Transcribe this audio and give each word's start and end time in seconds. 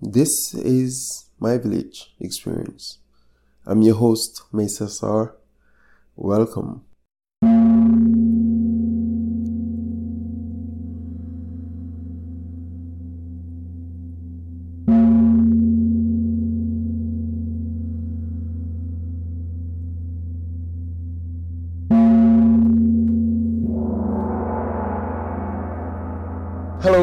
This 0.00 0.54
is 0.54 1.28
my 1.40 1.58
village 1.58 2.14
experience. 2.20 2.98
I'm 3.66 3.82
your 3.82 3.96
host, 3.96 4.42
Mesa 4.52 4.88
Sar. 4.88 5.34
Welcome. 6.14 6.84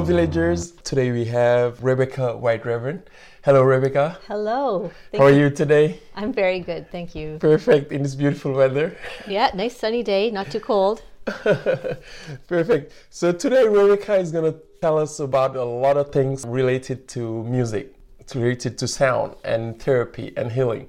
Villagers. 0.06 0.72
Today 0.84 1.12
we 1.12 1.26
have 1.26 1.84
Rebecca 1.84 2.38
White 2.38 2.64
Reverend. 2.64 3.10
Hello, 3.44 3.64
Rebecca. 3.64 4.20
Hello. 4.28 4.92
Thank 5.12 5.20
How 5.20 5.28
are 5.28 5.32
you 5.32 5.50
today? 5.50 6.00
I'm 6.16 6.32
very 6.32 6.60
good, 6.60 6.92
thank 6.92 7.16
you. 7.16 7.38
Perfect 7.40 7.92
in 7.92 8.04
this 8.04 8.14
beautiful 8.14 8.54
weather. 8.54 8.96
Yeah, 9.28 9.50
nice 9.56 9.76
sunny 9.76 10.04
day, 10.04 10.30
not 10.30 10.52
too 10.52 10.60
cold. 10.60 11.02
Perfect. 12.48 12.94
So 13.10 13.32
today 13.32 13.68
Rebecca 13.68 14.16
is 14.18 14.32
going 14.32 14.54
to 14.54 14.60
tell 14.80 15.00
us 15.00 15.20
about 15.20 15.56
a 15.56 15.64
lot 15.64 15.98
of 15.98 16.12
things 16.12 16.46
related 16.48 17.08
to 17.10 17.44
music, 17.44 17.96
related 18.36 18.78
to 18.78 18.88
sound 18.88 19.36
and 19.44 19.82
therapy 19.82 20.34
and 20.38 20.52
healing. 20.52 20.88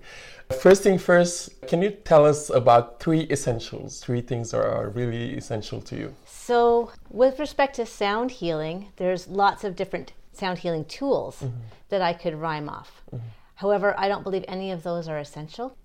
First 0.61 0.83
thing 0.85 0.99
first, 0.99 1.61
can 1.63 1.83
you 1.83 1.91
tell 1.91 2.25
us 2.25 2.51
about 2.51 3.01
three 3.01 3.27
essentials, 3.31 4.01
three 4.01 4.21
things 4.21 4.53
that 4.53 4.61
are 4.61 4.91
really 4.91 5.35
essential 5.37 5.81
to 5.83 5.97
you? 5.97 6.15
So, 6.25 6.93
with 7.11 7.41
respect 7.41 7.77
to 7.77 7.87
sound 7.87 8.31
healing, 8.31 8.93
there's 8.97 9.27
lots 9.27 9.65
of 9.65 9.75
different 9.75 10.13
sound 10.33 10.59
healing 10.59 10.85
tools 10.85 11.37
mm-hmm. 11.37 11.57
that 11.89 12.01
I 12.01 12.13
could 12.13 12.35
rhyme 12.35 12.69
off. 12.69 13.03
Mm-hmm. 13.13 13.27
However, 13.57 13.95
I 13.99 14.07
don't 14.07 14.23
believe 14.23 14.45
any 14.47 14.71
of 14.71 14.85
those 14.85 15.09
are 15.09 15.19
essential. 15.19 15.77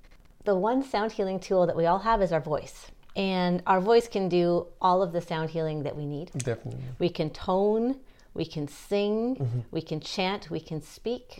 The 0.43 0.55
one 0.55 0.83
sound 0.83 1.13
healing 1.13 1.39
tool 1.39 1.65
that 1.65 1.75
we 1.75 1.87
all 1.87 1.99
have 1.99 2.21
is 2.21 2.31
our 2.31 2.41
voice. 2.41 2.91
And 3.15 3.63
our 3.65 3.81
voice 3.81 4.07
can 4.07 4.29
do 4.29 4.67
all 4.79 5.01
of 5.01 5.11
the 5.11 5.21
sound 5.21 5.49
healing 5.49 5.83
that 5.83 5.95
we 5.95 6.05
need. 6.05 6.31
Definitely. 6.37 6.83
We 6.99 7.09
can 7.09 7.29
tone, 7.31 7.99
we 8.33 8.45
can 8.45 8.67
sing, 8.67 9.37
mm-hmm. 9.37 9.59
we 9.71 9.81
can 9.81 9.99
chant, 9.99 10.49
we 10.49 10.59
can 10.59 10.81
speak, 10.81 11.39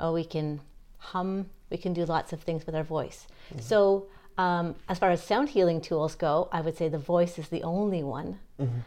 or 0.00 0.12
we 0.12 0.24
can 0.24 0.60
hum, 0.98 1.46
we 1.70 1.76
can 1.76 1.92
do 1.92 2.04
lots 2.04 2.32
of 2.32 2.42
things 2.42 2.66
with 2.66 2.74
our 2.74 2.84
voice. 2.84 3.26
Mm-hmm. 3.50 3.60
So, 3.60 4.06
um, 4.38 4.74
as 4.88 4.98
far 4.98 5.10
as 5.10 5.22
sound 5.22 5.48
healing 5.48 5.80
tools 5.80 6.14
go, 6.14 6.48
I 6.52 6.60
would 6.60 6.76
say 6.76 6.88
the 6.88 6.98
voice 6.98 7.38
is 7.38 7.48
the 7.48 7.62
only 7.62 8.02
one. 8.02 8.38
Mm-hmm. 8.60 8.78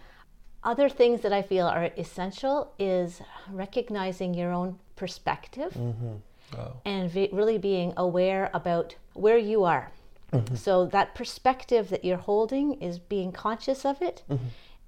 Other 0.64 0.90
things 0.90 1.22
that 1.22 1.34
I 1.34 1.42
feel 1.42 1.66
are 1.66 1.90
essential 1.98 2.74
is 2.78 3.22
recognizing 3.50 4.34
your 4.34 4.52
own 4.52 4.78
perspective 4.96 5.74
mm-hmm. 5.74 6.16
Wow. 6.56 6.82
and 6.86 7.10
ve- 7.10 7.30
really 7.32 7.58
being 7.58 7.94
aware 7.98 8.52
about 8.54 8.96
where 9.14 9.38
you 9.38 9.64
are. 9.64 9.92
So 10.54 10.86
that 10.88 11.16
perspective 11.16 11.90
that 11.90 12.06
you're 12.06 12.18
holding 12.18 12.76
is 12.76 13.00
being 13.00 13.32
conscious 13.32 13.84
of 13.84 14.00
it, 14.02 14.22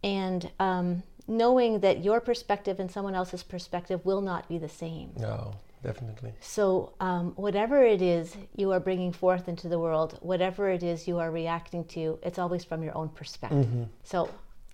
and 0.04 0.52
um, 0.60 1.02
knowing 1.28 1.80
that 1.80 2.04
your 2.04 2.20
perspective 2.20 2.80
and 2.80 2.92
someone 2.92 3.16
else's 3.16 3.42
perspective 3.42 4.06
will 4.06 4.22
not 4.22 4.48
be 4.48 4.60
the 4.60 4.70
same. 4.70 5.12
No, 5.18 5.56
definitely. 5.84 6.34
So 6.40 6.94
um, 7.00 7.34
whatever 7.36 7.84
it 7.84 8.02
is 8.02 8.36
you 8.56 8.72
are 8.72 8.80
bringing 8.80 9.12
forth 9.12 9.48
into 9.48 9.68
the 9.68 9.80
world, 9.80 10.18
whatever 10.22 10.70
it 10.70 10.84
is 10.84 11.08
you 11.08 11.20
are 11.20 11.32
reacting 11.32 11.86
to, 11.86 12.20
it's 12.24 12.40
always 12.40 12.64
from 12.64 12.84
your 12.84 12.96
own 12.98 13.10
perspective. 13.10 13.66
Mm-hmm. 13.66 13.84
So 14.04 14.30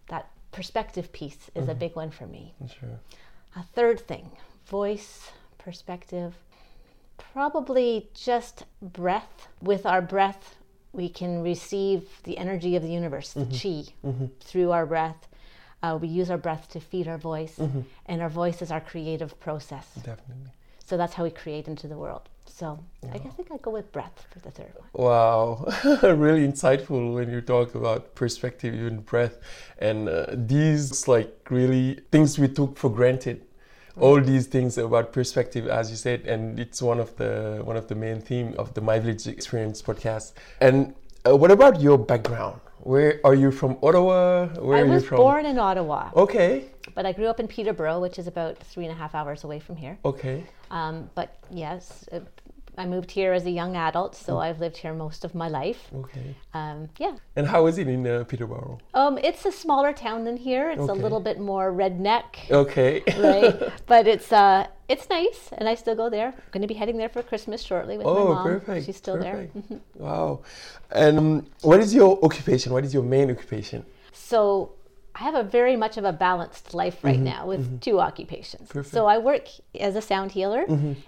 that 0.09 0.29
perspective 0.51 1.11
piece 1.11 1.49
is 1.55 1.67
a 1.67 1.71
mm-hmm. 1.71 1.79
big 1.79 1.95
one 1.95 2.11
for 2.11 2.27
me. 2.27 2.53
Sure. 2.79 2.99
A 3.55 3.63
third 3.63 3.99
thing 3.99 4.31
voice, 4.65 5.31
perspective, 5.57 6.35
probably 7.17 8.09
just 8.13 8.65
breath. 8.81 9.47
With 9.61 9.85
our 9.85 10.01
breath, 10.01 10.55
we 10.93 11.09
can 11.09 11.41
receive 11.41 12.03
the 12.23 12.37
energy 12.37 12.75
of 12.75 12.83
the 12.83 12.89
universe, 12.89 13.33
the 13.33 13.45
mm-hmm. 13.45 14.25
chi, 14.25 14.29
through 14.41 14.71
our 14.71 14.85
breath. 14.85 15.27
Uh, 15.83 15.97
we 16.01 16.07
use 16.07 16.31
our 16.31 16.39
breath 16.39 16.67
to 16.69 16.79
feed 16.79 17.07
our 17.07 17.19
voice, 17.19 17.59
and 18.07 18.21
our 18.21 18.29
voice 18.29 18.61
is 18.63 18.71
our 18.71 18.81
creative 18.81 19.39
process. 19.39 19.87
Definitely. 19.95 20.51
So 20.87 20.95
that's 20.95 21.13
how 21.13 21.25
we 21.25 21.31
create 21.31 21.67
into 21.67 21.85
the 21.89 21.97
world. 21.97 22.29
So 22.45 22.79
I 23.13 23.17
guess 23.17 23.33
I 23.37 23.53
I'd 23.53 23.61
go 23.61 23.71
with 23.71 23.91
breath 23.91 24.25
for 24.31 24.39
the 24.39 24.51
third 24.51 24.71
one. 24.73 24.87
Wow, 24.93 25.65
really 26.01 26.47
insightful 26.47 27.13
when 27.13 27.29
you 27.29 27.41
talk 27.41 27.75
about 27.75 28.15
perspective, 28.15 28.73
even 28.73 29.01
breath, 29.01 29.37
and 29.79 30.07
uh, 30.07 30.27
these 30.31 31.05
like 31.09 31.45
really 31.49 31.99
things 32.09 32.39
we 32.39 32.47
took 32.47 32.77
for 32.77 32.89
granted. 32.89 33.43
All 33.99 34.21
these 34.21 34.45
things 34.47 34.77
about 34.77 35.11
perspective, 35.11 35.67
as 35.67 35.89
you 35.89 35.97
said, 35.97 36.21
and 36.21 36.57
it's 36.57 36.81
one 36.81 36.99
of 36.99 37.15
the 37.17 37.61
one 37.65 37.75
of 37.75 37.87
the 37.89 37.95
main 37.95 38.21
theme 38.21 38.55
of 38.57 38.73
the 38.73 38.81
My 38.81 38.97
Village 38.97 39.27
Experience 39.27 39.81
podcast. 39.81 40.33
And 40.61 40.95
uh, 41.27 41.35
what 41.35 41.51
about 41.51 41.81
your 41.81 41.97
background? 41.97 42.61
Where 42.79 43.19
are 43.25 43.35
you 43.35 43.51
from? 43.51 43.77
Ottawa? 43.83 44.47
Where 44.47 44.77
I 44.77 44.81
are 44.81 44.85
you 44.85 44.93
was 44.93 45.05
born 45.09 45.45
in 45.45 45.59
Ottawa, 45.59 46.11
Okay, 46.15 46.69
but 46.97 47.05
I 47.05 47.11
grew 47.11 47.27
up 47.27 47.39
in 47.39 47.47
Peterborough, 47.47 47.99
which 47.99 48.17
is 48.17 48.25
about 48.25 48.57
three 48.57 48.85
and 48.87 48.91
a 48.91 48.97
half 48.97 49.13
hours 49.13 49.43
away 49.43 49.59
from 49.59 49.75
here. 49.83 49.95
okay, 50.03 50.37
Um, 50.71 50.95
but 51.13 51.29
yes, 51.51 51.83
I 52.75 52.85
moved 52.87 53.11
here 53.11 53.33
as 53.33 53.45
a 53.45 53.51
young 53.51 53.75
adult, 53.75 54.15
so 54.15 54.39
I've 54.39 54.59
lived 54.59 54.77
here 54.77 54.93
most 54.95 55.23
of 55.23 55.35
my 55.35 55.47
life. 55.47 55.81
okay. 56.03 56.29
Um, 56.55 56.89
yeah, 56.97 57.15
And 57.35 57.45
how 57.53 57.67
is 57.67 57.77
it 57.77 57.87
in 57.87 58.01
uh, 58.07 58.23
Peterborough? 58.31 58.79
um, 58.95 59.19
it's 59.29 59.45
a 59.45 59.51
smaller 59.51 59.93
town 59.93 60.25
than 60.27 60.37
here. 60.37 60.71
It's 60.71 60.81
Okay. 60.89 60.99
a 60.99 61.03
little 61.05 61.19
bit 61.29 61.37
more 61.51 61.67
redneck, 61.71 62.29
Okay. 62.63 63.03
right? 63.29 63.53
but 63.85 64.07
it's 64.13 64.31
uh, 64.31 64.65
it's 64.93 65.07
nice, 65.17 65.39
and 65.57 65.69
I 65.69 65.75
still 65.75 65.95
go 66.03 66.09
there. 66.17 66.29
I'm 66.29 66.51
going 66.53 66.65
to 66.67 66.71
be 66.73 66.79
heading 66.81 66.97
there 67.01 67.09
for 67.15 67.21
Christmas 67.21 67.61
shortly 67.61 67.95
with 67.99 68.07
my 68.07 68.13
mom. 68.13 68.37
Oh, 68.39 68.43
perfect. 68.53 68.85
She's 68.87 68.97
still 69.03 69.17
perfect. 69.17 69.53
there. 69.53 69.61
Mm-hmm. 69.61 70.03
Wow. 70.05 70.29
And 71.03 71.15
um, 71.19 71.29
what 71.69 71.79
is 71.79 71.93
your 71.93 72.11
occupation? 72.27 72.73
What 72.73 72.83
is 72.87 72.91
your 72.97 73.03
main 73.15 73.29
occupation? 73.35 73.85
So 74.13 74.71
I 75.19 75.23
have 75.23 75.33
a 75.33 75.43
very 75.43 75.75
much 75.75 75.97
of 75.97 76.05
a 76.05 76.13
balanced 76.13 76.75
life 76.75 77.03
right 77.03 77.19
now 77.19 77.47
with 77.47 77.81
two 77.81 77.99
occupations. 77.99 78.69
Perfect. 78.69 78.93
So 78.93 79.07
I 79.07 79.17
work 79.17 79.45
as 79.79 79.95
a 79.95 80.01
sound 80.01 80.31
healer, 80.31 80.63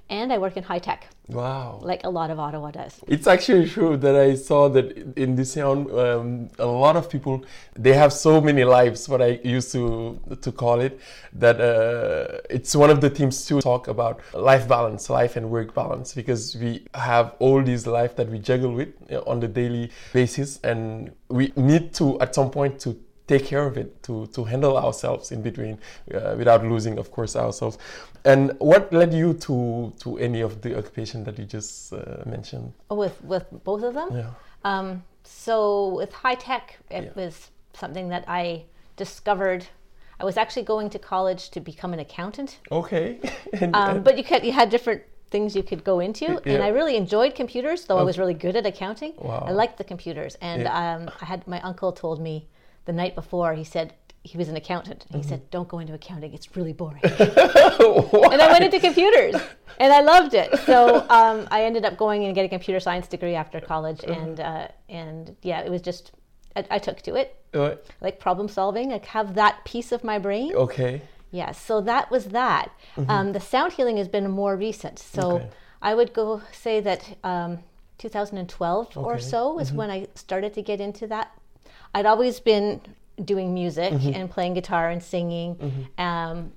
and 0.10 0.34
I 0.34 0.38
work 0.40 0.58
in 0.58 0.64
high 0.64 0.80
tech, 0.80 1.08
Wow. 1.28 1.80
like 1.84 2.04
a 2.04 2.10
lot 2.10 2.32
of 2.32 2.40
Ottawa 2.40 2.72
does. 2.72 3.00
It's 3.08 3.28
actually 3.28 3.70
true 3.70 3.98
that 3.98 4.16
I 4.16 4.34
saw 4.34 4.68
that 4.70 4.98
in 5.16 5.36
this 5.36 5.54
town, 5.54 5.78
um, 6.04 6.50
a 6.58 6.66
lot 6.66 6.96
of 6.96 7.08
people 7.08 7.44
they 7.76 7.94
have 7.94 8.12
so 8.12 8.42
many 8.42 8.64
lives. 8.64 9.08
What 9.08 9.22
I 9.22 9.40
used 9.44 9.72
to 9.74 10.20
to 10.42 10.52
call 10.52 10.80
it, 10.80 11.00
that 11.34 11.58
uh, 11.62 12.40
it's 12.50 12.76
one 12.76 12.90
of 12.90 13.02
the 13.02 13.12
themes 13.12 13.46
to 13.46 13.62
talk 13.62 13.88
about 13.88 14.22
life 14.34 14.68
balance, 14.68 15.08
life 15.22 15.36
and 15.36 15.52
work 15.52 15.76
balance, 15.76 16.16
because 16.16 16.56
we 16.56 16.72
have 16.96 17.36
all 17.38 17.62
these 17.62 17.86
life 17.86 18.16
that 18.16 18.28
we 18.34 18.40
juggle 18.40 18.74
with 18.74 18.90
uh, 19.12 19.32
on 19.32 19.40
the 19.40 19.48
daily 19.48 19.92
basis, 20.14 20.60
and 20.64 21.12
we 21.30 21.54
need 21.56 21.94
to 22.00 22.20
at 22.22 22.34
some 22.34 22.50
point 22.50 22.80
to 22.86 22.98
take 23.32 23.46
care 23.52 23.66
of 23.70 23.76
it 23.82 23.90
to 24.06 24.14
to 24.36 24.42
handle 24.52 24.76
ourselves 24.86 25.32
in 25.36 25.42
between 25.50 25.76
uh, 25.78 26.34
without 26.42 26.62
losing 26.74 26.96
of 27.04 27.08
course 27.16 27.34
ourselves 27.46 27.76
and 28.32 28.42
what 28.72 28.84
led 29.02 29.12
you 29.22 29.30
to 29.48 29.56
to 30.04 30.10
any 30.28 30.42
of 30.48 30.52
the 30.64 30.72
occupation 30.80 31.20
that 31.26 31.36
you 31.40 31.46
just 31.58 31.94
uh, 31.94 32.00
mentioned 32.36 32.68
With 33.04 33.16
with 33.34 33.46
both 33.70 33.84
of 33.90 33.94
them. 34.00 34.10
yeah 34.22 34.32
Um, 34.72 34.88
so 35.46 35.56
with 36.00 36.12
high 36.24 36.38
tech, 36.48 36.66
it 37.00 37.04
Yeah. 37.04 37.22
was 37.22 37.34
something 37.82 38.10
that 38.14 38.24
I 38.42 38.44
discovered. 39.04 39.62
I 40.22 40.26
was 40.30 40.38
actually 40.44 40.66
going 40.74 40.90
to 40.96 41.00
college 41.14 41.44
to 41.56 41.60
become 41.72 41.92
an 41.98 42.00
accountant, 42.08 42.52
okay 42.82 43.08
and, 43.62 43.72
um, 43.76 43.90
and- 43.90 44.04
but 44.06 44.14
you 44.20 44.24
could 44.30 44.42
you 44.48 44.54
had 44.62 44.68
different 44.76 45.02
things 45.34 45.50
you 45.60 45.64
could 45.70 45.84
go 45.92 45.96
into, 46.08 46.26
and. 46.52 46.62
I 46.68 46.70
really 46.80 46.96
enjoyed 47.04 47.32
computers, 47.42 47.80
though 47.88 48.00
I 48.04 48.06
was 48.10 48.18
really 48.22 48.38
good 48.46 48.56
at 48.62 48.66
accounting. 48.74 49.14
Wow. 49.30 49.44
I 49.50 49.52
liked 49.62 49.76
the 49.82 49.88
computers, 49.94 50.34
and 50.50 50.62
Yeah. 50.62 50.80
um, 50.82 51.02
I 51.24 51.26
had 51.32 51.42
my 51.56 51.60
uncle 51.70 51.92
told 52.04 52.18
me 52.30 52.36
the 52.86 52.94
night 52.94 53.16
before. 53.16 53.54
He 53.54 53.64
said 53.64 53.94
he 54.24 54.38
was 54.38 54.50
an 54.50 54.56
accountant. 54.56 55.06
He 55.10 55.20
Mm-hmm. 55.20 55.30
said, 55.30 55.50
"Don't 55.52 55.68
go 55.68 55.80
into 55.80 55.94
accounting; 55.94 56.34
it's 56.34 56.56
really 56.56 56.74
boring." 56.74 57.02
and 57.04 58.42
I 58.42 58.48
went 58.52 58.64
into 58.66 58.80
computers, 58.80 59.36
and 59.80 59.94
I 59.94 60.02
loved 60.02 60.34
it. 60.34 60.58
So 60.66 61.06
um, 61.10 61.48
I 61.52 61.64
ended 61.64 61.86
up 61.86 61.98
going 61.98 62.26
and 62.26 62.36
getting 62.36 62.50
a 62.50 62.56
computer 62.58 62.80
science 62.80 63.08
degree 63.08 63.36
after 63.36 63.60
college, 63.62 64.04
Uh-huh. 64.04 64.14
and 64.20 64.40
uh, 64.40 64.68
and 64.90 65.36
yeah, 65.42 65.62
it 65.62 65.72
was 65.72 65.82
just 65.82 66.12
I, 66.56 66.66
I 66.72 66.80
took 66.80 67.02
to 67.04 67.16
it, 67.16 67.36
Uh, 67.54 67.76
like 68.02 68.20
problem 68.20 68.48
solving. 68.48 68.92
I 68.94 69.02
have 69.08 69.36
that 69.36 69.64
piece 69.66 69.92
of 69.92 70.04
my 70.04 70.18
brain. 70.20 70.54
okay 70.56 71.02
Yeah, 71.32 71.52
so 71.54 71.80
that 71.82 72.10
was 72.12 72.26
that. 72.42 72.72
Um, 73.08 73.34
the 73.34 73.40
sound 73.40 73.74
healing 73.74 73.98
has 73.98 74.08
been 74.08 74.30
more 74.32 74.56
recent. 74.58 74.98
So 75.00 75.22
Mm-hmm. 75.22 75.36
Okay. 75.46 75.50
I 75.82 75.94
would 75.96 76.12
go 76.14 76.42
say 76.52 76.82
that 76.82 77.02
um, 77.24 77.60
2012 78.00 78.98
or 78.98 79.20
so 79.20 79.60
is 79.60 79.72
when 79.72 79.90
I 79.90 80.08
started 80.16 80.54
to 80.56 80.62
get 80.62 80.82
into 80.82 81.08
that. 81.08 81.28
I'd 81.94 82.06
always 82.06 82.40
been 82.40 82.82
doing 83.24 83.54
music 83.54 83.92
Mm-hmm. 83.94 84.14
and 84.16 84.30
playing 84.30 84.54
guitar 84.54 84.90
and 84.90 85.02
singing, 85.04 85.88
um, 85.98 86.52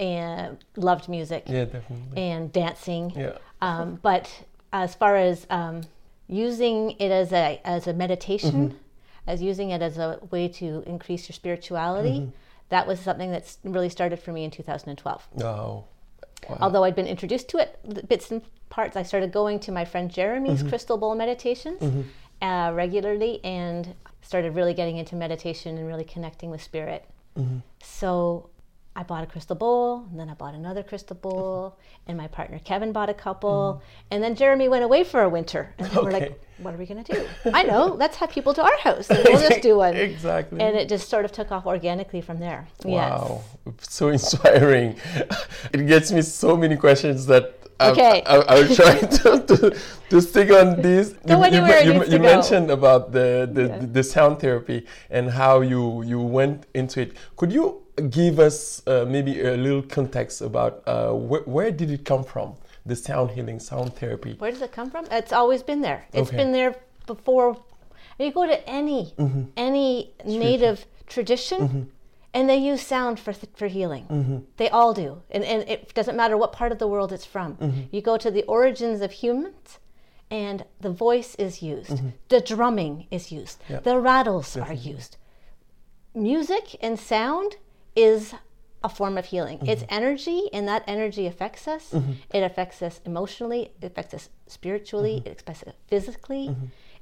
and 0.00 0.56
loved 0.76 1.08
music 1.08 1.44
yeah 1.46 1.64
definitely 1.64 2.22
and 2.22 2.52
dancing. 2.52 3.12
yeah 3.16 3.38
Um, 3.60 3.98
but 4.02 4.44
as 4.72 4.94
far 4.94 5.16
as 5.16 5.46
um, 5.50 5.82
using 6.28 6.92
it 6.98 7.10
as 7.10 7.32
a 7.32 7.60
as 7.64 7.86
a 7.86 7.92
meditation, 7.92 8.70
Mm-hmm. 8.70 8.76
as 9.26 9.42
using 9.42 9.70
it 9.70 9.82
as 9.82 9.98
a 9.98 10.18
way 10.30 10.48
to 10.60 10.82
increase 10.86 11.28
your 11.28 11.34
spirituality, 11.34 12.20
Mm-hmm. 12.20 12.30
that 12.70 12.86
was 12.86 12.98
something 13.00 13.30
that's 13.30 13.58
really 13.64 13.88
started 13.88 14.18
for 14.20 14.32
me 14.32 14.44
in 14.44 14.50
2012. 14.50 15.28
oh 15.44 15.84
Although 16.60 16.84
I'd 16.84 16.94
been 16.94 17.06
introduced 17.08 17.48
to 17.50 17.58
it, 17.58 18.08
bits 18.08 18.30
and 18.30 18.40
parts, 18.70 18.96
I 18.96 19.02
started 19.02 19.32
going 19.32 19.58
to 19.60 19.72
my 19.72 19.84
friend 19.84 20.08
Jeremy's 20.10 20.62
crystal 20.62 20.96
bowl 20.96 21.14
meditations 21.16 21.82
uh, 22.40 22.70
regularly 22.74 23.40
and 23.44 23.94
started 24.28 24.54
really 24.54 24.74
getting 24.74 24.98
into 24.98 25.16
meditation 25.16 25.78
and 25.78 25.86
really 25.86 26.04
connecting 26.04 26.50
with 26.50 26.62
spirit. 26.62 27.02
Mm-hmm. 27.34 27.60
So 27.82 28.50
I 28.94 29.02
bought 29.02 29.24
a 29.24 29.26
crystal 29.26 29.56
bowl, 29.56 30.06
and 30.10 30.20
then 30.20 30.28
I 30.28 30.34
bought 30.34 30.54
another 30.54 30.82
crystal 30.82 31.16
bowl, 31.16 31.70
mm-hmm. 31.70 32.10
and 32.10 32.18
my 32.18 32.28
partner 32.28 32.58
Kevin 32.58 32.92
bought 32.92 33.08
a 33.08 33.14
couple, 33.14 33.80
mm-hmm. 33.80 34.08
and 34.10 34.22
then 34.22 34.34
Jeremy 34.34 34.68
went 34.68 34.84
away 34.84 35.02
for 35.02 35.22
a 35.22 35.30
winter, 35.30 35.72
and 35.78 35.88
then 35.88 36.04
we're 36.04 36.10
like, 36.10 36.38
"What 36.58 36.74
are 36.74 36.76
we 36.76 36.84
gonna 36.84 37.04
do?" 37.04 37.26
I 37.54 37.62
know, 37.62 37.86
let's 38.02 38.18
have 38.18 38.28
people 38.28 38.52
to 38.52 38.62
our 38.62 38.78
house, 38.80 39.08
and 39.08 39.20
we'll 39.24 39.40
just 39.48 39.62
do 39.62 39.78
one. 39.78 39.96
Exactly. 39.96 40.60
And 40.60 40.76
it 40.76 40.90
just 40.90 41.08
sort 41.08 41.24
of 41.24 41.32
took 41.32 41.50
off 41.50 41.64
organically 41.64 42.20
from 42.20 42.38
there. 42.38 42.68
Wow, 42.84 43.44
so 43.80 44.08
inspiring. 44.18 44.96
It 45.72 45.86
gets 45.86 46.12
me 46.12 46.20
so 46.20 46.54
many 46.54 46.76
questions 46.76 47.24
that 47.26 47.57
Okay. 47.80 48.22
I, 48.26 48.36
I'll 48.36 48.74
try 48.74 48.98
to, 48.98 49.40
to, 49.46 49.76
to 50.10 50.20
stick 50.20 50.50
on 50.50 50.82
this. 50.82 51.14
Go 51.26 51.42
anywhere 51.42 51.80
you, 51.82 51.92
needs 51.94 52.06
to 52.06 52.10
you 52.12 52.18
go. 52.18 52.24
mentioned 52.24 52.70
about 52.70 53.12
the, 53.12 53.48
the, 53.52 53.62
Yeah. 53.68 53.78
the 53.92 54.02
sound 54.02 54.40
therapy 54.40 54.86
and 55.10 55.30
how 55.30 55.60
you, 55.60 56.02
you 56.02 56.20
went 56.20 56.66
into 56.74 57.00
it. 57.02 57.12
Could 57.36 57.52
you 57.52 57.82
give 58.10 58.38
us 58.40 58.82
uh, 58.86 59.04
maybe 59.08 59.40
a 59.42 59.56
little 59.56 59.82
context 59.82 60.40
about 60.40 60.82
uh, 60.86 61.10
wh- 61.12 61.46
where 61.46 61.70
did 61.70 61.90
it 61.90 62.04
come 62.04 62.24
from? 62.24 62.54
The 62.86 62.96
sound 62.96 63.30
healing, 63.32 63.60
sound 63.60 63.94
therapy. 63.96 64.34
Where 64.38 64.50
does 64.50 64.62
it 64.62 64.72
come 64.72 64.90
from? 64.90 65.04
It's 65.10 65.32
always 65.32 65.62
been 65.62 65.80
there. 65.82 66.06
It's 66.12 66.28
Okay. 66.28 66.36
been 66.36 66.52
there 66.52 66.74
before. 67.06 67.56
You 68.18 68.32
go 68.32 68.46
to 68.46 68.68
any 68.68 69.14
Mm-hmm. 69.18 69.42
any 69.56 70.12
native 70.24 70.84
tradition, 71.06 71.92
and 72.34 72.48
they 72.48 72.56
use 72.56 72.82
sound 72.82 73.18
for 73.18 73.32
th- 73.32 73.52
for 73.56 73.68
healing. 73.68 74.04
Mm-hmm. 74.08 74.38
They 74.56 74.68
all 74.68 74.92
do, 74.94 75.22
and 75.30 75.44
and 75.44 75.68
it 75.68 75.94
doesn't 75.94 76.16
matter 76.16 76.36
what 76.36 76.52
part 76.52 76.72
of 76.72 76.78
the 76.78 76.86
world 76.88 77.12
it's 77.12 77.24
from. 77.24 77.56
Mm-hmm. 77.56 77.80
You 77.90 78.02
go 78.02 78.16
to 78.16 78.30
the 78.30 78.44
origins 78.44 79.00
of 79.00 79.12
humans. 79.12 79.78
And 80.30 80.66
the 80.78 80.90
voice 80.90 81.34
is 81.36 81.62
used, 81.62 82.02
the 82.28 82.42
drumming 82.42 83.06
is 83.10 83.32
used, 83.32 83.62
Mm-hmm. 83.66 83.82
The 83.84 83.98
rattles 83.98 84.58
are 84.58 84.74
used. 84.74 85.16
Music 86.14 86.76
and 86.82 87.00
sound 87.00 87.56
is 87.96 88.34
a 88.84 88.90
form 88.90 89.16
of 89.16 89.24
healing. 89.24 89.58
It's 89.66 89.84
energy, 89.88 90.50
and 90.52 90.68
that 90.68 90.84
energy 90.86 91.26
affects 91.26 91.66
us. 91.66 91.94
It 92.30 92.42
affects 92.42 92.82
us 92.82 93.00
emotionally, 93.06 93.72
it 93.80 93.86
affects 93.86 94.12
us 94.12 94.28
spiritually, 94.46 95.22
it 95.24 95.40
affects 95.40 95.62
us 95.62 95.74
physically. 95.86 96.54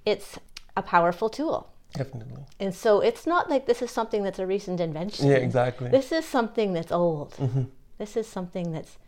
It's 0.05 0.39
a 0.77 0.83
powerful 0.83 1.29
tool. 1.29 1.73
Definitely. 1.97 2.45
And 2.61 2.75
so 2.75 3.01
it's 3.01 3.27
not 3.27 3.49
like 3.51 3.67
this 3.67 3.83
is 3.83 3.91
something 3.91 4.23
that's 4.23 4.39
a 4.39 4.47
recent 4.47 4.81
invention. 4.81 5.29
Yeah, 5.29 5.37
exactly. 5.37 5.91
This 5.91 6.13
is 6.13 6.25
something 6.25 6.73
that's 6.73 6.93
old. 6.93 7.33
Mm-hmm. 7.33 7.63
This 7.99 8.17
is 8.17 8.27
something 8.27 8.73
that's 8.73 8.99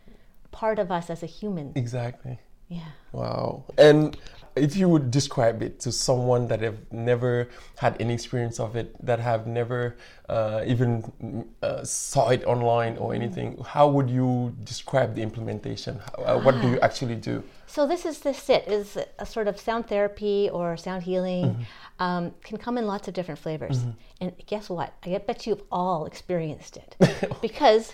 part 0.51 0.79
of 0.79 0.91
us 0.91 1.09
as 1.09 1.23
a 1.23 1.27
human. 1.27 1.73
Exactly. 1.75 2.39
Yeah. 2.67 2.91
Wow. 3.11 3.65
And 3.77 4.17
if 4.55 4.75
you 4.75 4.89
would 4.89 5.11
describe 5.11 5.61
it 5.61 5.79
to 5.81 5.91
someone 5.91 6.47
that 6.47 6.61
have 6.61 6.77
never 6.91 7.47
had 7.77 7.95
any 7.99 8.13
experience 8.13 8.59
of 8.59 8.75
it, 8.75 8.93
that 9.05 9.19
have 9.19 9.47
never 9.47 9.95
uh, 10.27 10.63
even 10.65 11.45
uh, 11.63 11.83
saw 11.83 12.29
it 12.29 12.43
online 12.45 12.97
or 12.97 13.13
anything, 13.13 13.57
how 13.65 13.87
would 13.87 14.09
you 14.09 14.55
describe 14.63 15.15
the 15.15 15.21
implementation? 15.21 15.99
How- 15.99 16.23
Uh, 16.23 16.39
what 16.45 16.55
do 16.61 16.67
you 16.69 16.79
actually 16.81 17.15
do? 17.15 17.43
So 17.67 17.85
this 17.87 18.03
is 18.05 18.19
this 18.19 18.49
it 18.49 18.67
is 18.67 18.97
a 19.19 19.25
sort 19.25 19.47
of 19.47 19.59
sound 19.59 19.83
therapy 19.87 20.49
or 20.51 20.75
sound 20.77 21.03
healing 21.03 21.65
um, 21.99 22.23
can 22.43 22.57
come 22.57 22.77
in 22.79 22.85
lots 22.87 23.07
of 23.07 23.13
different 23.13 23.39
flavors. 23.39 23.77
And 24.21 24.31
guess 24.47 24.69
what? 24.69 24.89
I 25.05 25.17
bet 25.27 25.45
you've 25.47 25.63
all 25.71 26.05
experienced 26.05 26.77
it 26.77 26.95
because. 27.41 27.93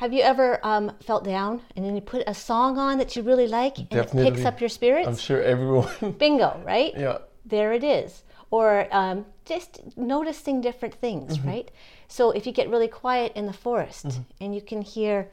Have 0.00 0.14
you 0.14 0.22
ever 0.22 0.58
um, 0.64 0.92
felt 1.02 1.24
down 1.24 1.60
and 1.76 1.84
then 1.84 1.94
you 1.94 2.00
put 2.00 2.22
a 2.26 2.32
song 2.32 2.78
on 2.78 2.96
that 2.98 3.16
you 3.16 3.22
really 3.22 3.46
like 3.46 3.76
and 3.78 3.86
it 3.92 4.10
picks 4.10 4.44
up 4.46 4.58
your 4.58 4.70
spirits? 4.70 5.06
I'm 5.06 5.16
sure 5.16 5.42
everyone. 5.42 6.12
Bingo, 6.18 6.58
right? 6.64 6.92
yeah. 6.96 7.18
there 7.44 7.74
it 7.74 7.84
is. 7.84 8.24
Or 8.50 8.88
um, 8.92 9.26
just 9.44 9.80
noticing 9.98 10.62
different 10.62 10.94
things, 10.94 11.36
Mm-hmm. 11.36 11.48
right? 11.48 11.70
So 12.08 12.30
if 12.30 12.46
you 12.46 12.52
get 12.52 12.70
really 12.70 12.88
quiet 12.88 13.32
in 13.36 13.44
the 13.46 13.52
forest 13.52 14.06
and 14.40 14.54
you 14.54 14.62
can 14.62 14.80
hear 14.82 15.28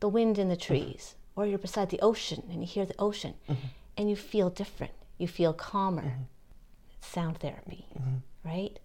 the 0.00 0.08
wind 0.08 0.38
in 0.38 0.48
the 0.48 0.56
Mm-hmm. 0.56 0.74
trees, 0.74 1.14
or 1.36 1.46
you're 1.46 1.58
beside 1.68 1.88
the 1.90 2.00
ocean 2.00 2.42
and 2.50 2.60
you 2.62 2.66
hear 2.66 2.84
the 2.84 2.98
ocean 2.98 3.34
Mm-hmm. 3.48 3.66
and 3.96 4.10
you 4.10 4.16
feel 4.16 4.50
different, 4.50 4.92
you 5.18 5.28
feel 5.28 5.52
calmer. 5.52 6.14
It's 6.98 7.06
sound 7.06 7.38
therapy, 7.38 7.86
Mm-hmm. 7.96 8.16
right? 8.48 8.76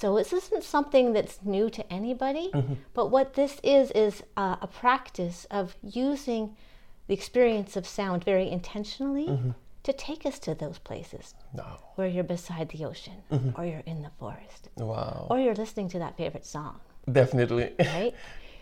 So 0.00 0.16
this 0.16 0.32
isn't 0.32 0.64
something 0.64 1.12
that's 1.12 1.40
new 1.44 1.68
to 1.70 1.92
anybody, 1.92 2.50
Mm-hmm. 2.54 2.74
but 2.94 3.10
what 3.10 3.34
this 3.34 3.60
is 3.62 3.90
is 3.90 4.22
uh, 4.36 4.56
a 4.62 4.66
practice 4.66 5.46
of 5.50 5.76
using 5.82 6.56
the 7.06 7.12
experience 7.14 7.76
of 7.76 7.86
sound 7.86 8.24
very 8.24 8.48
intentionally 8.50 9.26
Mm-hmm. 9.26 9.50
to 9.82 9.92
take 9.92 10.24
us 10.24 10.38
to 10.40 10.54
those 10.54 10.78
places 10.78 11.34
No. 11.54 11.64
where 11.96 12.08
you're 12.08 12.24
beside 12.36 12.70
the 12.70 12.84
ocean 12.86 13.18
Mm-hmm. 13.30 13.60
or 13.60 13.66
you're 13.66 13.82
in 13.86 14.00
the 14.02 14.10
forest 14.18 14.70
Wow. 14.76 15.26
or 15.30 15.38
you're 15.38 15.54
listening 15.54 15.88
to 15.90 15.98
that 15.98 16.16
favorite 16.16 16.46
song 16.46 16.80
Definitely. 17.10 17.72
right 17.80 18.14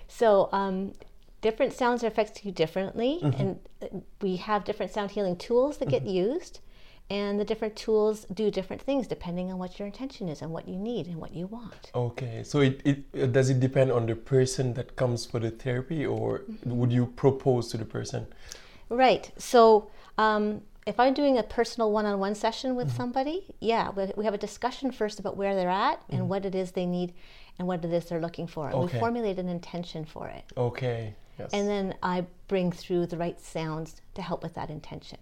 so 0.08 0.48
um, 0.52 0.92
different 1.40 1.72
sounds 1.72 2.02
affect 2.02 2.44
you 2.44 2.50
differently 2.50 3.20
Mm-hmm. 3.22 3.40
and 3.40 3.60
uh, 3.82 3.86
we 4.22 4.36
have 4.36 4.64
different 4.64 4.90
sound 4.92 5.12
healing 5.12 5.36
tools 5.36 5.76
that 5.78 5.88
get 5.88 6.04
used 6.04 6.58
and 7.10 7.40
the 7.40 7.44
different 7.44 7.74
tools 7.74 8.26
do 8.34 8.50
different 8.50 8.82
things 8.82 9.06
depending 9.06 9.50
on 9.50 9.58
what 9.58 9.78
your 9.78 9.86
intention 9.86 10.28
is 10.28 10.42
and 10.42 10.50
what 10.50 10.68
you 10.68 10.76
need 10.76 11.06
and 11.06 11.16
what 11.16 11.32
you 11.34 11.46
want 11.46 11.90
Okay, 11.94 12.42
so 12.44 12.60
it, 12.60 12.80
it 12.84 12.98
uh, 13.22 13.26
does 13.26 13.48
it 13.50 13.60
depend 13.60 13.90
on 13.92 14.06
the 14.06 14.14
person 14.14 14.74
that 14.74 14.96
comes 14.96 15.24
for 15.26 15.40
the 15.40 15.50
therapy, 15.50 16.04
or 16.04 16.42
would 16.64 16.92
you 16.92 17.06
propose 17.06 17.68
to 17.70 17.76
the 17.78 17.84
person? 17.84 18.26
Right. 18.90 19.30
So 19.38 19.90
um, 20.18 20.62
if 20.86 20.98
I'm 21.00 21.14
doing 21.14 21.38
a 21.38 21.42
personal 21.42 21.92
one-on-one 21.92 22.34
session 22.34 22.70
Mm-hmm. 22.70 22.76
with 22.78 22.92
somebody, 22.92 23.44
yeah, 23.60 23.90
we, 23.90 24.10
we 24.16 24.24
have 24.24 24.34
a 24.34 24.38
discussion 24.38 24.90
first 24.92 25.18
about 25.20 25.36
where 25.36 25.54
they're 25.54 25.68
at 25.70 26.02
and 26.10 26.28
what 26.28 26.44
it 26.44 26.54
is 26.54 26.72
they 26.72 26.86
need 26.86 27.12
and 27.58 27.66
what 27.68 27.84
it 27.84 27.92
is 27.92 28.06
they're 28.06 28.20
looking 28.20 28.46
for. 28.46 28.70
And 28.70 28.74
Mm-hmm. 28.74 28.84
Okay. 28.84 28.96
we 28.96 29.00
formulate 29.00 29.38
an 29.38 29.48
intention 29.48 30.04
for 30.04 30.28
it. 30.28 30.44
Okay. 30.56 31.14
Yes. 31.38 31.50
And 31.52 31.68
then 31.68 31.94
I 32.02 32.26
bring 32.48 32.72
through 32.72 33.06
the 33.06 33.16
right 33.16 33.38
sounds 33.40 34.00
to 34.14 34.22
help 34.22 34.42
with 34.42 34.54
that 34.54 34.70
intention. 34.70 35.18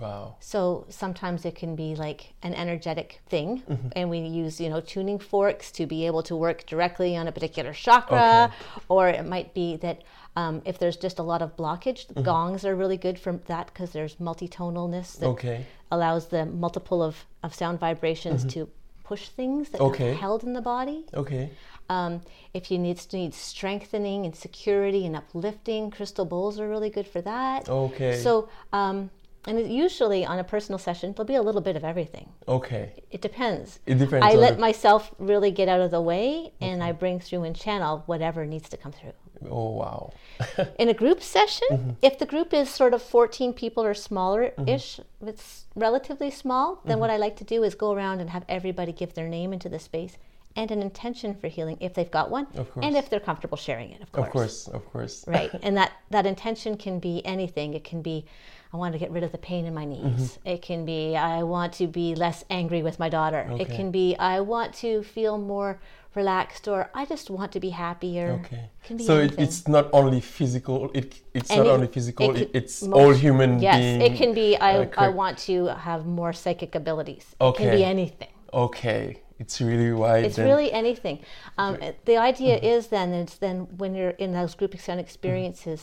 Wow. 0.00 0.36
So 0.40 0.86
sometimes 0.88 1.44
it 1.44 1.54
can 1.54 1.76
be 1.76 1.94
like 1.94 2.34
an 2.42 2.54
energetic 2.54 3.20
thing, 3.28 3.62
Mm-hmm. 3.68 3.88
and 3.96 4.10
we 4.10 4.18
use, 4.18 4.60
you 4.60 4.68
know, 4.70 4.80
tuning 4.80 5.18
forks 5.18 5.70
to 5.72 5.86
be 5.86 6.06
able 6.06 6.22
to 6.24 6.34
work 6.36 6.66
directly 6.66 7.16
on 7.16 7.28
a 7.28 7.32
particular 7.32 7.72
chakra, 7.72 8.50
or 8.88 9.08
it 9.08 9.24
might 9.26 9.54
be 9.54 9.76
that 9.76 10.02
um, 10.36 10.62
if 10.64 10.78
there's 10.78 10.96
just 10.96 11.18
a 11.18 11.22
lot 11.22 11.42
of 11.42 11.56
blockage, 11.56 12.06
Mm-hmm. 12.06 12.22
gongs 12.22 12.64
are 12.64 12.74
really 12.74 12.96
good 12.96 13.18
for 13.18 13.32
that 13.46 13.66
because 13.66 13.90
there's 13.92 14.16
multitonalness 14.16 15.18
that 15.18 15.26
Okay. 15.26 15.66
allows 15.90 16.26
the 16.28 16.46
multiple 16.46 17.02
of, 17.02 17.24
of 17.42 17.54
sound 17.54 17.78
vibrations 17.80 18.44
to 18.54 18.68
push 19.04 19.28
things 19.28 19.70
that 19.70 19.80
Mm-hmm. 19.80 19.94
Okay. 19.94 20.10
are 20.10 20.14
held 20.14 20.44
in 20.44 20.52
the 20.52 20.60
body. 20.60 21.04
Okay. 21.14 21.50
Um, 21.88 22.20
if 22.54 22.70
you 22.70 22.78
need, 22.78 23.00
need 23.12 23.34
strengthening 23.34 24.24
and 24.24 24.34
security 24.36 25.04
and 25.06 25.16
uplifting, 25.16 25.90
crystal 25.90 26.24
bowls 26.24 26.60
are 26.60 26.68
really 26.68 26.90
good 26.90 27.08
for 27.08 27.20
that. 27.22 27.68
Okay. 27.68 28.22
So, 28.22 28.48
um, 28.72 29.10
and 29.46 29.58
it, 29.58 29.66
usually 29.70 30.24
on 30.26 30.38
a 30.38 30.44
personal 30.44 30.78
session, 30.78 31.12
there'll 31.12 31.26
be 31.26 31.34
a 31.34 31.42
little 31.42 31.60
bit 31.60 31.76
of 31.76 31.84
everything. 31.84 32.28
Okay. 32.46 32.92
It 33.10 33.20
depends. 33.22 33.78
It 33.86 33.98
depends. 33.98 34.24
I 34.26 34.34
let 34.34 34.54
the- 34.56 34.60
myself 34.60 35.12
really 35.18 35.50
get 35.50 35.68
out 35.68 35.80
of 35.80 35.90
the 35.90 36.00
way 36.00 36.52
and 36.60 36.82
I 36.82 36.92
bring 36.92 37.20
through 37.20 37.44
and 37.44 37.56
channel 37.56 38.02
whatever 38.06 38.44
needs 38.44 38.68
to 38.70 38.76
come 38.76 38.92
through. 38.92 39.12
Oh 39.50 39.70
wow. 39.70 40.12
In 40.78 40.88
a 40.90 40.94
group 40.94 41.22
session, 41.22 41.66
Mm-hmm. 41.70 41.90
if 42.02 42.18
the 42.18 42.26
group 42.26 42.52
is 42.52 42.68
sort 42.68 42.92
of 42.92 43.02
14 43.02 43.54
people 43.54 43.82
or 43.84 43.94
smaller 43.94 44.52
ish, 44.66 44.98
if 45.22 45.28
it's 45.28 45.64
relatively 45.74 46.30
small, 46.30 46.80
then 46.84 46.94
Mm-hmm. 46.94 47.00
what 47.00 47.10
I 47.10 47.16
like 47.16 47.36
to 47.36 47.44
do 47.44 47.62
is 47.64 47.74
go 47.74 47.92
around 47.92 48.20
and 48.20 48.28
have 48.30 48.44
everybody 48.48 48.92
give 48.92 49.14
their 49.14 49.28
name 49.28 49.52
into 49.54 49.68
the 49.70 49.78
space 49.78 50.18
and 50.56 50.70
an 50.70 50.82
intention 50.82 51.34
for 51.34 51.48
healing 51.48 51.78
if 51.80 51.94
they've 51.94 52.10
got 52.10 52.28
one 52.30 52.48
Of 52.56 52.70
course. 52.72 52.84
and 52.84 52.96
if 52.96 53.08
they're 53.08 53.20
comfortable 53.20 53.56
sharing 53.56 53.92
it, 53.92 54.02
of 54.02 54.10
course. 54.12 54.26
Of 54.26 54.32
course. 54.32 54.68
Of 54.68 54.84
course. 54.92 55.24
right 55.26 55.50
and 55.62 55.76
that 55.78 55.92
that 56.10 56.26
intention 56.26 56.76
can 56.76 56.98
be 56.98 57.24
anything 57.24 57.72
it 57.72 57.84
can 57.84 58.02
be 58.02 58.26
i 58.72 58.76
want 58.76 58.92
to 58.92 58.98
get 58.98 59.10
rid 59.10 59.22
of 59.24 59.32
the 59.32 59.38
pain 59.38 59.64
in 59.66 59.74
my 59.74 59.84
knees 59.84 60.02
Mm-hmm. 60.04 60.48
it 60.54 60.60
can 60.62 60.84
be 60.84 61.16
i 61.16 61.42
want 61.42 61.72
to 61.80 61.86
be 61.86 62.14
less 62.14 62.44
angry 62.50 62.82
with 62.82 62.98
my 62.98 63.08
daughter 63.08 63.42
it 63.58 63.68
can 63.68 63.90
be 63.90 64.16
i 64.18 64.40
want 64.40 64.70
to 64.84 65.02
feel 65.02 65.38
more 65.38 65.80
relaxed 66.14 66.66
or 66.66 66.90
i 66.94 67.04
just 67.04 67.30
want 67.30 67.52
to 67.52 67.60
be 67.60 67.70
happier 67.70 68.40
Okay. 68.44 68.64
Be 68.96 69.04
So 69.04 69.14
it, 69.26 69.32
it's 69.38 69.68
not 69.68 69.84
only 69.92 70.20
physical. 70.20 70.90
It 71.00 71.08
it's 71.38 71.50
And 71.50 71.58
not 71.60 71.66
it- 71.68 71.74
only 71.76 71.86
physical. 71.96 72.30
it 72.34 72.42
It, 72.42 72.50
it's 72.58 72.82
most- 72.82 72.98
all 72.98 73.12
human 73.24 73.50
yes 73.62 73.76
being. 73.78 74.00
it 74.06 74.12
can 74.20 74.30
be 74.34 74.48
i, 74.56 74.72
uh, 74.78 75.06
I 75.06 75.08
want 75.22 75.36
to 75.48 75.54
have 75.88 76.00
more 76.20 76.32
psychic 76.42 76.74
abilities 76.82 77.24
it 77.40 77.54
can 77.56 77.70
be 77.78 77.84
anything 77.84 78.32
Okay. 78.66 79.04
It's 79.42 79.56
really 79.70 79.92
wide. 79.92 80.24
It's 80.26 80.36
then. 80.36 80.46
really 80.50 80.70
anything. 80.82 81.16
Um, 81.62 81.74
The 82.08 82.16
idea 82.30 82.54
Mm-hmm. 82.56 82.72
is 82.74 82.88
then 82.96 83.08
it's 83.22 83.36
then 83.44 83.56
when 83.80 83.90
you're 83.98 84.16
in 84.24 84.30
those 84.38 84.52
group 84.58 84.72
sound 84.86 85.00
experiences, 85.06 85.80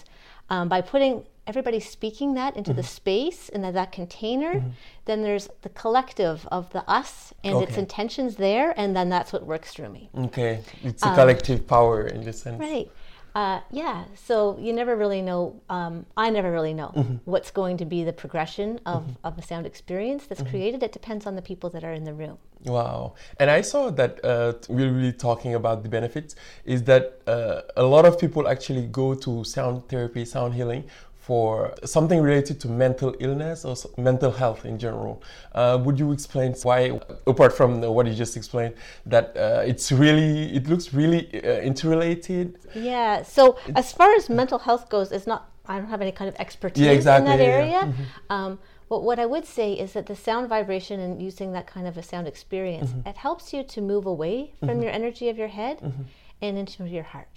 um, 0.53 0.65
by 0.74 0.79
putting 0.91 1.13
everybody 1.47 1.79
speaking 1.79 2.33
that 2.35 2.55
into 2.57 2.73
the 2.73 2.81
Mm-hmm. 2.81 2.87
space 3.01 3.49
and 3.49 3.63
that, 3.63 3.73
that 3.73 3.91
container, 3.91 4.53
then 5.05 5.21
there's 5.23 5.49
the 5.61 5.69
collective 5.69 6.47
of 6.51 6.69
the 6.75 6.83
us 6.99 7.33
and 7.43 7.61
its 7.63 7.77
intentions 7.77 8.35
there, 8.35 8.73
and 8.77 8.95
then 8.95 9.07
that's 9.09 9.31
what 9.33 9.43
works 9.45 9.69
through 9.73 9.89
me. 9.97 10.09
Okay. 10.27 10.61
It's 10.83 11.03
a 11.03 11.13
collective 11.15 11.65
power 11.67 12.07
in 12.15 12.23
this 12.23 12.37
sense. 12.43 12.61
Um, 12.61 12.69
Right. 12.69 12.89
Uh, 13.35 13.61
yeah, 13.69 14.05
so 14.15 14.57
you 14.59 14.73
never 14.73 14.95
really 14.95 15.21
know. 15.21 15.61
Um, 15.69 16.07
I 16.25 16.31
never 16.31 16.51
really 16.51 16.73
know 16.73 16.91
what's 17.25 17.51
going 17.51 17.77
to 17.77 17.85
be 17.85 18.03
the 18.03 18.13
progression 18.23 18.79
of, 18.87 19.03
of 19.23 19.37
a 19.37 19.43
sound 19.43 19.65
experience 19.67 20.25
that's 20.25 20.41
created. 20.41 20.81
It 20.81 20.91
depends 20.91 21.27
on 21.27 21.35
the 21.35 21.43
people 21.43 21.69
that 21.75 21.83
are 21.83 21.93
in 21.93 22.03
the 22.03 22.15
room. 22.15 22.37
Wow. 22.65 23.13
And 23.39 23.51
I 23.51 23.61
saw 23.61 23.91
that 23.91 24.13
uh, 24.25 24.53
we're 24.75 24.91
really 24.91 25.13
talking 25.13 25.53
about 25.53 25.83
the 25.83 25.89
benefits 25.89 26.31
is 26.65 26.81
that 26.85 27.03
uh, 27.27 27.61
a 27.75 27.83
lot 27.83 28.05
of 28.09 28.17
people 28.19 28.47
actually 28.47 28.87
go 28.87 29.13
to 29.13 29.43
sound 29.43 29.87
therapy, 29.87 30.25
sound 30.25 30.55
healing 30.55 30.85
for 31.27 31.74
something 31.96 32.19
related 32.29 32.55
to 32.63 32.67
mental 32.86 33.12
illness 33.25 33.65
or 33.69 33.75
mental 34.10 34.31
health 34.41 34.62
in 34.72 34.75
general. 34.86 35.15
Uh, 35.53 35.77
would 35.84 35.98
you 36.00 36.10
explain 36.17 36.50
why, 36.67 36.79
apart 37.34 37.51
from 37.60 37.69
what 37.96 38.03
you 38.10 38.15
just 38.25 38.36
explained, 38.41 38.74
that 39.13 39.25
uh, 39.36 39.72
it's 39.72 39.88
really, 40.03 40.55
it 40.57 40.65
looks 40.72 40.88
really 41.01 41.22
uh, 41.43 41.69
interrelated? 41.72 42.46
Yeah. 42.74 43.24
So 43.24 43.41
as 43.81 43.88
far 44.00 44.10
as 44.19 44.24
mental 44.41 44.60
health 44.67 44.84
goes, 44.96 45.07
it's 45.12 45.27
not. 45.34 45.41
I 45.72 45.75
don't 45.79 45.89
have 45.96 46.03
any 46.07 46.13
kind 46.19 46.29
of 46.34 46.36
expertise 46.46 46.86
Yeah, 46.86 46.91
exactly, 47.00 47.29
in 47.34 47.38
that 47.38 47.43
yeah, 47.43 47.65
yeah. 47.75 47.86
area. 47.86 47.93
Um, 48.36 48.51
but 48.91 49.00
what 49.07 49.17
I 49.19 49.25
would 49.34 49.46
say 49.57 49.69
is 49.84 49.89
that 49.96 50.05
the 50.12 50.15
sound 50.15 50.48
vibration 50.55 50.98
and 51.05 51.13
using 51.29 51.50
that 51.57 51.67
kind 51.75 51.88
of 51.91 51.96
a 51.98 52.03
sound 52.12 52.25
experience, 52.34 52.89
Mm-hmm. 52.91 53.10
it 53.12 53.17
helps 53.27 53.46
you 53.53 53.62
to 53.74 53.79
move 53.91 54.05
away 54.15 54.36
from 54.65 54.75
your 54.84 54.93
energy 55.00 55.27
of 55.34 55.38
your 55.41 55.51
head 55.60 55.77
and 56.43 56.57
into 56.62 56.86
your 56.98 57.07
heart, 57.13 57.36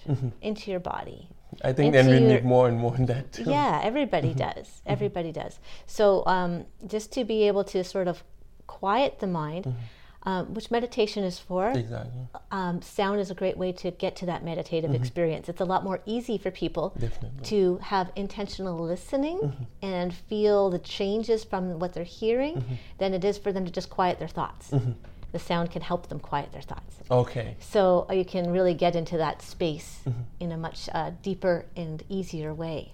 into 0.48 0.64
your 0.72 0.82
body. 0.94 1.20
I 1.62 1.72
think 1.72 1.92
then 1.92 2.08
we 2.08 2.20
need 2.20 2.44
more 2.44 2.68
and 2.68 2.78
more 2.78 2.96
in 2.96 3.06
that. 3.06 3.32
too. 3.32 3.44
Yeah, 3.44 3.80
everybody 3.84 4.28
mm-hmm. 4.28 4.38
does. 4.38 4.66
Mm-hmm. 4.66 4.92
Everybody 4.92 5.32
does. 5.32 5.58
So 5.86 6.24
um, 6.26 6.66
just 6.86 7.12
to 7.12 7.24
be 7.24 7.46
able 7.46 7.64
to 7.64 7.82
sort 7.84 8.08
of 8.08 8.22
quiet 8.66 9.18
the 9.18 9.26
mind, 9.26 9.64
mm-hmm. 9.64 10.28
um, 10.28 10.54
which 10.54 10.70
meditation 10.70 11.24
is 11.24 11.38
for, 11.38 11.70
Exactly. 11.70 12.28
um, 12.50 12.80
sound 12.82 13.20
is 13.20 13.30
a 13.30 13.34
great 13.34 13.56
way 13.56 13.72
to 13.72 13.90
get 13.90 14.16
to 14.16 14.26
that 14.26 14.44
meditative 14.44 14.94
experience. 14.94 15.48
It's 15.48 15.60
a 15.60 15.64
lot 15.64 15.82
more 15.82 16.00
easy 16.06 16.38
for 16.38 16.50
people 16.50 16.94
Definitely. 16.98 17.44
to 17.44 17.78
have 17.82 18.12
intentional 18.16 18.78
listening 18.78 19.66
and 19.82 20.14
feel 20.14 20.70
the 20.70 20.78
changes 20.78 21.42
from 21.44 21.78
what 21.78 21.94
they're 21.94 22.04
hearing 22.04 22.78
than 22.98 23.12
it 23.12 23.24
is 23.24 23.38
for 23.38 23.52
them 23.52 23.64
to 23.64 23.72
just 23.72 23.90
quiet 23.90 24.18
their 24.18 24.28
thoughts. 24.28 24.72
The 25.32 25.38
sound 25.38 25.70
can 25.70 25.82
help 25.82 26.08
them 26.08 26.18
quiet 26.18 26.52
their 26.52 26.62
thoughts. 26.62 26.96
Okay. 27.10 27.56
So 27.60 28.06
uh, 28.08 28.14
you 28.14 28.24
can 28.24 28.50
really 28.50 28.74
get 28.74 28.96
into 28.96 29.16
that 29.18 29.42
space 29.42 30.00
in 30.40 30.52
a 30.52 30.56
much 30.56 30.88
uh, 30.92 31.12
deeper 31.22 31.66
and 31.76 32.02
easier 32.08 32.52
way. 32.52 32.92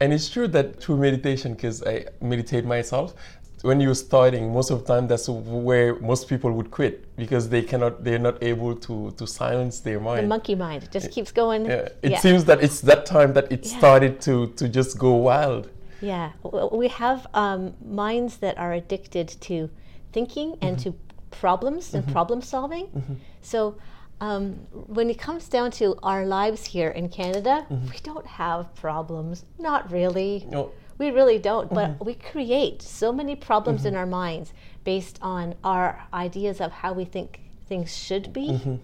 And 0.00 0.12
it's 0.12 0.28
true 0.28 0.48
that 0.48 0.80
through 0.82 0.96
meditation, 0.96 1.54
because 1.54 1.82
I 1.82 2.06
meditate 2.20 2.64
myself, 2.64 3.14
when 3.62 3.80
you're 3.80 3.94
starting, 3.94 4.52
most 4.52 4.70
of 4.70 4.80
the 4.84 4.94
time 4.94 5.06
that's 5.08 5.26
where 5.28 5.98
most 6.00 6.28
people 6.28 6.52
would 6.52 6.70
quit 6.70 7.16
because 7.16 7.48
they 7.48 7.62
cannot, 7.62 8.04
they're 8.04 8.18
not 8.18 8.42
able 8.42 8.74
to 8.76 9.10
to 9.12 9.26
silence 9.26 9.80
their 9.80 10.00
mind. 10.00 10.24
The 10.24 10.28
monkey 10.28 10.54
mind 10.54 10.90
just 10.90 11.10
keeps 11.10 11.32
going. 11.32 11.64
Yeah, 11.64 11.88
it 12.02 12.12
yeah. 12.12 12.18
seems 12.18 12.44
that 12.44 12.62
it's 12.62 12.80
that 12.82 13.06
time 13.06 13.32
that 13.32 13.50
it 13.50 13.64
Yeah. 13.64 13.78
started 13.78 14.20
to 14.22 14.48
to 14.58 14.68
just 14.68 14.98
go 14.98 15.12
wild. 15.14 15.70
Yeah, 16.02 16.32
we 16.72 16.88
have 16.88 17.26
um, 17.32 17.72
minds 17.82 18.36
that 18.38 18.58
are 18.58 18.74
addicted 18.74 19.28
to 19.48 19.70
thinking 20.12 20.58
and 20.60 20.78
to 20.80 20.92
problems 21.38 21.94
and 21.94 22.02
mm-hmm. 22.02 22.12
problem 22.12 22.42
solving. 22.42 22.86
Mm-hmm. 22.86 23.14
So, 23.42 23.76
um, 24.20 24.54
when 24.72 25.10
it 25.10 25.18
comes 25.18 25.48
down 25.48 25.70
to 25.72 25.96
our 26.02 26.24
lives 26.24 26.64
here 26.64 26.90
in 26.90 27.08
Canada, 27.08 27.66
mm-hmm. 27.68 27.90
we 27.90 27.98
don't 28.02 28.26
have 28.26 28.74
problems. 28.74 29.44
Not 29.58 29.90
really. 29.90 30.46
No. 30.48 30.70
We 30.96 31.10
really 31.10 31.40
don't. 31.40 31.74
But 31.74 32.04
we 32.04 32.14
create 32.14 32.80
so 32.80 33.12
many 33.12 33.34
problems 33.34 33.84
in 33.84 33.96
our 33.96 34.06
minds 34.06 34.52
based 34.84 35.18
on 35.20 35.56
our 35.64 36.06
ideas 36.12 36.60
of 36.60 36.70
how 36.70 36.92
we 36.92 37.04
think 37.04 37.40
things 37.66 37.96
should 37.96 38.32
be. 38.32 38.78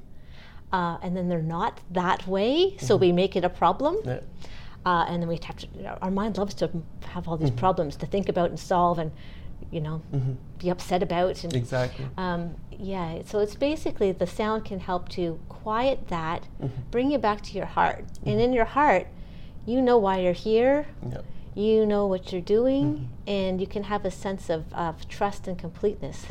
Uh, 0.72 0.98
and 1.02 1.16
then 1.16 1.28
they're 1.28 1.42
not 1.42 1.80
that 1.90 2.26
way, 2.26 2.76
so 2.78 2.96
we 2.96 3.12
make 3.12 3.36
it 3.36 3.44
a 3.44 3.48
problem. 3.48 3.96
Yeah. 4.04 4.20
Uh, 4.86 5.04
and 5.08 5.22
then 5.22 5.28
we 5.28 5.38
have 5.44 5.56
to, 5.56 5.68
our 6.00 6.10
mind 6.10 6.38
loves 6.38 6.54
to 6.54 6.70
have 7.06 7.28
all 7.28 7.36
these 7.36 7.50
problems 7.50 7.96
to 7.96 8.06
think 8.06 8.28
about 8.28 8.50
and 8.50 8.58
solve 8.58 8.98
and, 8.98 9.12
you 9.70 9.80
know, 9.80 10.02
mm-hmm. 10.12 10.32
be 10.58 10.70
upset 10.70 11.02
about. 11.02 11.44
And, 11.44 11.54
Exactly. 11.54 12.06
um, 12.16 12.54
yeah, 12.78 13.22
so 13.24 13.38
it's 13.40 13.54
basically 13.54 14.12
the 14.12 14.26
sound 14.26 14.64
can 14.64 14.80
help 14.80 15.08
to 15.10 15.38
quiet 15.48 16.08
that, 16.08 16.48
mm-hmm. 16.62 16.80
bring 16.90 17.10
you 17.10 17.18
back 17.18 17.42
to 17.42 17.52
your 17.52 17.66
heart. 17.66 18.04
And 18.24 18.34
mm-hmm. 18.34 18.40
in 18.40 18.52
your 18.52 18.64
heart, 18.64 19.06
you 19.66 19.82
know 19.82 19.98
why 19.98 20.20
you're 20.20 20.32
here, 20.32 20.86
Yeah. 21.10 21.20
you 21.54 21.86
know 21.86 22.06
what 22.06 22.32
you're 22.32 22.40
doing, 22.40 23.10
and 23.26 23.60
you 23.60 23.66
can 23.66 23.84
have 23.84 24.04
a 24.04 24.10
sense 24.10 24.48
of, 24.50 24.72
of 24.72 25.08
trust 25.08 25.46
and 25.46 25.58
completeness 25.58 26.26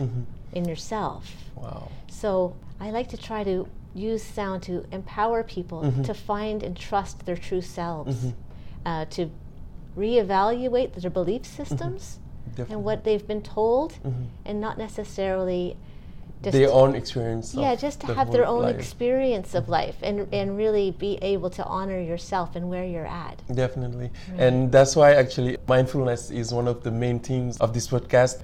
in 0.51 0.65
yourself. 0.65 1.31
Wow. 1.55 1.89
So 2.09 2.55
I 2.79 2.91
like 2.91 3.09
to 3.09 3.17
try 3.17 3.43
to 3.43 3.67
use 3.93 4.23
sound 4.23 4.63
to 4.63 4.85
empower 4.91 5.43
people 5.43 5.91
to 6.03 6.13
find 6.13 6.63
and 6.63 6.75
trust 6.75 7.25
their 7.25 7.37
true 7.37 7.61
selves, 7.61 8.33
uh, 8.85 9.05
to 9.05 9.29
reevaluate 9.97 10.93
their 10.93 11.09
belief 11.09 11.45
systems 11.45 12.19
Definitely. 12.49 12.75
and 12.75 12.83
what 12.83 13.03
they've 13.03 13.27
been 13.27 13.41
told, 13.41 13.93
mm-hmm. 13.93 14.23
and 14.45 14.61
not 14.61 14.77
necessarily 14.77 15.77
just 16.41 16.53
Their 16.53 16.71
own 16.71 16.95
experience. 16.95 17.53
yeah, 17.53 17.75
just 17.75 17.99
to 18.01 18.07
the 18.07 18.13
have 18.13 18.31
their 18.31 18.45
own 18.45 18.63
life. 18.63 18.75
experience 18.77 19.55
of 19.55 19.63
mm-hmm. 19.63 19.71
life 19.73 19.97
and 20.01 20.27
and 20.33 20.55
really 20.55 20.91
be 20.91 21.17
able 21.21 21.49
to 21.49 21.63
honor 21.65 21.99
yourself 21.99 22.55
and 22.55 22.69
where 22.69 22.85
you're 22.85 23.05
at. 23.05 23.41
Definitely. 23.53 24.09
And 24.37 24.71
that's 24.71 24.95
why 24.95 25.13
actually 25.15 25.57
mindfulness 25.67 26.31
is 26.31 26.53
one 26.53 26.67
of 26.67 26.81
the 26.83 26.91
main 26.91 27.19
themes 27.19 27.57
of 27.57 27.73
this 27.73 27.87
podcast. 27.87 28.41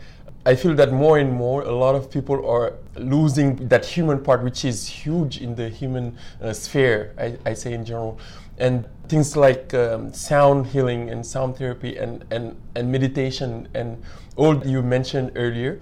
I 0.47 0.53
feel 0.55 0.75
that 0.75 0.93
more 0.93 1.17
and 1.17 1.33
more, 1.33 1.63
a 1.63 1.71
lot 1.71 1.95
of 1.95 2.11
people 2.11 2.47
are 2.47 2.73
losing 2.97 3.67
that 3.67 3.83
human 3.83 4.23
part, 4.23 4.43
which 4.43 4.63
is 4.63 4.87
huge 4.87 5.41
in 5.41 5.55
the 5.55 5.69
human 5.69 6.17
uh, 6.39 6.53
sphere, 6.53 7.13
I, 7.17 7.37
I 7.45 7.53
say 7.55 7.73
in 7.73 7.83
general. 7.83 8.19
And 8.59 8.87
things 9.07 9.35
like 9.35 9.73
um, 9.73 10.13
sound 10.13 10.67
healing 10.67 11.09
and 11.09 11.25
sound 11.25 11.57
therapy 11.57 11.97
and, 11.97 12.23
and, 12.29 12.55
and 12.75 12.91
meditation 12.91 13.67
and 13.73 14.01
all 14.35 14.65
you 14.65 14.83
mentioned 14.83 15.31
earlier 15.35 15.79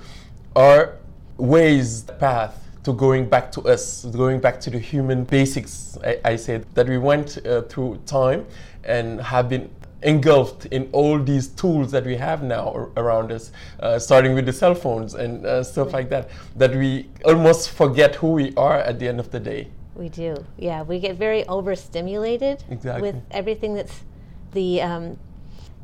are 0.55 0.98
ways, 1.38 2.03
path 2.20 2.65
to 2.84 2.93
going 2.93 3.27
back 3.27 3.51
to 3.53 3.62
us, 3.63 4.05
going 4.05 4.39
back 4.39 4.60
to 4.62 4.70
the 4.70 4.79
human 4.79 5.25
basics. 5.25 5.98
I, 6.03 6.20
I 6.24 6.36
said 6.38 6.65
that 6.74 6.88
we 6.88 6.98
went 6.98 7.46
uh, 7.46 7.63
through 7.63 8.00
time 8.05 8.46
and 8.84 9.20
have 9.22 9.50
been 9.50 9.70
engulfed 10.03 10.65
in 10.67 10.89
all 10.91 11.19
these 11.19 11.48
tools 11.48 11.91
that 11.91 12.05
we 12.05 12.15
have 12.15 12.43
now 12.43 12.89
around 12.98 13.31
us, 13.31 13.51
uh, 13.79 13.98
starting 14.00 14.33
with 14.36 14.45
the 14.45 14.53
cell 14.53 14.75
phones 14.75 15.13
and 15.15 15.45
uh, 15.45 15.63
stuff 15.63 15.93
like 15.93 16.10
that, 16.10 16.29
that 16.55 16.75
we 16.75 17.10
almost 17.25 17.69
forget 17.72 18.15
who 18.15 18.31
we 18.31 18.53
are 18.55 18.77
at 18.79 19.00
the 19.00 19.07
end 19.07 19.19
of 19.19 19.31
the 19.31 19.39
day. 19.39 19.67
We 19.95 20.10
do, 20.10 20.43
yeah. 20.57 20.81
We 20.81 21.00
get 21.00 21.17
very 21.17 21.45
overstimulated 21.48 22.63
Exactly. 22.69 23.12
with 23.12 23.22
everything 23.31 23.75
that's 23.75 24.01
the 24.53 24.81
um, 24.81 25.17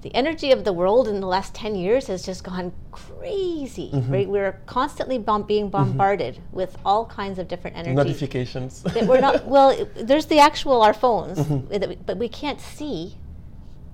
the 0.01 0.15
energy 0.15 0.51
of 0.53 0.63
the 0.63 0.71
world 0.71 1.07
in 1.09 1.19
the 1.19 1.27
last 1.27 1.53
ten 1.53 1.75
years 1.75 2.07
has 2.07 2.25
just 2.25 2.43
gone 2.43 2.71
crazy. 2.91 3.91
Mm-hmm. 3.93 4.11
Right, 4.13 4.27
we're 4.29 4.53
constantly 4.65 5.17
bom- 5.19 5.43
being 5.43 5.69
bombarded 5.69 6.39
with 6.53 6.77
all 6.85 7.05
kinds 7.05 7.37
of 7.37 7.47
different 7.47 7.75
energies. 7.77 7.97
Notifications. 7.97 8.81
that 8.83 9.05
we're 9.05 9.19
not 9.21 9.45
well. 9.45 9.69
it- 9.71 10.07
There's 10.07 10.25
the 10.27 10.39
actual 10.39 10.81
our 10.81 10.93
phones, 10.93 11.37
Mm-hmm. 11.37 11.89
we- 11.89 11.95
but 11.97 12.17
we 12.17 12.29
can't 12.29 12.61
see 12.61 13.15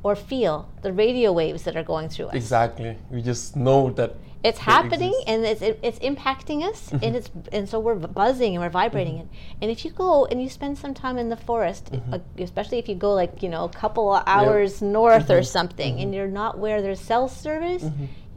or 0.05 0.15
feel 0.15 0.55
the 0.85 0.93
radio 1.05 1.29
waves 1.41 1.62
that 1.65 1.75
are 1.79 1.88
going 1.93 2.07
through 2.13 2.27
us. 2.31 2.35
exactly. 2.43 2.91
We 3.15 3.19
just 3.31 3.55
know 3.65 3.81
that 4.00 4.12
It's 4.50 4.59
happening 4.75 5.13
exist. 5.13 5.29
and 5.31 5.39
it's 5.51 5.62
it, 5.69 5.75
it's 5.88 6.00
impacting 6.12 6.59
us 6.71 6.79
Mm-hmm. 6.89 7.03
and 7.05 7.12
it's 7.19 7.29
and 7.57 7.63
so 7.71 7.75
we're 7.85 7.95
buzzing 8.21 8.51
and 8.55 8.62
we're 8.63 8.75
vibrating 8.83 9.15
and 9.21 9.29
and 9.62 9.67
if 9.75 9.79
you 9.85 9.91
go 10.05 10.09
and 10.29 10.35
you 10.43 10.50
spend 10.59 10.74
some 10.83 10.93
time 11.03 11.17
in 11.24 11.27
the 11.35 11.41
forest 11.50 11.83
Mm-hmm. 11.85 12.13
uh, 12.13 12.19
especially 12.50 12.79
if 12.83 12.88
you 12.91 12.97
go 13.07 13.12
like 13.21 13.33
you 13.43 13.50
know 13.55 13.63
a 13.71 13.74
couple 13.83 14.05
of 14.17 14.21
hours 14.35 14.71
north 15.00 15.27
Mm-hmm. 15.29 15.39
or 15.39 15.43
something 15.57 15.93
and 16.01 16.07
you're 16.15 16.33
not 16.43 16.51
where 16.63 16.79
there's 16.83 17.01
cell 17.12 17.27
service 17.45 17.83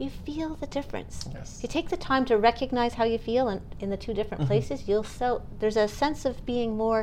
you 0.03 0.09
feel 0.27 0.49
the 0.63 0.69
difference 0.77 1.13
Yes. 1.37 1.47
you 1.63 1.67
take 1.77 1.87
the 1.95 2.01
time 2.11 2.23
to 2.31 2.35
recognize 2.51 2.91
how 2.99 3.05
you 3.13 3.19
feel 3.29 3.45
in, 3.53 3.59
in 3.83 3.87
the 3.93 4.01
two 4.05 4.13
different 4.19 4.41
Mm-hmm. 4.41 4.53
places 4.53 4.77
you'll 4.89 5.09
so 5.21 5.27
there's 5.59 5.79
a 5.85 5.87
sense 6.03 6.21
of 6.29 6.33
being 6.53 6.69
more 6.83 7.01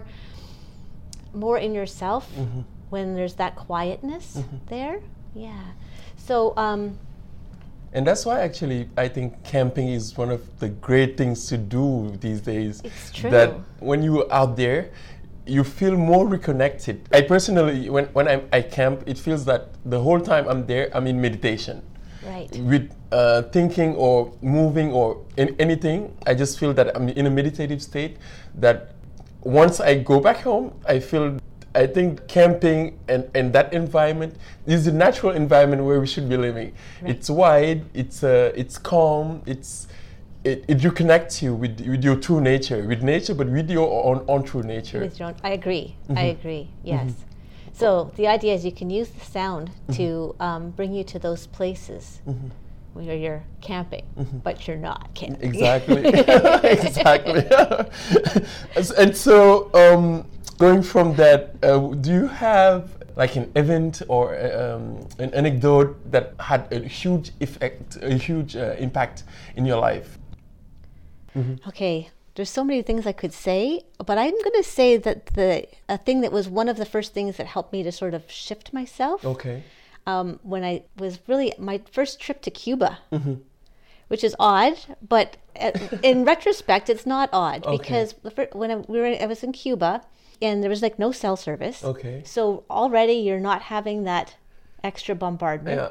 more 1.44 1.58
in 1.66 1.72
yourself 1.80 2.24
Mm-hmm. 2.34 2.62
When 2.90 3.14
there's 3.14 3.34
that 3.34 3.56
quietness 3.56 4.38
there 4.68 5.00
yeah 5.34 5.72
so 6.16 6.54
um 6.56 6.98
And 7.92 8.04
that's 8.06 8.26
why 8.26 8.40
actually 8.40 8.88
I 8.98 9.08
think 9.08 9.32
camping 9.44 9.88
is 9.88 10.18
one 10.18 10.30
of 10.30 10.42
the 10.58 10.68
great 10.68 11.16
things 11.16 11.48
to 11.48 11.56
do 11.56 12.12
these 12.20 12.40
days. 12.42 12.82
It's 12.84 13.10
true. 13.12 13.30
That 13.30 13.56
when 13.80 14.02
you're 14.02 14.28
out 14.30 14.56
there, 14.56 14.90
you 15.46 15.64
feel 15.64 15.96
more 15.96 16.26
reconnected. 16.28 17.08
I 17.12 17.22
personally, 17.22 17.88
when, 17.88 18.06
when 18.12 18.26
I'm, 18.28 18.42
I 18.52 18.60
camp, 18.62 19.04
it 19.06 19.16
feels 19.16 19.44
that 19.46 19.70
the 19.88 20.00
whole 20.00 20.20
time 20.20 20.44
I'm 20.48 20.66
there, 20.66 20.90
I'm 20.92 21.06
in 21.06 21.20
meditation. 21.20 21.80
right 22.26 22.50
With 22.58 22.90
uh, 23.12 23.42
thinking 23.54 23.94
or 23.94 24.32
moving 24.42 24.92
or 24.92 25.24
in 25.36 25.54
anything, 25.58 26.12
I 26.26 26.34
just 26.34 26.58
feel 26.58 26.74
that 26.74 26.94
I'm 26.96 27.08
in 27.08 27.24
a 27.26 27.30
meditative 27.30 27.80
state. 27.80 28.18
That 28.60 28.92
once 29.40 29.80
I 29.80 29.94
go 30.02 30.20
back 30.20 30.38
home, 30.42 30.74
I 30.84 30.98
feel. 31.00 31.38
I 31.76 31.86
think 31.86 32.26
camping 32.26 32.98
and, 33.06 33.28
and 33.34 33.52
that 33.52 33.72
environment 33.74 34.36
is 34.66 34.86
the 34.86 34.92
natural 34.92 35.32
environment 35.32 35.84
where 35.84 36.00
we 36.00 36.06
should 36.06 36.28
be 36.28 36.36
living. 36.38 36.72
It's 37.04 37.28
wide, 37.28 37.84
it's 37.92 38.24
uh, 38.24 38.52
it's 38.56 38.78
calm, 38.78 39.42
it's 39.46 39.86
it, 40.42 40.64
it 40.68 40.78
reconnects 40.78 41.42
you 41.42 41.54
with, 41.54 41.80
with 41.80 42.02
your 42.04 42.16
true 42.16 42.40
nature, 42.40 42.82
with 42.86 43.02
nature, 43.02 43.34
but 43.34 43.48
with 43.48 43.68
your 43.68 43.88
own, 44.04 44.24
own 44.28 44.42
true 44.44 44.62
nature. 44.62 45.00
With 45.00 45.18
your 45.18 45.28
own, 45.28 45.34
I 45.44 45.50
agree. 45.50 45.96
I 46.08 46.12
Mm-hmm. 46.12 46.40
agree. 46.40 46.68
Yes. 46.84 47.12
So 47.74 48.10
the 48.16 48.26
idea 48.28 48.54
is 48.54 48.64
you 48.64 48.72
can 48.72 48.88
use 48.88 49.08
the 49.10 49.24
sound 49.24 49.70
to 49.94 50.34
um, 50.40 50.70
bring 50.70 50.94
you 50.94 51.04
to 51.04 51.18
those 51.18 51.46
places 51.48 52.20
where 52.94 53.16
you're 53.16 53.42
camping, 53.60 54.04
but 54.42 54.66
you're 54.66 54.78
not 54.78 55.12
camping. 55.14 55.46
Exactly. 55.50 56.02
exactly. 56.06 57.44
And- 58.76 58.92
and 58.98 59.16
so, 59.16 59.70
um, 59.74 60.24
going 60.58 60.82
from 60.82 61.14
that, 61.16 61.54
uh, 61.62 61.78
do 61.78 62.12
you 62.12 62.26
have 62.28 62.90
like 63.16 63.36
an 63.36 63.50
event 63.56 64.02
or 64.08 64.34
um, 64.34 65.06
an 65.18 65.32
anecdote 65.34 65.96
that 66.10 66.34
had 66.38 66.70
a 66.72 66.80
huge 66.80 67.32
effect, 67.40 67.96
a 68.02 68.14
huge 68.14 68.56
uh, 68.56 68.74
impact 68.78 69.24
in 69.56 69.64
your 69.66 69.78
life? 69.78 70.18
Okay, 71.66 72.10
there's 72.34 72.48
so 72.48 72.64
many 72.64 72.80
things 72.80 73.06
I 73.06 73.12
could 73.12 73.32
say, 73.32 73.82
but 74.04 74.16
I'm 74.16 74.30
going 74.30 74.56
to 74.56 74.62
say 74.62 74.96
that 74.96 75.26
the 75.34 75.66
a 75.88 75.98
thing 75.98 76.22
that 76.22 76.32
was 76.32 76.48
one 76.48 76.68
of 76.68 76.78
the 76.78 76.86
first 76.86 77.12
things 77.12 77.36
that 77.36 77.46
helped 77.46 77.72
me 77.72 77.82
to 77.82 77.92
sort 77.92 78.14
of 78.14 78.30
shift 78.30 78.72
myself 78.72 79.24
Okay. 79.24 79.62
um, 80.06 80.40
when 80.42 80.64
I 80.64 80.84
was 80.96 81.18
really 81.26 81.52
my 81.58 81.82
first 81.90 82.20
trip 82.20 82.40
to 82.42 82.50
Cuba, 82.50 83.00
which 84.08 84.24
is 84.24 84.34
odd, 84.38 84.78
but 85.06 85.36
uh, 85.60 85.72
in 86.02 86.24
retrospect, 86.32 86.88
it's 86.88 87.04
not 87.04 87.28
odd 87.32 87.66
Okay. 87.66 87.76
because 87.76 88.14
when 88.52 88.70
I, 88.70 88.76
we 88.76 88.98
were, 89.00 89.16
I 89.20 89.26
was 89.26 89.42
in 89.42 89.52
Cuba 89.52 90.02
and 90.40 90.62
there 90.62 90.70
was 90.70 90.82
like 90.82 90.98
no 90.98 91.12
cell 91.12 91.36
service. 91.36 91.84
Okay. 91.84 92.22
So 92.24 92.64
already 92.70 93.14
you're 93.14 93.40
not 93.40 93.62
having 93.62 94.04
that 94.04 94.36
extra 94.84 95.14
bombardment. 95.14 95.80
Yeah. 95.80 95.90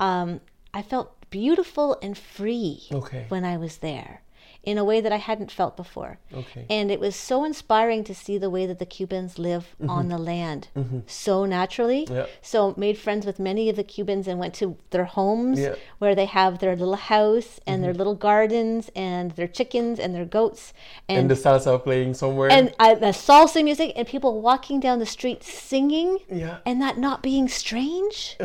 Um, 0.00 0.40
I 0.72 0.82
felt 0.82 1.14
beautiful 1.30 1.98
and 2.02 2.16
free 2.16 2.86
Okay. 2.92 3.26
when 3.28 3.44
I 3.44 3.56
was 3.56 3.78
there 3.78 4.22
in 4.70 4.76
a 4.76 4.84
way 4.90 4.98
that 5.00 5.12
I 5.18 5.20
hadn't 5.30 5.50
felt 5.60 5.74
before. 5.84 6.12
Okay. 6.40 6.64
And 6.76 6.90
it 6.94 7.00
was 7.00 7.16
so 7.30 7.36
inspiring 7.50 8.02
to 8.04 8.14
see 8.14 8.36
the 8.44 8.50
way 8.56 8.64
that 8.66 8.78
the 8.78 8.90
Cubans 8.96 9.38
live 9.38 9.64
on 9.96 10.08
the 10.14 10.18
land 10.32 10.68
so 11.06 11.34
naturally. 11.58 12.02
Mm-hmm. 12.04 12.14
Yeah. 12.20 12.26
So 12.42 12.58
made 12.76 12.96
friends 12.98 13.24
with 13.28 13.38
many 13.50 13.64
of 13.70 13.76
the 13.76 13.84
Cubans 13.94 14.28
and 14.28 14.38
went 14.38 14.54
to 14.60 14.76
their 14.90 15.06
homes 15.18 15.58
Yeah. 15.58 15.68
Mm-hmm. 15.70 15.80
where 16.02 16.14
they 16.14 16.26
have 16.40 16.52
their 16.58 16.76
little 16.82 17.00
house 17.14 17.50
and 17.66 17.76
their 17.82 17.94
little 18.00 18.14
gardens 18.28 18.82
and 18.94 19.24
their 19.38 19.48
chickens 19.48 19.98
and 20.02 20.10
their 20.14 20.26
goats 20.38 20.62
And 21.08 21.18
and 21.20 21.30
the 21.30 21.34
salsa 21.44 21.72
playing 21.82 22.12
somewhere. 22.22 22.50
and 22.56 22.66
uh, 22.78 22.94
the 23.06 23.12
salsa 23.26 23.60
music 23.64 23.88
and 23.96 24.06
people 24.14 24.32
walking 24.50 24.78
down 24.80 24.96
the 24.98 25.06
street 25.16 25.40
singing 25.42 26.10
Yeah. 26.42 26.58
and 26.68 26.76
that 26.82 26.98
not 26.98 27.22
being 27.22 27.46
strange. 27.48 28.36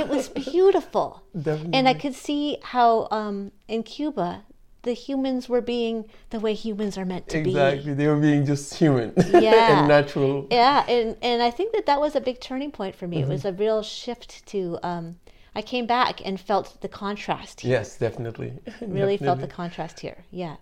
It 0.00 0.06
was 0.14 0.28
beautiful. 0.28 1.22
Definitely. 1.48 1.74
And 1.76 1.84
I 1.88 1.94
could 2.02 2.14
see 2.26 2.58
how 2.74 3.08
um, 3.10 3.36
in 3.74 3.82
Cuba, 3.82 4.44
the 4.84 4.92
humans 4.92 5.48
were 5.48 5.60
being 5.60 6.08
the 6.30 6.38
way 6.38 6.54
humans 6.54 6.96
are 6.96 7.04
meant 7.04 7.28
to 7.30 7.42
be. 7.42 7.50
exactly. 7.50 7.94
They 7.94 8.06
were 8.06 8.16
being 8.16 8.46
just 8.46 8.74
human 8.74 9.12
Yeah. 9.32 9.78
and 9.80 9.88
natural. 9.88 10.46
Yeah, 10.50 10.86
and, 10.88 11.16
and 11.20 11.42
I 11.42 11.50
think 11.50 11.72
that 11.74 11.86
that 11.86 12.00
was 12.00 12.14
a 12.14 12.20
big 12.20 12.40
turning 12.40 12.70
point 12.70 12.94
for 12.94 13.08
me. 13.08 13.18
Mm-hmm. 13.18 13.30
It 13.30 13.34
was 13.34 13.44
a 13.44 13.52
real 13.52 13.82
shift 13.82 14.46
to. 14.46 14.78
Um, 14.82 15.16
I 15.56 15.62
came 15.62 15.86
back 15.86 16.20
and 16.26 16.40
felt 16.40 16.80
the 16.80 16.88
contrast 16.88 17.60
here. 17.60 17.72
Yes, 17.72 17.96
definitely. 17.96 18.52
Really 18.80 19.16
felt 19.16 19.40
the 19.40 19.46
contrast 19.60 20.00
here. 20.00 20.24
Yeah. 20.30 20.56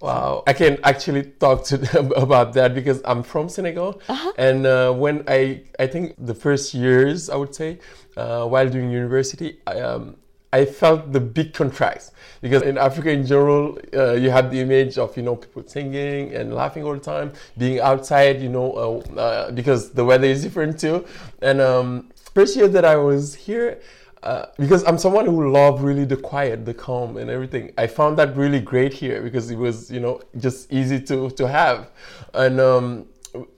Wow, 0.00 0.42
I 0.46 0.52
can 0.52 0.78
actually 0.84 1.22
talk 1.44 1.64
to 1.64 1.78
them 1.86 2.12
about 2.12 2.52
that 2.52 2.74
because 2.74 3.00
I'm 3.06 3.22
from 3.22 3.48
Senegal, 3.48 4.00
and 4.36 4.66
uh, 4.66 4.92
when 4.92 5.24
I 5.26 5.62
I 5.78 5.86
think 5.86 6.14
the 6.18 6.34
first 6.34 6.74
years 6.74 7.30
I 7.30 7.36
would 7.36 7.54
say 7.54 7.78
uh, 8.14 8.44
while 8.46 8.68
doing 8.68 8.90
university, 8.90 9.58
I, 9.66 9.80
um, 9.80 10.16
I 10.56 10.64
felt 10.64 11.12
the 11.12 11.20
big 11.20 11.52
contrast 11.52 12.12
because 12.40 12.62
in 12.62 12.78
Africa 12.78 13.10
in 13.10 13.26
general, 13.26 13.78
uh, 13.94 14.12
you 14.12 14.30
have 14.30 14.50
the 14.50 14.60
image 14.60 14.96
of 14.98 15.16
you 15.16 15.22
know 15.22 15.36
people 15.36 15.62
singing 15.66 16.34
and 16.34 16.54
laughing 16.54 16.82
all 16.84 16.94
the 16.94 17.06
time, 17.14 17.32
being 17.58 17.78
outside, 17.80 18.40
you 18.40 18.48
know, 18.48 18.68
uh, 18.72 19.20
uh, 19.20 19.50
because 19.50 19.90
the 19.90 20.04
weather 20.04 20.26
is 20.34 20.42
different 20.42 20.80
too. 20.80 21.04
And 21.42 21.60
um, 21.60 22.08
first 22.34 22.56
year 22.56 22.68
that 22.68 22.84
I 22.84 22.96
was 22.96 23.34
here, 23.34 23.80
uh, 24.22 24.46
because 24.58 24.82
I'm 24.84 24.98
someone 24.98 25.26
who 25.26 25.50
love 25.50 25.82
really 25.82 26.06
the 26.06 26.16
quiet, 26.16 26.64
the 26.64 26.74
calm, 26.74 27.18
and 27.18 27.28
everything. 27.28 27.72
I 27.76 27.86
found 27.86 28.16
that 28.18 28.36
really 28.36 28.60
great 28.60 28.92
here 28.94 29.20
because 29.22 29.50
it 29.50 29.58
was, 29.58 29.90
you 29.90 30.00
know, 30.00 30.20
just 30.38 30.72
easy 30.72 31.00
to 31.10 31.30
to 31.30 31.46
have, 31.46 31.90
and 32.32 32.60
um, 32.60 33.06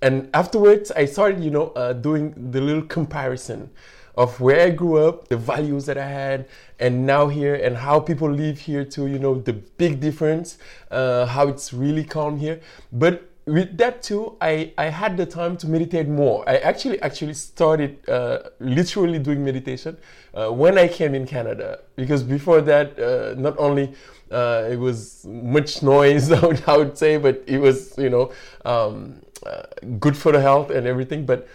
and 0.03 0.29
afterwards 0.35 0.91
I 0.91 1.05
started, 1.05 1.45
you 1.45 1.53
know, 1.53 1.69
uh, 1.83 1.93
doing 1.93 2.35
the 2.51 2.61
little 2.61 2.87
comparison 2.97 3.71
of 4.19 4.41
where 4.41 4.67
I 4.67 4.71
grew 4.71 4.99
up, 4.99 5.29
the 5.29 5.37
values 5.37 5.87
that 5.87 5.97
I 5.97 6.09
had, 6.09 6.49
and 6.81 7.07
now 7.07 7.29
here, 7.29 7.55
and 7.55 7.77
how 7.77 8.01
people 8.01 8.29
live 8.29 8.59
here 8.59 8.85
too. 8.85 9.07
You 9.07 9.21
know, 9.21 9.37
the 9.37 9.53
big 9.53 10.01
difference, 10.01 10.59
uh, 10.91 11.25
how 11.27 11.47
it's 11.47 11.73
really 11.73 12.03
calm 12.03 12.37
here, 12.37 12.61
but 12.93 13.23
with 13.47 13.79
that 13.79 14.03
too, 14.03 14.37
I, 14.41 14.73
I 14.77 14.87
had 14.87 15.17
the 15.17 15.25
time 15.25 15.57
to 15.59 15.69
meditate 15.69 16.09
more. 16.09 16.47
I 16.49 16.57
actually 16.57 17.01
actually 17.01 17.35
started 17.35 18.07
uh, 18.09 18.51
literally 18.59 19.21
doing 19.21 19.45
meditation 19.45 19.97
uh, 20.35 20.51
when 20.51 20.77
I 20.77 20.89
came 20.89 21.15
in 21.15 21.25
Canada 21.25 21.79
because 21.97 22.23
before 22.25 22.61
that, 22.63 22.99
uh, 22.99 23.41
not 23.41 23.57
only 23.59 23.95
uh, 24.33 24.69
it 24.71 24.79
was 24.79 25.25
much 25.27 25.83
noise, 25.83 26.31
I 26.67 26.77
would, 26.77 26.99
say, 26.99 27.17
but 27.19 27.43
it 27.47 27.59
was 27.59 27.97
you 27.97 28.11
know 28.11 28.33
um, 28.65 29.23
uh, 29.47 29.63
good 30.01 30.17
for 30.17 30.33
the 30.33 30.41
health 30.41 30.71
and 30.71 30.87
everything, 30.89 31.25
but 31.25 31.49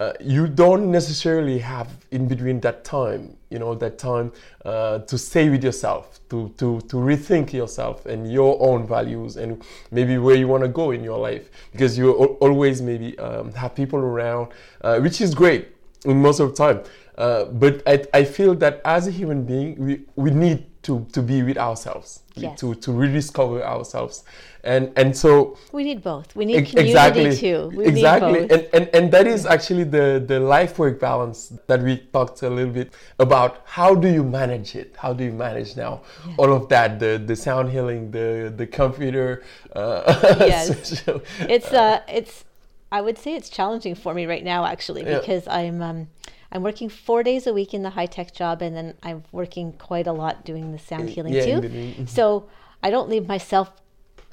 uh, 0.00 0.14
you 0.18 0.46
don't 0.46 0.90
necessarily 0.90 1.58
have 1.58 1.88
in 2.10 2.26
between 2.26 2.58
that 2.60 2.84
time, 2.84 3.36
you 3.50 3.58
know, 3.58 3.74
that 3.74 3.98
time 3.98 4.32
uh, 4.64 4.98
to 5.00 5.18
stay 5.18 5.50
with 5.50 5.62
yourself, 5.62 6.18
to, 6.30 6.48
to, 6.56 6.80
to 6.88 6.96
rethink 6.96 7.52
yourself 7.52 8.06
and 8.06 8.32
your 8.32 8.56
own 8.62 8.86
values 8.86 9.36
and 9.36 9.62
maybe 9.90 10.16
where 10.16 10.36
you 10.36 10.48
want 10.48 10.62
to 10.62 10.68
go 10.68 10.92
in 10.92 11.04
your 11.04 11.18
life 11.18 11.50
because 11.72 11.98
you 11.98 12.12
always 12.12 12.80
maybe 12.80 13.16
um, 13.18 13.52
have 13.52 13.74
people 13.74 13.98
around, 13.98 14.48
uh, 14.80 14.98
which 15.00 15.20
is 15.20 15.34
great 15.34 15.68
most 16.06 16.40
of 16.40 16.48
the 16.48 16.56
time. 16.56 16.82
Uh, 17.18 17.44
but 17.44 17.82
I, 17.86 18.02
I 18.14 18.24
feel 18.24 18.54
that 18.54 18.80
as 18.86 19.06
a 19.06 19.10
human 19.10 19.44
being, 19.44 19.76
we, 19.76 20.00
we 20.16 20.30
need 20.30 20.64
to, 20.82 21.06
to 21.12 21.20
be 21.22 21.42
with 21.42 21.58
ourselves, 21.58 22.22
Yes. 22.34 22.58
to, 22.60 22.74
to 22.76 22.92
rediscover 22.92 23.62
ourselves. 23.62 24.24
And, 24.64 24.92
and 24.96 25.16
so 25.16 25.56
We 25.72 25.84
need 25.84 26.02
both. 26.02 26.34
We 26.36 26.44
need 26.44 26.66
community 26.68 27.36
too. 27.36 27.70
We 27.74 27.86
exactly 27.86 28.42
and, 28.42 28.68
and 28.74 28.90
and 28.96 29.12
that 29.12 29.26
is 29.26 29.46
actually 29.46 29.84
the 29.84 30.22
the 30.26 30.38
life 30.38 30.78
work 30.78 31.00
balance 31.00 31.52
that 31.66 31.80
we 31.82 31.96
talked 32.12 32.42
a 32.42 32.50
little 32.50 32.72
bit 32.72 32.92
about 33.18 33.62
how 33.64 33.94
do 33.94 34.08
you 34.08 34.22
manage 34.22 34.76
it 34.76 34.94
how 34.98 35.12
do 35.14 35.24
you 35.24 35.32
manage 35.32 35.76
now 35.76 36.02
all 36.38 36.52
of 36.52 36.68
that 36.68 36.98
the 37.00 37.12
the 37.30 37.34
sound 37.34 37.70
healing 37.70 38.10
the 38.10 38.52
the 38.54 38.66
computer 38.66 39.42
uh, 39.74 40.36
Yes. 40.40 40.68
social- 40.90 41.22
it's 41.48 41.72
uh 41.72 42.00
it's 42.06 42.44
i 42.92 43.00
would 43.00 43.16
say 43.16 43.34
it's 43.34 43.48
challenging 43.48 43.94
for 43.94 44.12
me 44.12 44.26
right 44.26 44.44
now 44.44 44.66
actually 44.66 45.02
Yeah. 45.04 45.20
because 45.20 45.48
i'm 45.48 45.80
um 45.80 46.08
i'm 46.52 46.62
working 46.62 46.88
four 46.88 47.22
days 47.22 47.46
a 47.46 47.52
week 47.52 47.72
in 47.74 47.82
the 47.82 47.90
high 47.90 48.06
tech 48.06 48.32
job 48.34 48.62
and 48.62 48.76
then 48.76 48.94
i'm 49.02 49.22
working 49.32 49.72
quite 49.74 50.06
a 50.06 50.12
lot 50.12 50.44
doing 50.44 50.72
the 50.72 50.78
sound 50.78 51.08
healing 51.08 51.32
yeah, 51.32 51.44
too 51.44 51.68
mhm. 51.68 52.08
so 52.08 52.48
i 52.82 52.90
don't 52.90 53.08
leave 53.08 53.26
myself 53.28 53.72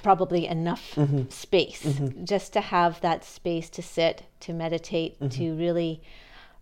probably 0.02 0.46
enough 0.46 0.94
Mm-hmm. 0.94 1.28
space 1.28 2.00
just 2.24 2.52
to 2.52 2.60
have 2.60 3.00
that 3.00 3.24
space 3.24 3.68
to 3.70 3.82
sit 3.82 4.24
to 4.40 4.52
meditate 4.52 5.14
Mm-hmm. 5.18 5.28
to 5.38 5.54
really 5.56 6.00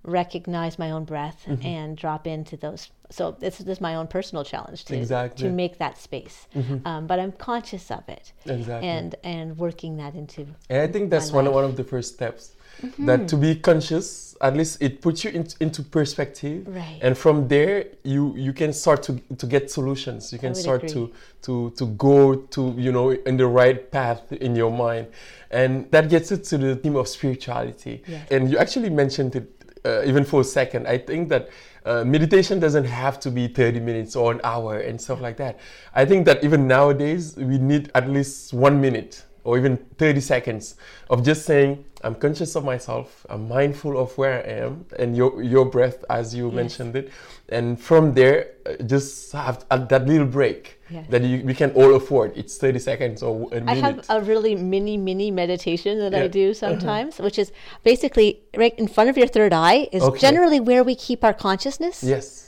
recognize 0.06 0.78
my 0.78 0.90
own 0.90 1.04
breath 1.04 1.44
Mm-hmm. 1.46 1.66
and 1.66 1.96
drop 1.96 2.26
into 2.26 2.56
those 2.56 2.90
so 3.10 3.30
this, 3.38 3.58
this 3.58 3.76
is 3.78 3.80
my 3.80 3.94
own 3.94 4.06
personal 4.08 4.42
challenge 4.44 4.84
to, 4.86 4.96
Exactly. 4.96 5.44
Mm-hmm. 5.44 5.48
to 5.48 5.54
make 5.62 5.78
that 5.78 5.96
space 5.98 6.46
um, 6.84 7.06
but 7.06 7.18
i'm 7.20 7.32
conscious 7.32 7.90
of 7.90 8.02
it 8.08 8.32
Exactly. 8.46 8.88
and 8.88 9.14
and 9.22 9.56
working 9.58 9.96
that 9.98 10.14
into 10.14 10.40
And 10.70 10.80
I 10.82 10.88
think 10.88 11.10
that's 11.10 11.30
one 11.30 11.46
of, 11.46 11.52
one 11.54 11.64
of 11.64 11.76
the 11.76 11.84
first 11.84 12.14
steps. 12.14 12.52
That 12.98 13.26
to 13.28 13.36
be 13.38 13.54
conscious, 13.56 14.36
at 14.42 14.54
least 14.54 14.82
it 14.82 15.00
puts 15.00 15.24
you 15.24 15.30
in, 15.30 15.46
into 15.60 15.82
perspective, 15.82 16.58
Right. 16.68 16.98
and 17.00 17.16
from 17.16 17.48
there 17.48 17.86
you 18.14 18.34
you 18.36 18.52
can 18.52 18.72
start 18.74 19.02
to 19.04 19.12
to 19.40 19.46
get 19.46 19.70
solutions. 19.70 20.30
You 20.34 20.38
can 20.38 20.54
start 20.54 20.82
agree. 20.82 20.92
to 20.94 21.12
to 21.46 21.70
to 21.78 21.84
go 22.06 22.18
to 22.54 22.60
you 22.76 22.92
know 22.92 23.06
in 23.30 23.34
the 23.38 23.46
right 23.60 23.80
path 23.90 24.20
in 24.46 24.54
your 24.54 24.70
mind, 24.86 25.06
and 25.50 25.70
that 25.90 26.10
gets 26.10 26.28
it 26.32 26.44
to 26.50 26.58
the 26.58 26.76
theme 26.76 26.96
of 26.96 27.06
spirituality. 27.08 28.02
Yes. 28.06 28.28
And 28.30 28.50
you 28.50 28.58
actually 28.58 28.90
mentioned 28.90 29.34
it 29.36 29.55
uh, 29.86 30.02
even 30.04 30.24
for 30.24 30.40
a 30.40 30.44
second. 30.44 30.86
I 30.86 30.98
think 30.98 31.28
that. 31.28 31.48
Uh, 31.86 32.02
meditation 32.02 32.58
doesn't 32.58 32.82
have 32.84 33.20
to 33.20 33.30
be 33.30 33.46
30 33.46 33.78
minutes 33.78 34.16
or 34.16 34.32
an 34.32 34.40
hour 34.42 34.78
and 34.78 35.00
stuff 35.00 35.20
like 35.20 35.36
that. 35.36 35.60
I 35.94 36.04
think 36.04 36.26
that 36.26 36.42
even 36.42 36.66
nowadays 36.66 37.36
we 37.36 37.58
need 37.58 37.92
at 37.94 38.10
least 38.10 38.52
one 38.52 38.80
minute 38.80 39.24
or 39.44 39.56
even 39.56 39.76
30 39.96 40.20
seconds 40.20 40.74
of 41.08 41.22
just 41.22 41.46
saying 41.46 41.84
i'm 42.06 42.14
conscious 42.14 42.52
of 42.58 42.64
myself. 42.64 43.08
I'm 43.32 43.44
mindful 43.48 43.92
of 44.02 44.16
where 44.20 44.34
i 44.46 44.50
am 44.64 44.72
and 45.00 45.16
your 45.20 45.30
your 45.42 45.64
breath 45.76 45.98
as 46.18 46.34
you 46.38 46.50
mentioned 46.62 46.94
it. 47.00 47.06
And 47.48 47.66
from 47.88 48.14
there 48.18 48.38
uh, 48.66 48.74
just 48.92 49.32
have 49.32 49.64
uh, 49.70 49.78
that 49.92 50.06
little 50.06 50.26
break 50.38 50.72
Yes. 50.88 51.06
that 51.10 51.22
you, 51.22 51.42
we 51.44 51.52
can 51.60 51.70
all 51.80 51.92
afford. 51.96 52.28
It's 52.40 52.58
30 52.58 52.78
seconds 52.78 53.20
or 53.20 53.48
a 53.52 53.60
minute 53.60 53.68
I 53.70 53.74
have 53.86 53.98
a 54.08 54.20
really 54.22 54.54
mini 54.54 54.96
mini 54.96 55.32
meditation 55.32 55.98
that 55.98 56.14
I 56.14 56.28
do 56.28 56.54
sometimes, 56.54 57.18
which 57.18 57.38
is 57.44 57.50
basically 57.82 58.28
right 58.56 58.74
in 58.78 58.86
front 58.86 59.10
of 59.10 59.16
your 59.18 59.26
third 59.26 59.52
eye 59.52 59.88
is 59.90 60.02
Okay. 60.02 60.18
generally 60.26 60.60
where 60.60 60.84
we 60.84 60.94
keep 60.94 61.24
our 61.24 61.34
consciousness. 61.34 62.02
yes 62.04 62.45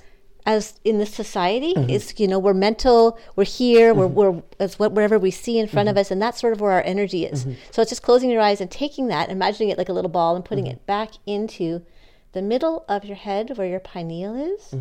as 0.49 0.81
in 0.83 0.97
this 0.97 1.13
society 1.13 1.75
mm-hmm. 1.75 1.91
is 1.91 2.15
you 2.19 2.27
know 2.27 2.39
we're 2.39 2.55
mental 2.55 3.19
we're 3.37 3.45
here 3.45 3.93
we're, 3.93 4.07
mm-hmm. 4.07 4.15
we're 4.15 4.43
it's 4.59 4.79
what 4.79 4.93
wherever 4.93 5.19
we 5.19 5.31
see 5.31 5.59
in 5.59 5.69
front 5.69 5.91
of 5.91 5.93
mm-hmm. 5.93 6.01
us 6.01 6.11
and 6.11 6.23
that's 6.23 6.41
sort 6.41 6.55
of 6.55 6.61
where 6.61 6.73
our 6.73 6.83
energy 6.85 7.27
is. 7.27 7.47
So 7.71 7.83
it's 7.83 7.91
just 7.91 8.03
closing 8.03 8.31
your 8.31 8.41
eyes 8.41 8.61
and 8.63 8.71
taking 8.71 9.09
that 9.09 9.29
imagining 9.29 9.69
it 9.69 9.77
like 9.77 9.91
a 9.91 9.93
little 9.93 10.11
ball 10.11 10.35
and 10.35 10.45
putting 10.45 10.67
it 10.67 10.87
back 10.87 11.11
into 11.27 11.83
the 12.33 12.41
middle 12.41 12.87
of 12.89 13.05
your 13.05 13.17
head 13.17 13.59
where 13.59 13.69
your 13.69 13.79
pineal 13.79 14.35
is 14.35 14.75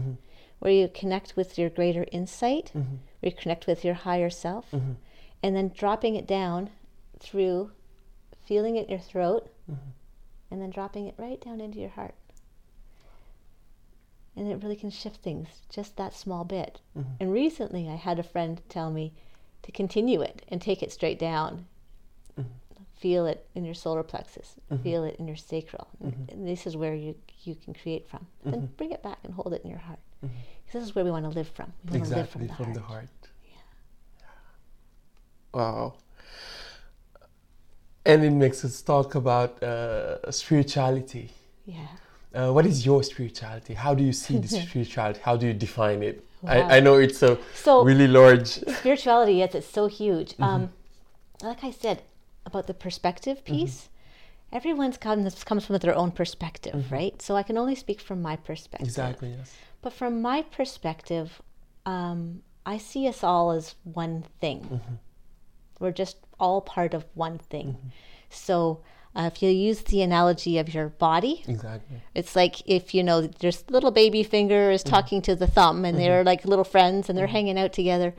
where 0.59 0.71
you 0.71 0.87
connect 0.87 1.35
with 1.35 1.57
your 1.59 1.69
greater 1.69 2.05
insight 2.13 2.71
where 2.73 3.29
you 3.29 3.31
connect 3.33 3.67
with 3.67 3.83
your 3.83 3.93
higher 3.93 4.29
self 4.29 4.71
and 4.71 5.55
then 5.55 5.69
dropping 5.75 6.15
it 6.15 6.25
down 6.25 6.69
through 7.19 7.71
feeling 8.45 8.77
it 8.77 8.85
in 8.85 8.91
your 8.91 8.99
throat 8.99 9.49
and 10.49 10.61
then 10.61 10.69
dropping 10.69 11.07
it 11.07 11.15
right 11.17 11.41
down 11.41 11.59
into 11.59 11.77
your 11.77 11.89
heart 11.89 12.15
and 14.37 14.51
it 14.51 14.61
really 14.63 14.75
can 14.75 14.89
shift 14.89 15.17
things 15.21 15.47
just 15.69 15.97
that 15.97 16.13
small 16.13 16.43
bit. 16.43 16.79
Mm-hmm. 16.97 17.09
And 17.19 17.33
recently, 17.33 17.89
I 17.89 17.95
had 17.95 18.19
a 18.19 18.23
friend 18.23 18.61
tell 18.69 18.89
me 18.91 19.13
to 19.63 19.71
continue 19.71 20.21
it 20.21 20.43
and 20.49 20.61
take 20.61 20.81
it 20.83 20.91
straight 20.91 21.19
down. 21.19 21.65
Mm-hmm. 22.39 22.49
Feel 22.95 23.25
it 23.25 23.47
in 23.55 23.65
your 23.65 23.73
solar 23.73 24.03
plexus. 24.03 24.55
Mm-hmm. 24.71 24.83
Feel 24.83 25.03
it 25.03 25.15
in 25.19 25.27
your 25.27 25.37
sacral. 25.37 25.87
And 26.01 26.47
this 26.47 26.65
is 26.67 26.77
where 26.77 26.95
you 26.95 27.15
you 27.43 27.55
can 27.55 27.73
create 27.73 28.07
from. 28.09 28.27
Then 28.45 28.69
bring 28.77 28.91
it 28.91 29.01
back 29.03 29.19
and 29.23 29.33
hold 29.33 29.53
it 29.53 29.61
in 29.63 29.69
your 29.69 29.79
heart. 29.79 29.99
'Cause 30.21 30.73
This 30.73 30.83
is 30.83 30.95
where 30.95 31.05
we 31.05 31.11
want 31.11 31.25
to 31.25 31.29
live 31.39 31.47
from. 31.47 31.71
We 31.85 31.99
want 31.99 32.09
to 32.09 32.15
live 32.15 32.25
Exactly, 32.25 32.47
from 32.57 32.73
the 32.73 32.81
heart. 32.81 33.09
Yeah. 33.53 33.61
Wow. 35.53 35.93
And 38.05 38.23
it 38.23 38.31
makes 38.31 38.63
us 38.65 38.81
talk 38.81 39.15
about 39.15 39.61
uh, 39.63 40.31
spirituality. 40.31 41.31
Yeah. 41.65 41.87
Uh, 42.33 42.51
what 42.51 42.65
is 42.65 42.85
your 42.85 43.01
spirituality? 43.03 43.73
How 43.73 43.93
do 43.93 44.03
you 44.03 44.13
see 44.13 44.37
the 44.37 44.47
spirituality? 44.61 45.19
How 45.23 45.35
do 45.37 45.47
you 45.47 45.53
define 45.53 46.03
it? 46.03 46.23
Wow. 46.41 46.51
I, 46.51 46.77
I 46.77 46.79
know 46.79 46.95
it's 46.95 47.23
a 47.23 47.37
So- 47.55 47.83
really 47.83 48.07
large. 48.07 48.47
spirituality 48.79 49.33
yes 49.35 49.55
it's 49.55 49.67
so 49.67 49.87
huge 49.87 50.31
Mm-hmm. 50.33 50.43
um, 50.43 50.69
like 51.41 51.63
i 51.63 51.71
said 51.71 52.03
about 52.45 52.67
the 52.67 52.73
perspective 52.75 53.37
Mm-hmm. 53.43 53.55
piece 53.55 53.89
everyone's 54.53 54.97
comes, 54.97 55.43
comes 55.43 55.65
from 55.65 55.77
their 55.79 55.95
own 55.95 56.11
perspective 56.11 56.91
right 56.91 57.19
so 57.21 57.35
i 57.35 57.43
can 57.43 57.57
only 57.57 57.73
speak 57.75 57.99
from 57.99 58.21
my 58.21 58.35
perspective 58.35 58.87
Mm-hmm. 58.87 59.01
Exactly, 59.01 59.29
yes. 59.37 59.53
but 59.81 59.93
from 59.93 60.21
my 60.21 60.43
perspective 60.43 61.41
um, 61.87 62.41
i 62.67 62.77
see 62.77 63.07
us 63.07 63.23
all 63.23 63.49
as 63.51 63.73
one 63.83 64.23
thing 64.39 64.59
Mm-hmm. 64.61 64.95
we're 65.79 65.91
just 66.03 66.17
all 66.39 66.61
part 66.61 66.93
of 66.93 67.03
one 67.15 67.39
thing 67.39 67.77
so 68.29 68.81
uh, 69.17 69.29
if 69.33 69.41
you 69.41 69.49
use 69.49 69.81
the 69.81 70.01
analogy 70.01 70.59
of 70.59 70.73
your 70.73 70.89
body 70.89 71.43
Exactly. 71.47 71.97
it's 72.13 72.35
like 72.35 72.61
if 72.67 72.93
you 72.93 73.03
know 73.03 73.21
there's 73.21 73.63
little 73.69 73.91
baby 73.91 74.23
finger 74.23 74.69
is 74.69 74.83
mm-hmm. 74.83 74.91
talking 74.91 75.21
to 75.23 75.35
the 75.35 75.47
thumb 75.47 75.83
and 75.85 75.97
they're 75.97 76.19
mm-hmm. 76.19 76.27
like 76.27 76.45
little 76.45 76.63
friends 76.63 77.09
and 77.09 77.17
they're 77.17 77.25
mm-hmm. 77.25 77.33
hanging 77.33 77.59
out 77.59 77.73
together. 77.73 78.13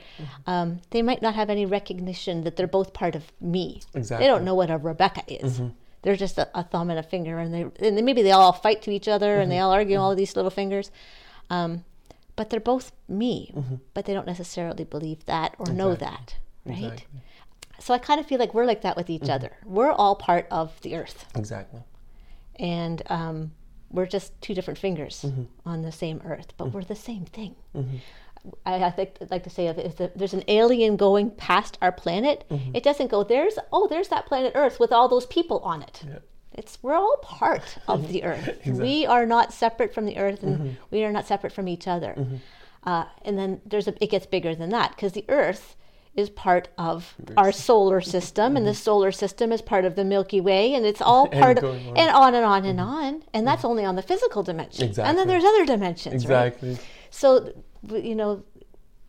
Um, 0.47 0.81
they 0.91 1.03
might 1.03 1.23
not 1.23 1.35
have 1.35 1.51
any 1.51 1.67
recognition 1.67 2.43
that 2.45 2.57
they're 2.57 2.67
both 2.67 2.93
part 2.93 3.15
of 3.15 3.33
me. 3.41 3.83
Exactly, 3.95 4.25
They 4.25 4.29
don't 4.31 4.45
know 4.45 4.55
what 4.55 4.71
a 4.71 4.77
Rebecca 4.77 5.23
is. 5.29 5.61
They're 6.03 6.17
just 6.17 6.39
a, 6.39 6.49
a 6.55 6.63
thumb 6.63 6.91
and 6.91 6.99
a 6.99 7.03
finger, 7.03 7.39
and 7.39 7.53
they 7.53 7.87
and 7.87 8.05
maybe 8.05 8.23
they 8.23 8.31
all 8.31 8.53
fight 8.53 8.83
to 8.83 8.91
each 8.91 9.09
other 9.09 9.41
and 9.41 9.51
they 9.51 9.59
all 9.59 9.73
argue 9.73 9.99
all 9.99 10.13
of 10.13 10.17
these 10.17 10.37
little 10.37 10.51
fingers. 10.51 10.91
Um, 11.51 11.85
but 12.37 12.51
they're 12.51 12.61
both 12.61 12.93
me, 13.09 13.53
but 13.95 14.05
they 14.05 14.15
don't 14.15 14.27
necessarily 14.27 14.85
believe 14.85 15.25
that 15.27 15.57
or 15.59 15.73
know 15.73 15.95
that, 15.97 16.37
right? 16.65 16.85
Exactly. 16.85 17.23
So 17.81 17.95
I 17.95 17.99
kind 17.99 18.21
of 18.21 18.27
feel 18.27 18.39
like 18.39 18.55
we're 18.55 18.67
like 18.67 18.83
that 18.83 18.97
with 18.97 19.09
each 19.09 19.23
mm-hmm. 19.23 19.31
other. 19.33 19.53
We're 19.65 19.93
all 19.93 20.17
part 20.17 20.47
of 20.51 20.81
the 20.83 20.97
earth 20.97 21.27
Exactly. 21.37 21.81
and 22.57 23.03
um, 23.07 23.53
we're 23.91 24.07
just 24.07 24.41
two 24.41 24.55
different 24.55 24.79
fingers 24.79 25.25
mm-hmm. 25.27 25.45
on 25.65 25.83
the 25.83 25.93
same 25.93 26.21
earth, 26.25 26.53
but 26.57 26.67
mm-hmm. 26.67 26.75
we're 26.75 26.85
the 26.85 26.97
same 26.97 27.25
thing. 27.25 27.55
I, 28.65 28.85
I 28.85 28.91
think 28.91 29.17
like 29.31 29.45
to 29.45 29.51
say 29.51 29.67
if, 29.67 29.79
if 29.79 29.97
the, 29.97 30.13
there's 30.15 30.35
an 30.35 30.45
alien 30.49 30.97
going 30.97 31.31
past 31.31 31.79
our 31.83 31.93
planet, 31.93 32.45
it 32.75 32.83
doesn't 32.83 33.11
go 33.11 33.25
there's 33.25 33.59
oh 33.73 33.89
there's 33.89 34.09
that 34.09 34.27
planet 34.27 34.53
Earth 34.55 34.79
with 34.81 34.93
all 34.93 35.09
those 35.09 35.27
people 35.27 35.59
on 35.61 35.83
it. 35.83 36.03
Yeah. 36.07 36.19
It's 36.53 36.79
we're 36.83 36.95
all 36.95 37.17
part 37.23 37.79
of 37.89 38.09
the 38.09 38.25
Earth. 38.25 38.59
We 38.67 39.07
are 39.07 39.27
not 39.27 39.53
separate 39.53 39.95
from 39.95 40.07
the 40.07 40.17
Earth, 40.19 40.43
and 40.43 40.77
we 40.91 41.05
are 41.05 41.13
not 41.13 41.27
separate 41.27 41.53
from 41.53 41.69
each 41.69 41.87
other. 41.87 42.15
Uh, 42.85 43.05
and 43.23 43.39
then 43.39 43.61
there's 43.67 43.89
a 43.89 44.03
it 44.03 44.11
gets 44.11 44.27
bigger 44.27 44.55
than 44.55 44.71
that 44.71 44.91
because 44.91 45.13
the 45.13 45.25
Earth 45.29 45.77
is 46.19 46.29
part 46.31 46.67
of 46.77 47.15
our 47.37 47.53
solar 47.53 48.01
system, 48.01 48.57
and 48.57 48.67
the 48.67 48.73
mm-hmm. 48.73 48.77
solar 48.77 49.13
system 49.13 49.53
is 49.53 49.63
part 49.63 49.85
of 49.85 49.95
the 49.95 50.05
Milky 50.05 50.41
Way, 50.41 50.75
and 50.75 50.85
it's 50.85 51.01
all 51.01 51.29
And 51.33 51.41
part 51.41 51.59
of 51.59 51.65
on. 51.65 51.97
and 51.97 52.11
on 52.11 52.35
and 52.35 52.45
on 52.45 52.65
and 52.65 52.81
mm-hmm. 52.81 52.89
on, 52.89 53.23
and 53.33 53.47
that's 53.47 53.65
only 53.65 53.85
on 53.85 53.95
the 53.95 54.03
physical 54.03 54.43
dimension. 54.43 54.85
Exactly. 54.89 55.09
And 55.09 55.17
then 55.17 55.29
there's 55.29 55.45
other 55.45 55.65
dimensions, 55.65 56.27
right? 56.27 56.47
Exactly. 56.47 56.79
So, 57.11 57.53
you 57.93 58.17
know, 58.17 58.43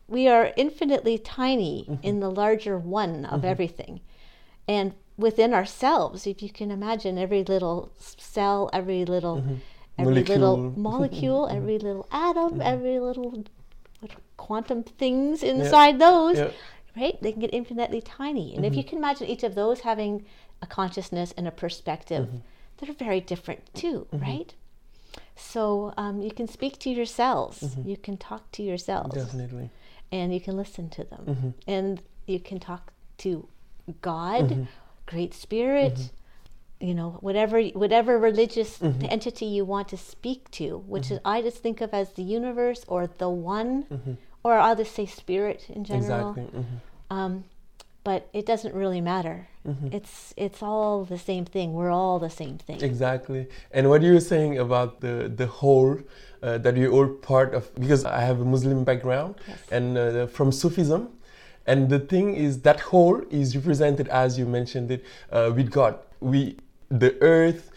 we 0.07 0.27
are 0.27 0.53
infinitely 0.55 1.17
tiny 1.17 1.87
mm-hmm. 1.89 2.05
in 2.05 2.19
the 2.19 2.29
larger 2.29 2.77
one 2.77 3.25
of 3.25 3.43
everything. 3.43 4.01
And 4.67 4.93
within 5.17 5.51
ourselves, 5.51 6.27
if 6.27 6.43
you 6.43 6.51
can 6.51 6.69
imagine 6.69 7.17
every 7.17 7.43
little 7.43 7.91
cell, 7.97 8.69
every 8.71 9.03
little 9.03 9.43
every 9.97 10.23
little 10.23 10.57
Molecule. 10.77 10.77
molecule, 10.77 11.47
every 11.49 11.79
little 11.79 12.07
atom, 12.11 12.61
every 12.61 12.99
little 12.99 13.45
what 13.99 14.11
quantum 14.37 14.83
things 14.83 15.43
inside 15.43 15.99
those, 15.99 16.37
Yeah. 16.37 16.51
Right? 16.99 17.21
They 17.21 17.31
can 17.31 17.41
get 17.41 17.53
infinitely 17.53 18.01
tiny. 18.01 18.55
And 18.55 18.65
if 18.65 18.75
you 18.75 18.83
can 18.83 18.97
imagine 18.97 19.27
each 19.27 19.43
of 19.43 19.55
those 19.55 19.81
having 19.81 20.25
a 20.61 20.67
consciousness 20.67 21.33
and 21.37 21.47
a 21.47 21.51
perspective, 21.51 22.27
they're 22.77 22.93
very 22.93 23.21
different 23.21 23.61
too, 23.73 24.07
right? 24.11 24.53
So 25.35 25.93
um, 25.97 26.21
you 26.21 26.31
can 26.31 26.47
speak 26.47 26.79
to 26.79 26.89
your 26.89 27.05
cells, 27.05 27.75
you 27.85 27.97
can 27.97 28.17
talk 28.17 28.51
to 28.53 28.63
your 28.63 28.77
cells, 28.77 29.13
Definitely. 29.13 29.69
and 30.11 30.33
you 30.33 30.41
can 30.41 30.55
listen 30.57 30.89
to 30.97 31.03
them, 31.03 31.23
Mm-hmm. 31.27 31.49
and 31.75 32.01
you 32.27 32.39
can 32.39 32.59
talk 32.59 32.91
to 33.19 33.47
God, 34.01 34.67
Great 35.05 35.33
Spirit, 35.33 35.95
Mm-hmm. 35.95 36.87
you 36.87 36.93
know, 36.93 37.09
whatever 37.27 37.61
whatever 37.83 38.17
religious 38.19 38.71
entity 38.81 39.45
you 39.45 39.63
want 39.65 39.87
to 39.89 39.97
speak 39.97 40.41
to, 40.59 40.67
which 40.93 41.05
Mm-hmm. 41.05 41.13
is 41.15 41.19
I 41.35 41.41
just 41.47 41.59
think 41.65 41.81
of 41.81 41.93
as 41.93 42.07
the 42.13 42.23
universe 42.23 42.81
or 42.87 43.01
the 43.23 43.29
one, 43.29 43.73
or 44.43 44.53
I'll 44.63 44.75
just 44.83 44.93
say 44.95 45.05
spirit 45.05 45.59
in 45.69 45.83
general. 45.83 46.31
Exactly. 46.31 46.59
mhm. 46.61 46.77
Um, 47.09 47.43
but 48.03 48.29
it 48.33 48.45
doesn't 48.45 48.73
really 48.73 49.01
matter. 49.01 49.47
Mm-hmm. 49.67 49.89
It's 49.91 50.33
it's 50.37 50.63
all 50.63 51.03
the 51.05 51.17
same 51.17 51.45
thing. 51.45 51.73
We're 51.73 51.91
all 51.91 52.17
the 52.19 52.29
same 52.29 52.57
thing. 52.57 52.81
Exactly. 52.81 53.47
And 53.71 53.89
what 53.89 54.01
you 54.01 54.13
were 54.13 54.19
saying 54.33 54.57
about 54.57 55.01
the 55.01 55.31
the 55.35 55.47
whole 55.47 55.97
uh, 56.41 56.57
that 56.59 56.77
you're 56.77 56.91
all 56.91 57.07
part 57.07 57.53
of, 57.53 57.73
because 57.75 58.05
I 58.05 58.21
have 58.21 58.39
a 58.39 58.45
Muslim 58.45 58.83
background 58.83 59.35
Yes. 59.47 59.59
and 59.71 59.97
uh, 59.97 60.27
from 60.27 60.51
Sufism, 60.51 61.09
and 61.65 61.89
the 61.89 61.99
thing 61.99 62.35
is 62.35 62.61
that 62.61 62.79
whole 62.79 63.21
is 63.29 63.55
represented 63.55 64.07
as 64.07 64.39
you 64.39 64.45
mentioned 64.45 64.91
it 64.91 65.03
uh, 65.31 65.51
with 65.53 65.69
God. 65.69 65.99
We, 66.21 66.57
the 66.89 67.11
earth, 67.21 67.69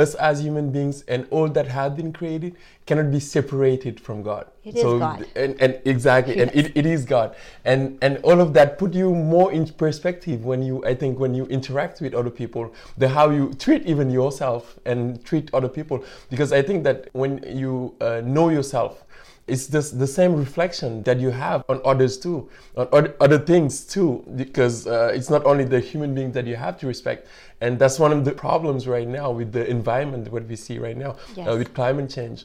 us 0.00 0.14
as 0.14 0.40
human 0.42 0.72
beings, 0.72 1.04
and 1.06 1.26
all 1.30 1.48
that 1.48 1.66
had 1.68 1.96
been 1.96 2.12
created 2.12 2.56
cannot 2.86 3.10
be 3.12 3.20
separated 3.20 4.00
from 4.00 4.22
God. 4.22 4.46
It 4.64 4.76
is 4.76 4.82
God. 4.82 5.26
And, 5.36 5.60
and 5.60 5.80
exactly, 5.84 6.40
and 6.40 6.50
it, 6.54 6.76
it 6.76 6.86
is 6.86 7.04
God, 7.04 7.36
and 7.64 7.98
and 8.02 8.18
all 8.24 8.40
of 8.40 8.52
that 8.54 8.78
put 8.78 8.94
you 8.94 9.14
more 9.14 9.52
in 9.52 9.66
perspective 9.66 10.44
when 10.44 10.62
you, 10.62 10.84
I 10.84 10.94
think, 10.94 11.18
when 11.18 11.34
you 11.34 11.46
interact 11.46 12.00
with 12.00 12.14
other 12.14 12.30
people, 12.30 12.74
the 12.98 13.08
how 13.08 13.30
you 13.30 13.52
treat 13.54 13.86
even 13.86 14.10
yourself 14.10 14.78
and 14.84 15.24
treat 15.24 15.50
other 15.54 15.68
people, 15.68 16.04
because 16.30 16.52
I 16.52 16.62
think 16.62 16.84
that 16.84 17.08
when 17.12 17.44
you 17.46 17.94
uh, 18.00 18.22
know 18.24 18.48
yourself, 18.48 19.04
it's 19.50 19.66
just 19.66 19.98
the 19.98 20.06
same 20.06 20.34
reflection 20.34 21.02
that 21.02 21.18
you 21.20 21.30
have 21.30 21.64
on 21.68 21.80
others 21.84 22.18
too, 22.18 22.48
on 22.76 23.12
other, 23.20 23.38
things 23.38 23.84
too, 23.84 24.24
because 24.36 24.86
uh, 24.86 25.12
it's 25.14 25.30
not 25.30 25.44
only 25.44 25.64
the 25.64 25.80
human 25.80 26.14
being 26.14 26.32
that 26.32 26.46
you 26.46 26.56
have 26.56 26.78
to 26.80 26.86
respect, 26.86 27.26
and 27.60 27.78
that's 27.78 27.98
one 27.98 28.12
of 28.12 28.24
the 28.24 28.32
problems 28.32 28.86
right 28.86 29.08
now 29.08 29.30
with 29.30 29.52
the 29.52 29.68
environment, 29.68 30.30
what 30.32 30.46
we 30.46 30.56
see 30.56 30.78
right 30.78 30.96
now 30.96 31.16
Yes. 31.36 31.48
uh, 31.48 31.56
with 31.56 31.74
climate 31.74 32.08
change 32.10 32.44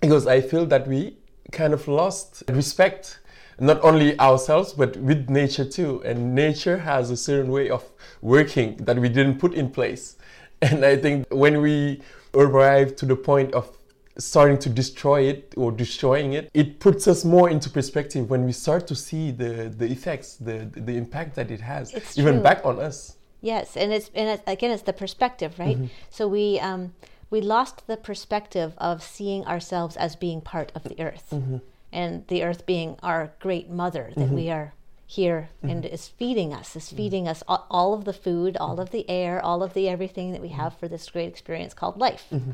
because 0.00 0.26
I 0.26 0.40
feel 0.40 0.66
that 0.66 0.86
we 0.86 1.16
kind 1.52 1.72
of 1.72 1.88
lost 1.88 2.42
respect, 2.48 3.18
not 3.58 3.82
only 3.82 4.18
ourselves, 4.20 4.72
but 4.72 4.96
with 4.96 5.28
nature 5.28 5.64
too. 5.64 6.02
And 6.04 6.34
nature 6.34 6.78
has 6.78 7.10
a 7.10 7.16
certain 7.16 7.50
way 7.50 7.68
of 7.70 7.84
working 8.22 8.76
that 8.84 8.98
we 8.98 9.08
didn't 9.08 9.38
put 9.38 9.54
in 9.54 9.70
place. 9.70 10.16
And 10.62 10.84
I 10.84 10.96
think 10.96 11.26
when 11.30 11.60
we 11.60 12.02
arrive 12.34 12.96
to 12.96 13.06
the 13.06 13.14
point 13.16 13.54
of 13.54 13.77
starting 14.18 14.58
to 14.58 14.68
destroy 14.68 15.22
it 15.22 15.54
or 15.56 15.70
destroying 15.70 16.32
it, 16.32 16.50
it 16.54 16.80
puts 16.80 17.06
us 17.06 17.24
more 17.24 17.48
into 17.48 17.70
perspective 17.70 18.28
when 18.28 18.44
we 18.44 18.52
start 18.52 18.86
to 18.88 18.94
see 18.94 19.30
the, 19.30 19.72
the 19.76 19.86
effects, 19.86 20.34
the, 20.36 20.68
the 20.74 20.96
impact 20.96 21.34
that 21.36 21.50
it 21.50 21.60
has, 21.60 21.94
It's 21.94 22.18
even 22.18 22.34
true. 22.34 22.42
back 22.42 22.64
on 22.64 22.78
us. 22.80 23.16
Yes, 23.40 23.76
and 23.76 23.92
it's 23.92 24.10
and 24.16 24.28
it's, 24.30 24.42
again 24.48 24.72
it's 24.72 24.82
the 24.82 24.92
perspective, 24.92 25.58
right? 25.60 25.76
Mm-hmm. 25.76 25.86
So 26.10 26.26
we 26.26 26.58
um, 26.58 26.94
we 27.30 27.40
lost 27.40 27.86
the 27.86 27.96
perspective 27.96 28.72
of 28.78 29.00
seeing 29.02 29.44
ourselves 29.46 29.96
as 29.96 30.16
being 30.16 30.40
part 30.40 30.72
of 30.74 30.82
the 30.82 31.00
earth, 31.00 31.28
Mm-hmm. 31.30 31.58
and 31.92 32.26
the 32.26 32.42
earth 32.42 32.66
being 32.66 32.96
our 33.00 33.30
great 33.38 33.70
mother 33.70 34.10
that 34.16 34.30
we 34.30 34.50
are 34.50 34.72
here 35.06 35.50
and 35.62 35.84
Mm-hmm. 35.84 35.94
is 35.94 36.08
feeding 36.08 36.52
us, 36.52 36.74
is 36.74 36.90
feeding 36.90 37.28
us 37.28 37.44
all, 37.46 37.64
all 37.70 37.94
of 37.94 38.04
the 38.04 38.12
food, 38.12 38.56
all 38.56 38.80
of 38.80 38.90
the 38.90 39.08
air, 39.08 39.40
all 39.40 39.62
of 39.62 39.72
the 39.72 39.88
everything 39.88 40.32
that 40.32 40.42
we 40.42 40.48
have 40.48 40.76
for 40.76 40.88
this 40.88 41.08
great 41.08 41.28
experience 41.28 41.72
called 41.74 41.96
life. 41.96 42.26
Mm-hmm. 42.32 42.50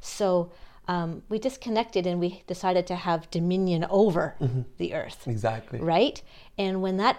So 0.00 0.52
um, 0.92 1.22
we 1.28 1.38
disconnected 1.38 2.04
and 2.06 2.18
we 2.20 2.42
decided 2.54 2.84
to 2.88 2.96
have 3.08 3.30
dominion 3.30 3.82
over 4.02 4.24
Mm-hmm. 4.40 4.62
the 4.82 4.92
earth, 4.94 5.20
Exactly. 5.26 5.78
right? 5.80 6.20
And 6.58 6.82
when 6.84 6.96
that 7.04 7.16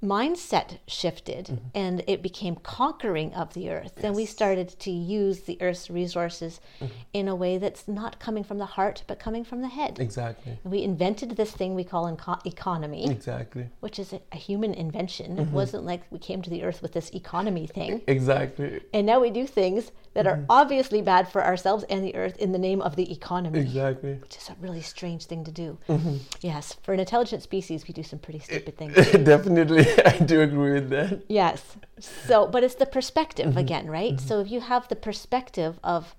mindset 0.00 0.78
shifted 0.86 1.44
Mm-hmm. 1.46 1.68
and 1.74 2.04
it 2.06 2.22
became 2.22 2.54
conquering 2.78 3.34
of 3.34 3.52
the 3.54 3.68
earth, 3.76 3.94
then 3.96 4.14
we 4.14 4.24
started 4.26 4.68
to 4.86 4.90
use 4.92 5.40
the 5.40 5.58
earth's 5.60 5.90
resources 5.90 6.60
Mm-hmm. 6.80 6.94
in 7.12 7.26
a 7.28 7.34
way 7.34 7.58
that's 7.58 7.88
not 7.88 8.20
coming 8.20 8.44
from 8.44 8.58
the 8.58 8.70
heart 8.76 9.02
but 9.08 9.18
coming 9.18 9.44
from 9.44 9.60
the 9.62 9.68
head. 9.78 9.98
Exactly. 9.98 10.52
And 10.62 10.70
we 10.74 10.80
invented 10.84 11.30
this 11.36 11.50
thing 11.58 11.74
we 11.74 11.82
call 11.92 12.04
enco- 12.06 12.40
economy, 12.46 13.10
Exactly. 13.10 13.64
which 13.80 13.98
is 13.98 14.12
a, 14.12 14.20
a 14.30 14.36
human 14.36 14.72
invention. 14.74 15.28
Mm-hmm. 15.32 15.40
It 15.48 15.50
wasn't 15.60 15.84
like 15.84 16.02
we 16.14 16.20
came 16.20 16.40
to 16.42 16.50
the 16.50 16.62
earth 16.66 16.80
with 16.82 16.92
this 16.92 17.10
economy 17.22 17.66
thing. 17.66 18.02
Exactly. 18.06 18.70
And 18.94 19.04
now 19.10 19.18
we 19.18 19.30
do 19.30 19.44
things 19.60 19.90
that 20.14 20.26
are 20.26 20.44
obviously 20.48 21.00
bad 21.02 21.28
for 21.28 21.44
ourselves 21.44 21.84
and 21.90 22.04
the 22.04 22.14
earth 22.14 22.36
in 22.38 22.52
the 22.52 22.58
name 22.58 22.80
of 22.82 22.96
the 22.96 23.12
economy, 23.12 23.60
Exactly. 23.60 24.14
which 24.14 24.36
is 24.36 24.48
a 24.48 24.56
really 24.60 24.80
strange 24.82 25.24
thing 25.26 25.44
to 25.44 25.52
do. 25.52 25.78
Mm-hmm. 25.88 26.16
Yes, 26.40 26.74
for 26.82 26.92
an 26.94 27.00
intelligent 27.00 27.42
species, 27.42 27.86
we 27.86 27.94
do 27.94 28.02
some 28.02 28.18
pretty 28.18 28.40
stupid 28.40 28.76
things. 28.76 28.94
Definitely, 29.12 29.86
I 30.04 30.18
do 30.18 30.40
agree 30.40 30.72
with 30.72 30.90
that. 30.90 31.22
Yes. 31.28 31.76
So, 32.00 32.46
but 32.46 32.64
it's 32.64 32.74
the 32.76 32.86
perspective 32.86 33.46
Mm-hmm. 33.48 33.58
again, 33.58 33.86
right? 33.90 34.20
So 34.20 34.40
if 34.40 34.50
you 34.50 34.60
have 34.60 34.88
the 34.88 34.96
perspective 34.96 35.78
of, 35.84 36.14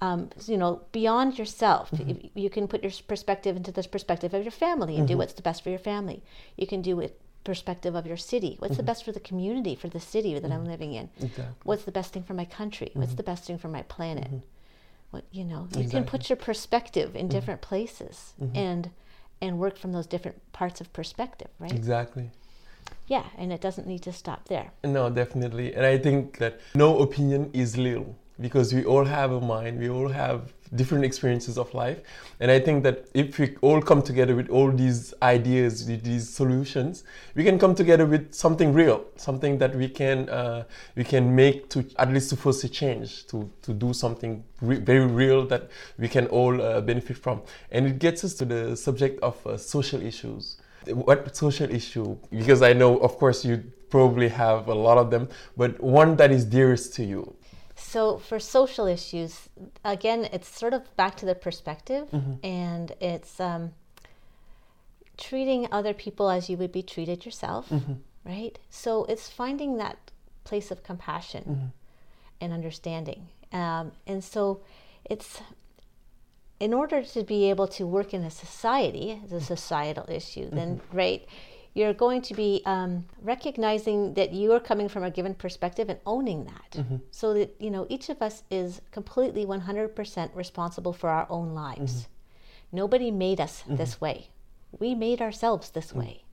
um, 0.00 0.30
you 0.46 0.56
know, 0.56 0.82
beyond 0.92 1.38
yourself, 1.38 1.90
Mm-hmm. 1.90 2.26
you 2.38 2.50
can 2.50 2.66
put 2.68 2.82
your 2.82 2.92
perspective 3.06 3.56
into 3.56 3.72
this 3.72 3.86
perspective 3.86 4.32
of 4.34 4.42
your 4.42 4.50
family 4.52 4.96
and 4.96 5.06
do 5.06 5.12
Mm-hmm. 5.12 5.18
what's 5.18 5.34
the 5.34 5.42
best 5.42 5.62
for 5.62 5.70
your 5.70 5.78
family. 5.78 6.22
You 6.56 6.66
can 6.66 6.82
do 6.82 7.00
it 7.00 7.20
perspective 7.44 7.94
of 7.94 8.06
your 8.06 8.16
city. 8.16 8.56
What's 8.58 8.76
the 8.76 8.82
mm-hmm. 8.82 8.86
best 8.86 9.04
for 9.04 9.12
the 9.12 9.20
community, 9.20 9.74
for 9.74 9.88
the 9.88 10.00
city 10.00 10.38
that 10.38 10.44
I'm 10.44 10.60
mm-hmm. 10.60 10.70
living 10.70 10.94
in? 10.94 11.06
Mm-hmm. 11.06 11.26
Exactly. 11.26 11.54
What's 11.64 11.84
the 11.84 11.92
best 11.92 12.12
thing 12.12 12.22
for 12.22 12.34
my 12.34 12.44
country? 12.44 12.90
What's 12.94 13.10
mm-hmm. 13.10 13.16
the 13.16 13.22
best 13.22 13.44
thing 13.44 13.58
for 13.58 13.68
my 13.68 13.82
planet? 13.82 14.30
What 15.10 15.24
you 15.30 15.44
know, 15.44 15.68
you 15.76 15.88
can 15.88 16.04
put 16.04 16.30
your 16.30 16.36
perspective 16.36 17.14
in 17.14 17.28
different 17.28 17.60
places 17.60 18.32
and 18.54 18.90
and 19.42 19.58
work 19.58 19.76
from 19.76 19.92
those 19.92 20.06
different 20.06 20.40
parts 20.52 20.80
of 20.80 20.92
perspective, 20.92 21.48
right? 21.58 21.72
Exactly. 21.72 22.30
Yeah, 23.08 23.24
and 23.36 23.52
it 23.52 23.60
doesn't 23.60 23.86
need 23.86 24.02
to 24.02 24.12
stop 24.12 24.48
there. 24.48 24.70
No, 24.84 25.10
definitely. 25.10 25.74
And 25.74 25.84
I 25.84 25.98
think 25.98 26.38
that 26.38 26.60
no 26.74 27.00
opinion 27.00 27.50
is 27.52 27.76
little 27.76 28.16
because 28.40 28.72
we 28.72 28.84
all 28.84 29.04
have 29.04 29.32
a 29.32 29.40
mind, 29.40 29.78
we 29.78 29.88
all 29.88 30.08
have 30.08 30.52
different 30.74 31.04
experiences 31.04 31.58
of 31.58 31.72
life. 31.74 32.00
And 32.40 32.50
I 32.50 32.58
think 32.58 32.82
that 32.84 33.06
if 33.14 33.38
we 33.38 33.56
all 33.60 33.80
come 33.80 34.02
together 34.02 34.34
with 34.34 34.48
all 34.48 34.70
these 34.70 35.12
ideas, 35.22 35.86
these 35.86 36.28
solutions, 36.28 37.04
we 37.34 37.44
can 37.44 37.58
come 37.58 37.74
together 37.74 38.06
with 38.06 38.32
something 38.34 38.72
real, 38.72 39.04
something 39.16 39.58
that 39.58 39.74
we 39.74 39.88
can 39.88 40.28
uh, 40.28 40.64
we 40.96 41.04
can 41.04 41.34
make 41.34 41.68
to 41.70 41.84
at 41.98 42.10
least 42.10 42.30
to 42.30 42.36
force 42.36 42.64
a 42.64 42.68
change, 42.68 43.26
to 43.26 43.50
to 43.62 43.72
do 43.72 43.92
something 43.92 44.42
re- 44.60 44.78
very 44.78 45.06
real 45.06 45.46
that 45.46 45.70
we 45.98 46.08
can 46.08 46.26
all 46.28 46.60
uh, 46.60 46.80
benefit 46.80 47.18
from. 47.18 47.42
And 47.70 47.86
it 47.86 47.98
gets 47.98 48.24
us 48.24 48.34
to 48.34 48.44
the 48.44 48.76
subject 48.76 49.22
of 49.22 49.46
uh, 49.46 49.56
social 49.56 50.00
issues. 50.00 50.56
What 50.86 51.36
social 51.36 51.70
issue? 51.70 52.16
Because 52.30 52.62
I 52.62 52.72
know, 52.72 52.96
of 52.98 53.16
course, 53.16 53.44
you 53.44 53.62
probably 53.88 54.28
have 54.28 54.68
a 54.68 54.74
lot 54.74 54.98
of 54.98 55.10
them, 55.10 55.28
but 55.56 55.80
one 55.80 56.16
that 56.16 56.32
is 56.32 56.44
dearest 56.44 56.94
to 56.94 57.04
you. 57.04 57.36
So 57.82 58.18
for 58.18 58.38
social 58.38 58.86
issues, 58.86 59.48
again, 59.84 60.28
it's 60.32 60.48
sort 60.48 60.72
of 60.72 60.96
back 60.96 61.16
to 61.16 61.26
the 61.26 61.34
perspective, 61.34 62.08
mm-hmm. 62.10 62.34
and 62.42 62.92
it's 63.00 63.38
um, 63.38 63.72
treating 65.18 65.68
other 65.70 65.92
people 65.92 66.30
as 66.30 66.48
you 66.48 66.56
would 66.56 66.72
be 66.72 66.82
treated 66.82 67.24
yourself, 67.26 67.68
mm-hmm. 67.68 67.94
right? 68.24 68.58
So 68.70 69.04
it's 69.06 69.28
finding 69.28 69.76
that 69.76 69.98
place 70.44 70.70
of 70.70 70.82
compassion 70.82 71.44
mm-hmm. 71.44 71.66
and 72.40 72.52
understanding, 72.52 73.28
um, 73.52 73.92
and 74.06 74.24
so 74.24 74.62
it's 75.04 75.42
in 76.60 76.72
order 76.72 77.02
to 77.02 77.24
be 77.24 77.50
able 77.50 77.66
to 77.66 77.84
work 77.84 78.14
in 78.14 78.22
a 78.22 78.30
society, 78.30 79.20
as 79.24 79.32
a 79.32 79.40
societal 79.40 80.06
issue, 80.08 80.48
then 80.50 80.80
right, 80.92 81.26
you're 81.74 81.94
going 81.94 82.20
to 82.22 82.34
be 82.34 82.62
um, 82.66 83.04
recognizing 83.22 84.14
that 84.14 84.32
you 84.32 84.52
are 84.52 84.60
coming 84.60 84.88
from 84.88 85.04
a 85.04 85.10
given 85.10 85.34
perspective 85.34 85.88
and 85.88 85.98
owning 86.04 86.44
that, 86.44 86.70
mm-hmm. 86.72 86.96
so 87.10 87.32
that 87.34 87.54
you 87.58 87.70
know 87.70 87.86
each 87.88 88.08
of 88.08 88.20
us 88.20 88.42
is 88.50 88.80
completely 88.90 89.46
100% 89.46 90.34
responsible 90.34 90.92
for 90.92 91.08
our 91.08 91.26
own 91.30 91.54
lives. 91.54 91.92
Mm-hmm. 91.92 92.76
Nobody 92.76 93.10
made 93.10 93.40
us 93.40 93.62
mm-hmm. 93.62 93.76
this 93.76 94.00
way. 94.00 94.28
We 94.78 94.94
made 94.94 95.20
ourselves 95.20 95.70
this 95.70 95.92
way. 95.92 96.24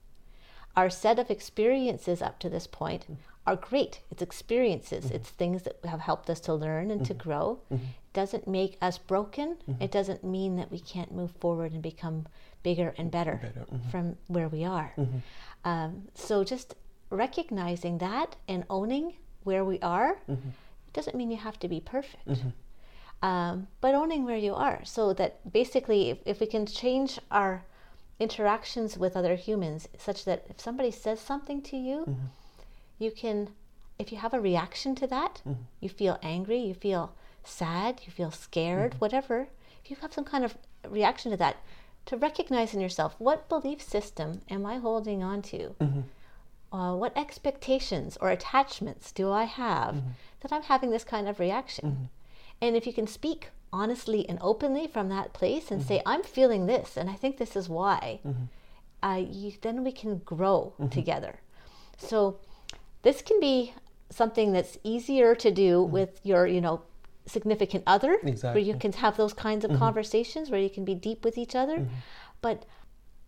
Our 0.76 0.88
set 0.90 1.18
of 1.18 1.30
experiences 1.30 2.22
up 2.22 2.38
to 2.40 2.48
this 2.48 2.66
point 2.66 3.06
are 3.46 3.56
great. 3.56 4.00
It's 4.10 4.22
experiences, 4.22 5.10
it's 5.10 5.28
things 5.28 5.62
that 5.62 5.78
have 5.84 6.00
helped 6.00 6.30
us 6.30 6.40
to 6.40 6.54
learn 6.54 6.90
and 6.90 7.04
to 7.06 7.14
grow. 7.14 7.60
It 7.70 7.80
doesn't 8.12 8.48
make 8.48 8.76
us 8.80 8.98
broken. 8.98 9.56
Mm-hmm. 9.68 9.82
It 9.82 9.90
doesn't 9.90 10.24
mean 10.24 10.56
that 10.56 10.70
we 10.70 10.80
can't 10.80 11.12
move 11.12 11.30
forward 11.32 11.72
and 11.72 11.82
become 11.82 12.26
bigger 12.62 12.94
and 12.98 13.10
better, 13.10 13.40
Better, 13.42 13.66
mm-hmm. 13.72 13.88
from 13.90 14.16
where 14.26 14.48
we 14.48 14.64
are. 14.64 14.92
Mm-hmm. 14.98 15.18
Um, 15.64 16.08
so 16.14 16.44
just 16.44 16.74
recognizing 17.10 17.98
that 17.98 18.36
and 18.48 18.64
owning 18.70 19.14
where 19.44 19.64
we 19.64 19.78
are 19.80 20.18
doesn't 20.92 21.16
mean 21.16 21.30
you 21.30 21.36
have 21.36 21.58
to 21.60 21.68
be 21.68 21.80
perfect. 21.80 22.28
Um, 23.22 23.66
but 23.80 23.94
owning 23.94 24.24
where 24.24 24.36
you 24.36 24.54
are 24.54 24.80
so 24.84 25.12
that 25.14 25.52
basically 25.52 26.10
if, 26.10 26.18
if 26.24 26.40
we 26.40 26.46
can 26.46 26.64
change 26.66 27.18
our 27.30 27.64
interactions 28.18 28.96
with 28.96 29.16
other 29.16 29.34
humans 29.34 29.88
such 29.98 30.24
that 30.24 30.46
if 30.48 30.60
somebody 30.60 30.90
says 30.90 31.20
something 31.20 31.60
to 31.62 31.76
you 31.76 32.16
you 32.98 33.10
can 33.10 33.48
if 33.98 34.12
you 34.12 34.18
have 34.18 34.34
a 34.34 34.40
reaction 34.40 34.94
to 34.94 35.06
that 35.06 35.42
you 35.80 35.88
feel 35.88 36.18
angry 36.22 36.58
you 36.58 36.74
feel 36.74 37.14
sad 37.44 38.00
you 38.04 38.12
feel 38.12 38.30
scared 38.30 38.92
mm-hmm. 38.92 38.98
whatever 39.00 39.48
if 39.84 39.90
you 39.90 39.96
have 40.00 40.12
some 40.12 40.24
kind 40.24 40.44
of 40.44 40.56
reaction 40.88 41.30
to 41.30 41.36
that 41.36 41.56
to 42.06 42.16
recognize 42.16 42.74
in 42.74 42.80
yourself 42.80 43.14
what 43.18 43.48
belief 43.48 43.80
system 43.82 44.40
am 44.50 44.66
i 44.66 44.78
holding 44.78 45.22
on 45.22 45.42
to? 45.42 45.74
Mm-hmm. 45.80 46.00
Uh, 46.72 46.94
what 46.94 47.16
expectations 47.16 48.16
or 48.20 48.30
attachments 48.30 49.10
do 49.10 49.32
I 49.32 49.42
have 49.44 49.96
mm-hmm. 49.96 50.10
that 50.40 50.52
I'm 50.52 50.62
having 50.62 50.90
this 50.90 51.02
kind 51.02 51.28
of 51.28 51.40
reaction? 51.40 52.08
And 52.60 52.76
if 52.76 52.86
you 52.86 52.92
can 52.92 53.08
speak 53.08 53.48
honestly 53.72 54.28
and 54.28 54.38
openly 54.40 54.86
from 54.86 55.08
that 55.08 55.32
place 55.32 55.72
and 55.72 55.82
say, 55.82 56.00
I'm 56.06 56.22
feeling 56.22 56.66
this 56.66 56.96
and 56.96 57.10
I 57.10 57.14
think 57.14 57.38
this 57.38 57.56
is 57.56 57.68
why, 57.68 58.20
uh, 59.02 59.20
you, 59.28 59.52
then 59.62 59.82
we 59.82 59.90
can 59.90 60.18
grow 60.18 60.74
together. 60.90 61.40
So 61.98 62.38
this 63.02 63.20
can 63.20 63.40
be 63.40 63.74
something 64.10 64.52
that's 64.52 64.78
easier 64.84 65.34
to 65.34 65.50
do 65.50 65.82
with 65.82 66.20
your, 66.22 66.46
you 66.46 66.60
know, 66.60 66.82
significant 67.26 67.84
other, 67.86 68.18
where 68.42 68.58
you 68.58 68.74
can 68.74 68.92
have 68.92 69.16
those 69.16 69.32
kinds 69.32 69.64
of 69.64 69.70
mm-hmm. 69.70 69.80
conversations 69.80 70.50
where 70.50 70.60
you 70.60 70.70
can 70.70 70.84
be 70.84 70.94
deep 70.94 71.24
with 71.24 71.38
each 71.38 71.54
other. 71.54 71.78
Mm-hmm. 71.78 71.94
But 72.40 72.64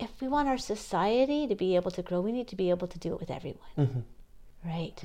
if 0.00 0.10
we 0.20 0.28
want 0.28 0.48
our 0.48 0.58
society 0.58 1.46
to 1.46 1.54
be 1.54 1.76
able 1.76 1.90
to 1.92 2.02
grow, 2.02 2.20
we 2.20 2.32
need 2.32 2.48
to 2.48 2.56
be 2.56 2.70
able 2.70 2.88
to 2.88 2.98
do 2.98 3.12
it 3.14 3.20
with 3.20 3.30
everyone. 3.30 3.74
Mm-hmm. 3.78 4.00
Right. 4.64 5.04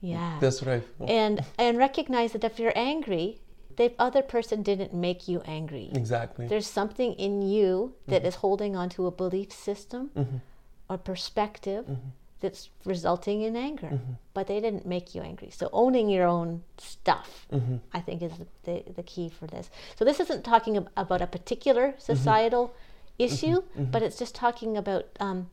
Yeah. 0.00 0.38
That's 0.40 0.62
right. 0.62 0.82
and 1.06 1.44
and 1.58 1.78
recognize 1.78 2.32
that 2.32 2.44
if 2.44 2.58
you're 2.58 2.76
angry, 2.76 3.40
the 3.76 3.92
other 3.98 4.22
person 4.22 4.62
didn't 4.62 4.92
make 4.92 5.28
you 5.28 5.40
angry. 5.46 5.90
Exactly. 5.94 6.48
There's 6.48 6.66
something 6.66 7.14
in 7.14 7.42
you 7.42 7.94
that 8.08 8.24
is 8.24 8.36
holding 8.36 8.76
on 8.76 8.88
to 8.90 9.06
a 9.06 9.10
belief 9.10 9.52
system 9.52 10.10
or 10.88 10.98
perspective 10.98 11.86
that's 12.42 12.68
resulting 12.84 13.40
in 13.42 13.56
anger. 13.56 13.86
Mm-hmm. 13.86 14.12
But 14.34 14.46
they 14.48 14.60
didn't 14.60 14.84
make 14.84 15.14
you 15.14 15.22
angry. 15.22 15.50
So 15.50 15.70
owning 15.72 16.10
your 16.10 16.26
own 16.26 16.62
stuff, 16.76 17.46
mm-hmm. 17.50 17.76
I 17.94 18.00
think, 18.00 18.20
is 18.22 18.32
the, 18.64 18.84
the 18.94 19.02
key 19.02 19.30
for 19.30 19.46
this. 19.46 19.70
So 19.96 20.04
this 20.04 20.20
isn't 20.20 20.44
talking 20.44 20.76
ab- 20.76 20.90
about 20.96 21.22
a 21.22 21.26
particular 21.26 21.88
mm-hmm. 21.88 22.00
societal 22.00 22.74
issue, 23.18 23.62
but 23.76 24.02
it's 24.02 24.18
just 24.18 24.34
talking 24.34 24.76
about 24.76 25.06
um, 25.20 25.48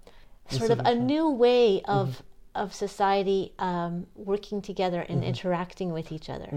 sort 0.50 0.72
of 0.72 0.80
a 0.80 0.96
new 0.96 1.30
way 1.30 1.82
of 1.84 2.24
of 2.56 2.74
society 2.74 3.54
um, 3.60 4.08
working 4.16 4.62
together 4.62 5.06
and 5.08 5.24
interacting 5.24 5.94
with 5.94 6.12
each 6.12 6.30
other. 6.30 6.50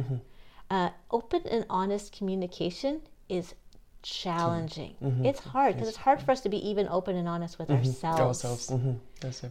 Uh, 0.71 0.89
open 1.11 1.43
and 1.51 1.67
honest 1.69 2.17
communication 2.17 3.03
is 3.29 3.55
challenging. 4.03 4.95
Mm-hmm. 5.03 5.25
It's 5.27 5.41
hard 5.41 5.75
because 5.75 5.89
it's 5.89 5.97
hard 5.99 6.21
for 6.21 6.31
us 6.33 6.41
to 6.43 6.49
be 6.49 6.69
even 6.69 6.89
open 6.89 7.17
and 7.17 7.29
honest 7.29 7.59
with 7.59 7.69
mm-hmm. 7.69 7.87
ourselves 7.87 8.45
Ourselves. 8.45 8.69
hmm 8.71 8.93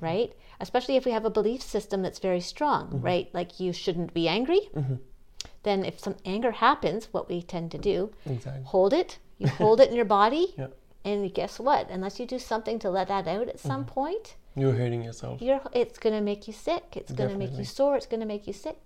right? 0.02 0.34
Especially 0.60 0.98
if 0.98 1.06
we 1.06 1.12
have 1.12 1.24
a 1.26 1.30
belief 1.30 1.62
system 1.62 2.02
that's 2.02 2.20
very 2.20 2.42
strong, 2.42 2.88
mm-hmm. 2.88 3.02
right? 3.02 3.30
Like 3.34 3.60
you 3.60 3.72
shouldn't 3.74 4.14
be 4.14 4.28
angry. 4.28 4.70
Then, 5.64 5.86
if 5.86 6.00
some 6.00 6.16
anger 6.26 6.52
happens, 6.52 7.10
what 7.12 7.30
we 7.30 7.42
tend 7.42 7.72
to 7.72 7.78
do, 7.78 8.12
Exactly. 8.26 8.64
hold 8.66 8.94
it. 8.94 9.20
You 9.38 9.48
hold 9.48 9.80
it 9.80 9.90
in 9.90 9.96
your 9.96 10.06
body, 10.06 10.54
Yeah. 10.58 10.68
and 11.06 11.32
guess 11.34 11.60
what? 11.60 11.90
Unless 11.90 12.20
you 12.20 12.26
do 12.26 12.40
something 12.40 12.80
to 12.80 12.90
let 12.90 13.08
that 13.10 13.28
out 13.28 13.48
at 13.48 13.60
some 13.60 13.86
point, 13.86 14.36
You're 14.56 14.74
hurting 14.74 15.04
yourself. 15.04 15.42
you're 15.42 15.62
it's 15.74 15.98
going 16.00 16.16
to 16.16 16.22
make 16.22 16.48
you 16.48 16.54
sick. 16.54 16.96
It's 16.96 17.12
going 17.12 17.30
to 17.30 17.38
make 17.38 17.58
you 17.58 17.66
sore. 17.66 17.96
It's 17.96 18.06
going 18.08 18.22
to 18.22 18.26
make 18.26 18.48
you 18.48 18.54
sick. 18.54 18.78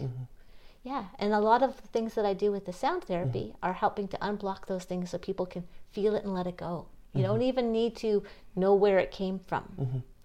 Yeah, 0.85 1.05
and 1.17 1.33
a 1.33 1.39
lot 1.39 1.63
of 1.63 1.81
the 1.81 1.87
things 1.87 2.13
that 2.13 2.25
I 2.25 2.33
do 2.33 2.51
with 2.51 2.65
the 2.65 2.71
sound 2.71 3.03
therapy 3.05 3.55
are 3.63 3.73
helping 3.73 4.07
to 4.09 4.17
unblock 4.17 4.67
those 4.67 4.85
things 4.85 5.09
so 5.09 5.17
people 5.17 5.47
can 5.47 5.63
feel 5.91 6.15
it 6.15 6.23
and 6.23 6.33
let 6.33 6.45
it 6.45 6.57
go. 6.57 6.85
You 7.15 7.23
don't 7.23 7.41
even 7.41 7.71
need 7.71 7.95
to 7.97 8.23
know 8.55 8.75
where 8.75 8.99
it 8.99 9.09
came 9.09 9.39
from. 9.39 9.63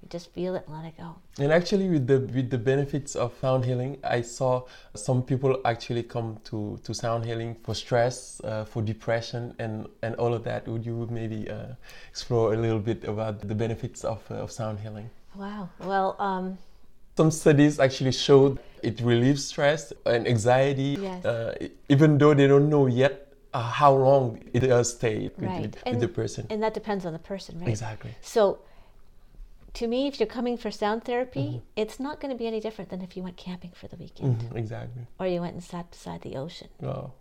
You 0.03 0.09
just 0.09 0.33
feel 0.33 0.55
it 0.57 0.65
and 0.67 0.77
let 0.77 0.85
it 0.85 0.97
go. 0.99 1.17
And 1.39 1.51
actually, 1.53 1.89
with 1.89 2.07
the 2.07 2.21
with 2.37 2.51
the 2.51 2.59
benefits 2.59 3.17
of 3.17 3.33
sound 3.41 3.65
healing, 3.65 3.99
I 4.03 4.23
saw 4.23 4.65
some 4.95 5.23
people 5.23 5.61
actually 5.65 6.03
come 6.03 6.39
to, 6.45 6.79
to 6.85 6.95
sound 6.95 7.25
healing 7.25 7.57
for 7.63 7.75
stress, 7.75 8.41
uh, 8.45 8.65
for 8.65 8.83
depression, 8.83 9.55
and, 9.59 9.87
and 10.03 10.15
all 10.17 10.35
of 10.35 10.43
that. 10.45 10.67
Would 10.69 10.85
you 10.85 11.07
maybe 11.11 11.49
uh, 11.49 11.75
explore 12.11 12.55
a 12.55 12.57
little 12.57 12.81
bit 12.81 13.05
about 13.05 13.41
the 13.41 13.55
benefits 13.55 14.05
of, 14.05 14.21
uh, 14.31 14.35
of 14.35 14.51
sound 14.51 14.81
healing? 14.81 15.09
Wow. 15.35 15.69
Well, 15.81 16.17
um, 16.19 16.59
some 17.17 17.31
studies 17.31 17.79
actually 17.79 18.13
showed 18.13 18.59
it 18.83 19.01
relieves 19.01 19.45
stress 19.47 19.93
and 20.07 20.27
anxiety, 20.27 20.97
Yes. 21.01 21.25
uh, 21.25 21.55
even 21.89 22.19
though 22.19 22.35
they 22.35 22.47
don't 22.47 22.69
know 22.69 22.87
yet 22.87 23.27
uh, 23.53 23.63
how 23.63 23.93
long 23.95 24.43
it 24.53 24.61
does 24.61 24.95
stay 24.95 25.25
with, 25.37 25.39
Right. 25.39 25.63
with, 25.63 25.75
with 25.75 25.83
And- 25.87 26.01
the 26.01 26.09
person. 26.09 26.47
and 26.51 26.63
that 26.63 26.75
depends 26.75 27.05
on 27.05 27.13
the 27.13 27.19
person, 27.19 27.59
right? 27.59 27.69
Exactly. 27.69 28.15
So, 28.21 28.61
to 29.75 29.87
me, 29.87 30.07
if 30.09 30.19
you're 30.21 30.27
coming 30.39 30.57
for 30.57 30.71
sound 30.71 31.05
therapy, 31.05 31.41
Mm-hmm. 31.49 31.59
it's 31.83 31.99
not 32.01 32.21
going 32.21 32.33
to 32.33 32.39
be 32.39 32.47
any 32.47 32.61
different 32.61 32.91
than 32.91 33.03
if 33.03 33.17
you 33.17 33.23
went 33.23 33.37
camping 33.37 33.71
for 33.75 33.89
the 33.89 33.97
weekend, 33.97 34.41
Mhm, 34.43 34.57
exactly. 34.57 35.03
or 35.19 35.27
you 35.27 35.41
went 35.41 35.55
and 35.55 35.63
sat 35.65 35.91
beside 35.91 36.23
the 36.23 36.37
ocean, 36.37 36.69
Wow. 36.81 37.13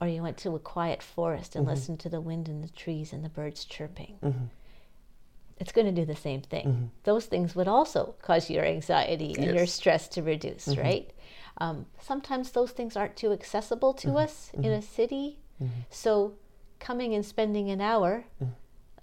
or 0.00 0.06
you 0.08 0.22
went 0.22 0.36
to 0.38 0.54
a 0.54 0.58
quiet 0.60 1.02
forest 1.02 1.56
and 1.56 1.66
listened 1.66 1.98
to 2.00 2.08
the 2.08 2.20
wind 2.20 2.48
and 2.48 2.62
the 2.62 2.68
trees 2.68 3.12
and 3.12 3.24
the 3.24 3.28
birds 3.28 3.64
chirping. 3.64 4.14
It's 5.60 5.72
going 5.72 5.86
to 5.86 5.92
do 5.92 6.04
the 6.04 6.16
same 6.16 6.42
thing. 6.42 6.66
Mm-hmm. 6.66 6.84
Those 7.04 7.26
things 7.26 7.54
would 7.56 7.68
also 7.68 8.14
cause 8.22 8.48
your 8.48 8.64
anxiety 8.64 9.34
and 9.36 9.54
your 9.56 9.66
stress 9.66 10.08
to 10.08 10.22
reduce, 10.22 10.66
mm-hmm. 10.66 10.80
right? 10.80 11.10
Um, 11.58 11.86
sometimes 12.00 12.52
those 12.52 12.70
things 12.70 12.96
aren't 12.96 13.16
too 13.16 13.32
accessible 13.32 13.92
to 13.94 14.08
mm-hmm. 14.08 14.16
us 14.18 14.50
in 14.54 14.66
a 14.66 14.82
city. 14.82 15.38
So, 15.90 16.34
coming 16.78 17.14
and 17.14 17.26
spending 17.26 17.68
an 17.70 17.80
hour 17.80 18.24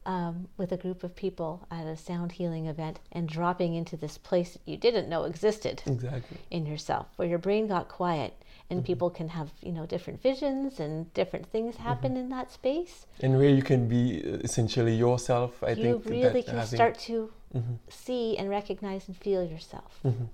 um, 0.05 0.47
with 0.57 0.71
a 0.71 0.77
group 0.77 1.03
of 1.03 1.15
people 1.15 1.65
at 1.71 1.85
a 1.87 1.97
sound 1.97 2.33
healing 2.33 2.67
event 2.67 2.99
and 3.11 3.27
dropping 3.27 3.73
into 3.73 3.97
this 3.97 4.17
place 4.17 4.53
that 4.53 4.61
you 4.65 4.77
didn't 4.77 5.09
know 5.09 5.23
existed 5.23 5.81
Exactly. 5.87 6.37
in 6.51 6.65
yourself, 6.65 7.07
where 7.15 7.27
your 7.27 7.39
brain 7.39 7.67
got 7.67 7.87
quiet 7.89 8.33
and 8.69 8.83
people 8.83 9.09
can 9.11 9.29
have 9.29 9.51
you 9.61 9.71
know 9.71 9.85
different 9.85 10.21
visions 10.21 10.79
and 10.79 11.13
different 11.13 11.45
things 11.51 11.75
happen 11.77 12.17
in 12.17 12.29
that 12.29 12.51
space. 12.51 13.05
And 13.21 13.37
where 13.37 13.49
you 13.49 13.61
can 13.61 13.87
be 13.87 14.23
uh, 14.25 14.37
essentially 14.43 14.95
yourself, 14.95 15.63
I 15.63 15.69
you 15.71 15.75
think 15.83 16.05
you 16.05 16.11
really 16.11 16.43
can 16.43 16.55
having- 16.57 16.75
start 16.77 16.97
to 16.99 17.31
Mhm. 17.55 17.77
see 17.89 18.37
and 18.37 18.49
recognize 18.49 19.07
and 19.07 19.15
feel 19.17 19.43
yourself. 19.43 19.99
Mhm. 20.03 20.27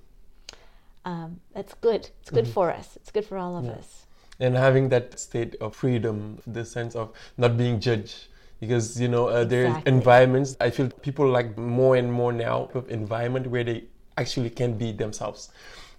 Um, 1.05 1.39
that's 1.53 1.73
good. 1.75 2.09
It's 2.21 2.29
good 2.29 2.47
for 2.47 2.71
us. 2.71 2.95
It's 2.95 3.11
good 3.11 3.25
for 3.25 3.37
all 3.37 3.57
of 3.57 3.65
Yeah. 3.65 3.71
us. 3.81 4.05
and 4.39 4.55
having 4.57 4.89
that 4.89 5.19
state 5.19 5.53
of 5.61 5.75
freedom, 5.75 6.39
the 6.47 6.65
sense 6.65 6.95
of 6.95 7.11
not 7.37 7.57
being 7.57 7.79
judged. 7.79 8.25
Because 8.61 9.01
you 9.01 9.09
know 9.09 9.27
uh, 9.27 9.43
there 9.43 9.63
are 9.65 9.69
Exactly. 9.69 9.91
environments. 9.91 10.55
I 10.61 10.69
feel 10.69 10.89
people 11.01 11.27
like 11.27 11.57
more 11.57 11.95
and 11.97 12.09
more 12.13 12.31
now 12.31 12.69
of 12.73 12.89
environment 12.89 13.47
where 13.47 13.65
they 13.65 13.83
actually 14.17 14.51
can 14.51 14.77
be 14.77 14.93
themselves. 14.93 15.49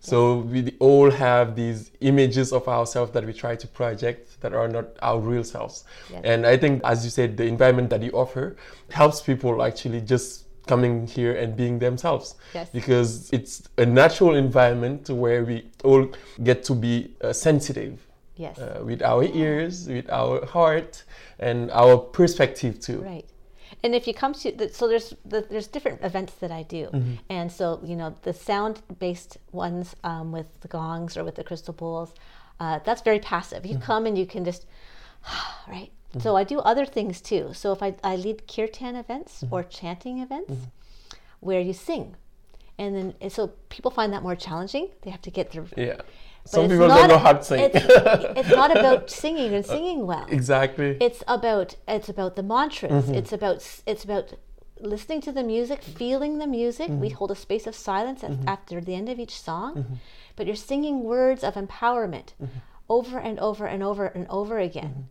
So 0.04 0.38
we 0.38 0.74
all 0.80 1.10
have 1.12 1.54
these 1.54 1.92
images 2.00 2.52
of 2.52 2.66
ourselves 2.66 3.12
that 3.12 3.24
we 3.24 3.32
try 3.32 3.54
to 3.54 3.68
project 3.68 4.40
that 4.40 4.52
are 4.52 4.66
not 4.66 4.86
our 5.00 5.20
real 5.20 5.44
selves. 5.44 5.84
Yes. 6.10 6.22
And 6.24 6.44
I 6.44 6.56
think, 6.56 6.82
as 6.82 7.04
you 7.04 7.10
said, 7.10 7.36
the 7.36 7.44
environment 7.44 7.88
that 7.90 8.02
you 8.02 8.10
offer 8.10 8.56
helps 8.90 9.20
people 9.20 9.62
actually 9.62 10.00
just 10.00 10.46
coming 10.66 11.06
here 11.06 11.34
and 11.36 11.56
being 11.56 11.78
themselves 11.78 12.34
Yes. 12.54 12.68
because 12.72 13.32
it's 13.32 13.68
a 13.78 13.86
natural 13.86 14.34
environment 14.34 15.08
where 15.10 15.44
we 15.44 15.66
all 15.84 16.08
get 16.42 16.62
to 16.64 16.74
be 16.74 17.14
uh, 17.20 17.32
sensitive 17.32 17.98
Yes. 18.42 18.58
uh, 18.58 18.82
with 18.88 19.00
our 19.12 19.24
ears, 19.44 19.74
with 19.88 20.08
our 20.20 20.44
heart, 20.54 21.04
and 21.38 21.70
our 21.82 21.96
perspective 22.18 22.74
too. 22.86 23.00
Right. 23.14 23.26
And 23.84 23.94
if 23.94 24.06
you 24.08 24.14
come 24.22 24.32
to 24.42 24.48
the, 24.60 24.68
so 24.78 24.86
there's 24.92 25.08
the, 25.32 25.40
there's 25.50 25.66
different 25.74 25.98
events 26.10 26.32
that 26.42 26.50
I 26.60 26.62
do, 26.78 26.82
Mm-hmm. 26.92 27.14
and 27.38 27.46
so 27.58 27.64
you 27.90 27.96
know 28.00 28.10
the 28.22 28.32
sound 28.32 28.74
based 28.98 29.32
ones 29.52 29.86
um, 30.10 30.26
with 30.36 30.48
the 30.64 30.68
gongs 30.68 31.16
or 31.16 31.22
with 31.24 31.34
the 31.40 31.44
crystal 31.44 31.74
bowls, 31.74 32.10
uh, 32.60 32.78
that's 32.86 33.02
very 33.10 33.18
passive. 33.32 33.62
Mm-hmm. 33.62 33.72
You 33.72 33.86
come 33.90 34.06
and 34.08 34.16
you 34.18 34.26
can 34.34 34.44
just 34.44 34.66
right. 35.76 35.90
So 36.20 36.36
I 36.36 36.44
do 36.44 36.58
other 36.70 36.84
things 36.96 37.20
too. 37.22 37.44
So 37.54 37.72
if 37.72 37.82
I, 37.82 37.94
I 38.12 38.16
lead 38.16 38.38
kirtan 38.46 38.96
events 38.96 39.32
Mm-hmm. 39.42 39.54
or 39.54 39.62
chanting 39.78 40.18
events, 40.26 40.52
where 41.40 41.60
you 41.68 41.72
sing, 41.72 42.04
and 42.78 42.94
then 42.96 43.14
and 43.22 43.32
so 43.32 43.42
people 43.74 43.90
find 43.90 44.12
that 44.12 44.22
more 44.22 44.36
challenging. 44.36 44.86
They 45.02 45.10
have 45.10 45.22
to 45.22 45.30
get 45.30 45.50
their 45.52 45.64
Yeah. 45.76 46.00
Some 46.44 46.68
people 46.68 46.88
don't 46.88 47.08
know 47.08 47.18
how 47.18 47.32
to 47.34 47.42
sing. 47.44 47.70
It's, 47.72 47.76
it's 48.40 48.48
not 48.50 48.76
about 48.76 49.10
singing 49.10 49.54
and 49.54 49.64
singing 49.64 50.06
well 50.06 50.26
exactly. 50.28 50.96
it's 51.00 51.22
about 51.28 51.76
it's 51.86 52.08
about 52.08 52.36
the 52.36 52.42
mantras 52.42 53.04
Mm-hmm. 53.04 53.14
it's 53.14 53.32
about 53.32 53.58
it's 53.86 54.04
about 54.04 54.26
listening 54.80 55.20
to 55.22 55.32
the 55.32 55.44
music 55.44 55.80
feeling 55.82 56.38
the 56.38 56.46
music 56.46 56.88
we 56.88 56.94
Mm-hmm. 57.08 57.16
hold 57.18 57.30
a 57.30 57.36
space 57.36 57.66
of 57.68 57.74
silence 57.76 58.24
at, 58.24 58.32
after 58.46 58.80
the 58.80 58.94
end 58.94 59.08
of 59.08 59.18
each 59.20 59.36
song 59.40 59.98
but 60.36 60.46
you're 60.46 60.56
singing 60.56 61.04
words 61.04 61.42
of 61.44 61.54
empowerment 61.54 62.28
Mm-hmm. 62.42 62.58
over 62.88 63.18
and 63.18 63.38
over 63.38 63.64
and 63.66 63.82
over 63.82 64.06
and 64.06 64.26
over 64.28 64.58
again 64.58 65.06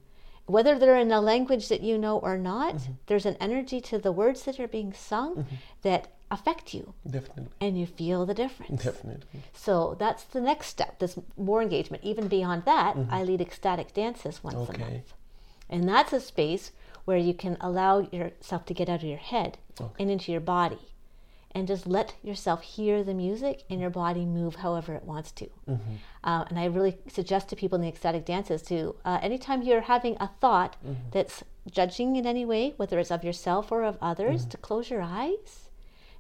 whether 0.48 0.78
they're 0.78 0.98
in 0.98 1.12
a 1.14 1.22
language 1.22 1.70
that 1.70 1.82
you 1.82 1.98
know 1.98 2.18
or 2.20 2.38
not 2.38 2.76
Mm-hmm. 2.76 2.92
there's 3.08 3.26
an 3.26 3.38
energy 3.40 3.80
to 3.90 3.98
the 3.98 4.12
words 4.12 4.44
that 4.44 4.60
are 4.60 4.68
being 4.68 4.92
sung 4.94 5.46
that 5.88 6.08
affect 6.32 6.74
you 6.74 6.94
Definitely. 7.06 7.54
and 7.60 7.78
you 7.80 7.86
feel 7.86 8.26
the 8.26 8.34
difference 8.34 8.84
Definitely. 8.84 9.42
so 9.54 9.96
that's 10.00 10.24
the 10.24 10.42
next 10.42 10.68
step. 10.68 10.98
There's 11.00 11.18
more 11.38 11.62
engagement. 11.62 12.04
Even 12.04 12.28
beyond 12.28 12.64
that, 12.66 12.96
I 13.12 13.24
lead 13.24 13.42
ecstatic 13.42 13.94
dances 13.94 14.44
once 14.44 14.56
Mm-hmm. 14.56 14.72
Okay. 14.74 14.84
a 14.84 14.90
month. 14.92 15.14
And 15.70 15.88
that's 15.88 16.14
a 16.14 16.20
space 16.20 16.72
where 17.06 17.18
you 17.18 17.34
can 17.34 17.58
allow 17.62 18.00
yourself 18.18 18.66
to 18.68 18.74
get 18.74 18.90
out 18.90 19.04
of 19.04 19.10
your 19.14 19.18
head 19.34 19.58
Okay. 19.80 19.94
and 20.02 20.10
into 20.12 20.32
your 20.32 20.42
body 20.42 20.80
and 21.54 21.68
just 21.68 21.86
let 21.86 22.14
yourself 22.24 22.62
hear 22.62 23.04
the 23.04 23.14
music 23.14 23.64
and 23.70 23.82
your 23.82 23.90
body 23.90 24.24
move 24.26 24.56
however 24.56 24.94
it 24.96 25.04
wants 25.04 25.32
to. 25.34 25.48
Mm-hmm. 25.70 25.96
Uh, 26.24 26.46
and 26.50 26.58
I 26.58 26.66
really 26.66 26.98
suggest 27.10 27.50
to 27.50 27.56
people 27.58 27.76
in 27.76 27.82
the 27.82 27.90
ecstatic 27.90 28.24
dances 28.26 28.62
to, 28.64 28.96
uh, 29.04 29.20
anytime 29.22 29.62
you're 29.62 29.82
having 29.82 30.16
a 30.20 30.30
thought 30.40 30.78
Mm-hmm. 30.86 31.10
that's 31.12 31.44
judging 31.70 32.16
in 32.16 32.26
any 32.26 32.46
way, 32.46 32.74
whether 32.78 32.98
it's 33.00 33.12
of 33.12 33.24
yourself 33.26 33.70
or 33.72 33.84
of 33.84 33.98
others, 34.02 34.42
Mm-hmm. 34.42 34.50
to 34.52 34.58
close 34.58 34.90
your 34.90 35.02
eyes 35.02 35.68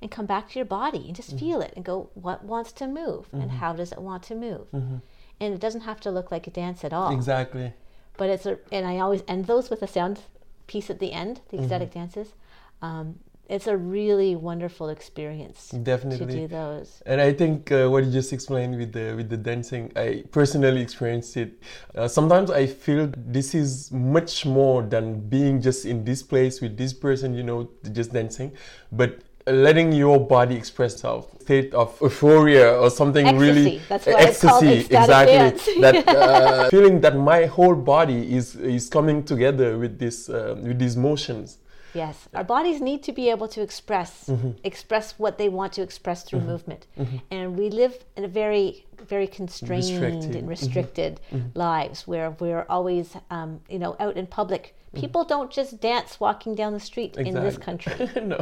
and 0.01 0.09
come 0.09 0.25
back 0.25 0.49
to 0.49 0.59
your 0.59 0.65
body 0.65 1.03
and 1.07 1.15
just 1.15 1.37
feel 1.37 1.61
it 1.61 1.73
and 1.75 1.85
go, 1.85 2.09
what 2.13 2.43
wants 2.43 2.71
to 2.73 2.87
move 2.87 3.27
and 3.33 3.51
how 3.51 3.73
does 3.73 3.91
it 3.91 3.99
want 3.99 4.23
to 4.23 4.35
move? 4.35 4.67
And 4.73 5.53
it 5.53 5.59
doesn't 5.59 5.81
have 5.81 5.99
to 6.01 6.11
look 6.11 6.31
like 6.31 6.47
a 6.47 6.51
dance 6.51 6.83
at 6.83 6.93
all. 6.93 7.13
Exactly. 7.13 7.73
But 8.17 8.29
it's 8.29 8.45
a, 8.45 8.59
and 8.71 8.85
I 8.85 8.99
always 8.99 9.23
end 9.27 9.45
those 9.47 9.69
with 9.69 9.81
a 9.81 9.87
sound 9.87 10.21
piece 10.67 10.89
at 10.89 10.99
the 10.99 11.11
end, 11.11 11.41
the 11.49 11.59
ecstatic 11.59 11.91
dances. 11.93 12.33
Um, 12.81 13.19
it's 13.51 13.67
a 13.67 13.75
really 13.75 14.35
wonderful 14.35 14.87
experience 14.87 15.71
definitely 15.83 16.25
to 16.25 16.41
do 16.41 16.47
those. 16.47 17.03
And 17.05 17.19
I 17.19 17.33
think 17.33 17.69
uh, 17.71 17.89
what 17.89 18.05
you 18.05 18.11
just 18.11 18.31
explained 18.31 18.77
with 18.77 18.93
the 18.93 19.13
with 19.15 19.29
the 19.29 19.35
dancing, 19.35 19.91
I 19.95 20.23
personally 20.31 20.81
experienced 20.81 21.35
it. 21.35 21.61
Uh, 21.93 22.07
sometimes 22.07 22.49
I 22.49 22.65
feel 22.65 23.11
this 23.17 23.53
is 23.53 23.91
much 23.91 24.45
more 24.45 24.83
than 24.83 25.27
being 25.27 25.61
just 25.61 25.85
in 25.85 26.05
this 26.05 26.23
place 26.23 26.61
with 26.61 26.77
this 26.77 26.93
person, 26.93 27.33
you 27.33 27.43
know, 27.43 27.69
just 27.91 28.13
dancing, 28.13 28.53
but 28.91 29.19
letting 29.47 29.91
your 29.91 30.19
body 30.19 30.55
express 30.55 30.93
itself, 30.93 31.27
state 31.41 31.73
of 31.73 31.97
euphoria 32.01 32.79
or 32.79 32.89
something 32.89 33.37
really 33.37 33.77
Ecstasy. 33.77 33.81
That's 33.89 34.05
why 34.05 34.21
it's 34.21 34.41
called 34.41 34.63
ecstasy, 34.63 34.95
exactly. 34.95 35.33
dance. 35.35 35.69
that 35.81 36.07
uh, 36.07 36.69
feeling 36.69 37.01
that 37.01 37.15
my 37.17 37.45
whole 37.45 37.75
body 37.75 38.35
is 38.35 38.55
is 38.55 38.89
coming 38.89 39.23
together 39.23 39.77
with 39.77 39.97
this 39.99 40.29
uh, 40.29 40.55
with 40.61 40.77
these 40.79 40.95
motions. 40.97 41.57
Yes, 41.93 42.29
our 42.33 42.45
bodies 42.45 42.79
need 42.79 43.03
to 43.03 43.11
be 43.11 43.29
able 43.29 43.49
to 43.49 43.61
express 43.61 44.11
Mm-hmm. 44.27 44.51
express 44.63 45.15
what 45.19 45.37
they 45.37 45.49
want 45.49 45.73
to 45.73 45.81
express 45.81 46.23
through 46.23 46.39
movement, 46.41 46.85
and 47.31 47.57
we 47.59 47.69
live 47.69 47.93
in 48.15 48.23
a 48.23 48.29
very 48.29 48.85
very 49.09 49.27
constrained 49.27 49.89
Restricted. 49.89 50.35
and 50.35 50.47
restricted 50.47 51.19
lives 51.55 52.07
where 52.07 52.29
we're 52.39 52.65
always 52.69 53.17
um, 53.29 53.59
you 53.69 53.79
know 53.79 53.95
out 53.99 54.15
in 54.15 54.25
public. 54.27 54.75
People 54.93 55.23
don't 55.25 55.51
just 55.51 55.79
dance 55.81 56.19
walking 56.19 56.53
down 56.55 56.71
the 56.73 56.79
street 56.91 57.15
in 57.17 57.33
this 57.33 57.55
Exactly. 57.55 57.97
country, 57.97 58.21
no, 58.35 58.39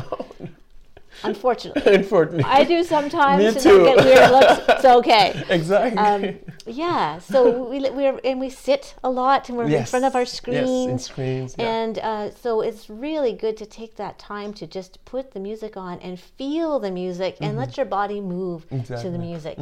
unfortunately. 1.23 1.95
unfortunately. 1.95 2.43
I 2.45 2.63
do 2.63 2.83
sometimes, 2.83 3.39
Me 3.39 3.47
and 3.47 3.59
too. 3.59 3.81
I 3.87 3.95
get 3.95 4.05
weird 4.05 4.31
looks. 4.31 4.63
It's 4.69 4.85
okay. 4.85 5.43
exactly. 5.49 5.97
Um, 5.97 6.39
yeah, 6.65 7.19
so 7.19 7.63
we 7.69 7.79
we're 7.89 8.19
and 8.23 8.39
we 8.39 8.49
sit 8.49 8.95
a 9.03 9.09
lot, 9.09 9.49
and 9.49 9.57
we're 9.57 9.65
in 9.65 9.85
front 9.85 10.05
of 10.05 10.15
our 10.15 10.21
Yes, 10.21 10.33
screens. 10.33 10.91
in 10.91 10.99
screens, 10.99 11.55
yeah. 11.57 11.65
And 11.67 11.99
uh, 11.99 12.31
so 12.31 12.61
it's 12.61 12.89
really 12.89 13.33
good 13.33 13.57
to 13.57 13.65
take 13.65 13.95
that 13.95 14.19
time 14.19 14.53
to 14.55 14.67
just 14.67 15.03
put 15.05 15.31
the 15.31 15.39
music 15.39 15.75
on 15.77 15.99
and 15.99 16.19
feel 16.19 16.79
the 16.79 16.91
music 16.91 17.37
and 17.41 17.57
let 17.57 17.77
your 17.77 17.85
body 17.85 18.21
move 18.21 18.67
to 18.69 18.75
Mm-hmm. 18.75 18.79
Exactly. 18.81 19.09
Mm-hmm. 19.09 19.19
the 19.21 19.25
music 19.25 19.57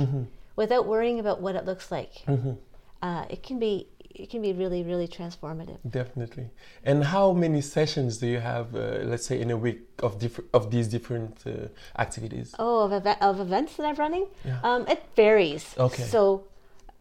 without 0.55 0.85
worrying 0.87 1.19
about 1.19 1.41
what 1.41 1.55
it 1.55 1.65
looks 1.65 1.91
like. 1.91 2.23
Uh, 3.01 3.25
it 3.29 3.43
can 3.43 3.59
be 3.59 3.87
it 4.23 4.29
can 4.31 4.41
be 4.41 4.51
really 4.53 4.81
really 4.91 5.07
transformative. 5.07 5.77
Definitely. 5.99 6.47
And 6.89 7.03
how 7.15 7.33
many 7.33 7.61
sessions 7.61 8.17
do 8.21 8.27
you 8.27 8.39
have, 8.39 8.67
uh, 8.75 8.79
let's 9.11 9.25
say, 9.29 9.39
in 9.45 9.49
a 9.51 9.57
week 9.57 9.81
of 10.07 10.11
different 10.23 10.49
of 10.57 10.63
these 10.73 10.87
different 10.95 11.33
uh, 11.45 11.51
activities? 12.05 12.47
Oh, 12.59 12.77
of, 12.85 12.91
eve- 12.99 13.21
of 13.21 13.39
events 13.39 13.71
that 13.77 13.85
I'm 13.89 13.95
running, 14.05 14.25
Yeah. 14.45 14.59
um, 14.69 14.81
it 14.87 15.01
varies. 15.15 15.65
Okay. 15.77 16.03
So 16.03 16.21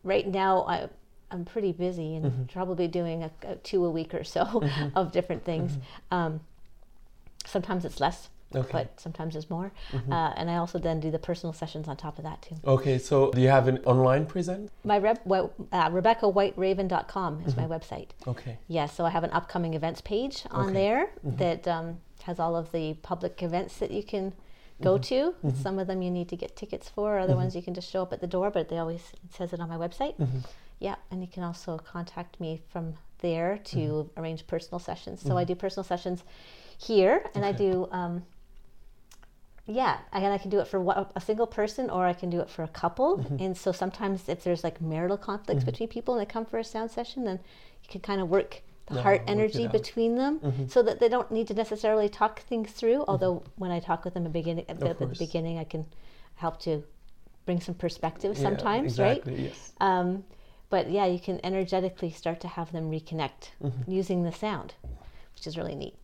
right 0.04 0.26
now 0.44 0.54
I. 0.74 0.88
I'm 1.34 1.44
pretty 1.44 1.72
busy 1.72 2.14
and 2.16 2.24
Mm-hmm. 2.26 2.44
probably 2.58 2.86
doing 2.86 3.24
a, 3.24 3.30
a 3.42 3.56
two 3.56 3.84
a 3.84 3.90
week 3.90 4.14
or 4.14 4.22
so 4.22 4.42
of 4.94 5.10
different 5.10 5.42
things. 5.44 5.72
Mm-hmm. 5.72 6.14
Um, 6.16 6.40
sometimes 7.44 7.84
it's 7.84 7.98
less. 8.00 8.28
Okay. 8.54 8.68
but 8.72 9.00
sometimes 9.00 9.34
there's 9.34 9.50
more. 9.50 9.72
Mm-hmm. 9.92 10.12
Uh, 10.12 10.30
and 10.36 10.48
I 10.48 10.56
also 10.56 10.78
then 10.78 11.00
do 11.00 11.10
the 11.10 11.18
personal 11.18 11.52
sessions 11.52 11.88
on 11.88 11.96
top 11.96 12.18
of 12.18 12.24
that 12.24 12.42
too. 12.42 12.56
Okay, 12.64 12.98
so 12.98 13.30
do 13.32 13.40
you 13.40 13.48
have 13.48 13.68
an 13.68 13.78
online 13.84 14.26
present? 14.26 14.70
My 14.84 14.98
rep, 14.98 15.20
well, 15.26 15.52
uh, 15.72 15.90
RebeccaWhiteRaven.com 15.90 17.42
is 17.46 17.56
my 17.56 17.64
mm-hmm. 17.64 17.72
website. 17.72 18.10
Okay. 18.26 18.58
Yeah, 18.68 18.86
so 18.86 19.04
I 19.04 19.10
have 19.10 19.24
an 19.24 19.30
upcoming 19.30 19.74
events 19.74 20.00
page 20.00 20.44
on 20.50 20.66
Okay. 20.66 20.74
there 20.74 21.06
mm-hmm. 21.26 21.36
that 21.36 21.66
um, 21.66 21.98
has 22.22 22.38
all 22.38 22.56
of 22.56 22.72
the 22.72 22.94
public 23.02 23.42
events 23.42 23.76
that 23.78 23.90
you 23.90 24.02
can 24.02 24.32
go 24.82 24.98
to. 24.98 25.34
Some 25.62 25.78
of 25.78 25.86
them 25.86 26.02
you 26.02 26.10
need 26.10 26.28
to 26.28 26.36
get 26.36 26.54
tickets 26.54 26.88
for, 26.88 27.18
other 27.18 27.34
ones 27.34 27.56
you 27.56 27.62
can 27.62 27.72
just 27.72 27.90
show 27.90 28.02
up 28.02 28.12
at 28.12 28.20
the 28.20 28.26
door, 28.26 28.50
but 28.50 28.68
they 28.68 28.76
always 28.76 29.00
it 29.24 29.34
says 29.34 29.54
it 29.54 29.60
on 29.60 29.70
my 29.70 29.76
website. 29.76 30.14
Yeah, 30.78 30.96
and 31.10 31.22
you 31.22 31.28
can 31.28 31.42
also 31.42 31.78
contact 31.78 32.38
me 32.38 32.60
from 32.68 32.94
there 33.20 33.58
to 33.64 34.10
arrange 34.18 34.46
personal 34.46 34.78
sessions. 34.78 35.22
So 35.22 35.38
I 35.38 35.44
do 35.44 35.54
personal 35.54 35.84
sessions 35.84 36.24
here, 36.76 37.24
and 37.34 37.44
I 37.44 37.52
do. 37.52 37.88
Um, 37.90 38.24
yeah, 39.66 39.98
and 40.12 40.26
I 40.26 40.38
can 40.38 40.50
do 40.50 40.60
it 40.60 40.68
for 40.68 41.06
a 41.16 41.20
single 41.20 41.46
person, 41.46 41.90
or 41.90 42.06
I 42.06 42.12
can 42.12 42.30
do 42.30 42.40
it 42.40 42.48
for 42.48 42.62
a 42.62 42.68
couple. 42.68 43.24
And 43.40 43.56
so 43.56 43.72
sometimes, 43.72 44.28
if 44.28 44.44
there's 44.44 44.62
like 44.62 44.80
marital 44.80 45.16
conflicts 45.18 45.64
between 45.64 45.88
people 45.88 46.14
and 46.14 46.20
they 46.20 46.30
come 46.32 46.46
for 46.46 46.58
a 46.58 46.64
sound 46.64 46.90
session, 46.90 47.24
then 47.24 47.40
you 47.82 47.88
can 47.88 48.00
kind 48.00 48.20
of 48.20 48.28
work 48.28 48.62
the 48.86 48.94
Yeah, 48.94 49.02
heart 49.02 49.22
energy. 49.26 49.64
Mm-hmm. 49.64 49.72
between 49.72 50.14
them, 50.16 50.68
so 50.68 50.82
that 50.82 51.00
they 51.00 51.08
don't 51.08 51.30
need 51.32 51.48
to 51.48 51.54
necessarily 51.54 52.08
talk 52.08 52.40
things 52.42 52.70
through. 52.70 53.04
Although 53.08 53.42
when 53.56 53.72
I 53.72 53.80
talk 53.80 54.04
with 54.04 54.14
them 54.14 54.24
at, 54.26 54.32
beginning, 54.32 54.64
at, 54.68 54.78
the, 54.78 54.90
at 54.90 54.98
the 55.00 55.06
beginning, 55.06 55.58
I 55.58 55.64
can 55.64 55.84
help 56.36 56.60
to 56.60 56.84
bring 57.44 57.60
some 57.60 57.74
perspective 57.74 58.36
Yeah, 58.36 58.42
sometimes, 58.44 59.00
right? 59.00 59.22
Yes. 59.26 59.72
Um, 59.80 60.24
but 60.70 60.90
yeah, 60.90 61.06
you 61.06 61.18
can 61.18 61.40
energetically 61.44 62.10
start 62.10 62.40
to 62.40 62.48
have 62.48 62.70
them 62.72 62.90
reconnect 62.90 63.50
Mm-hmm. 63.62 63.90
using 63.90 64.22
the 64.22 64.32
sound, 64.32 64.74
which 65.34 65.46
is 65.48 65.56
really 65.58 65.74
neat. 65.74 65.94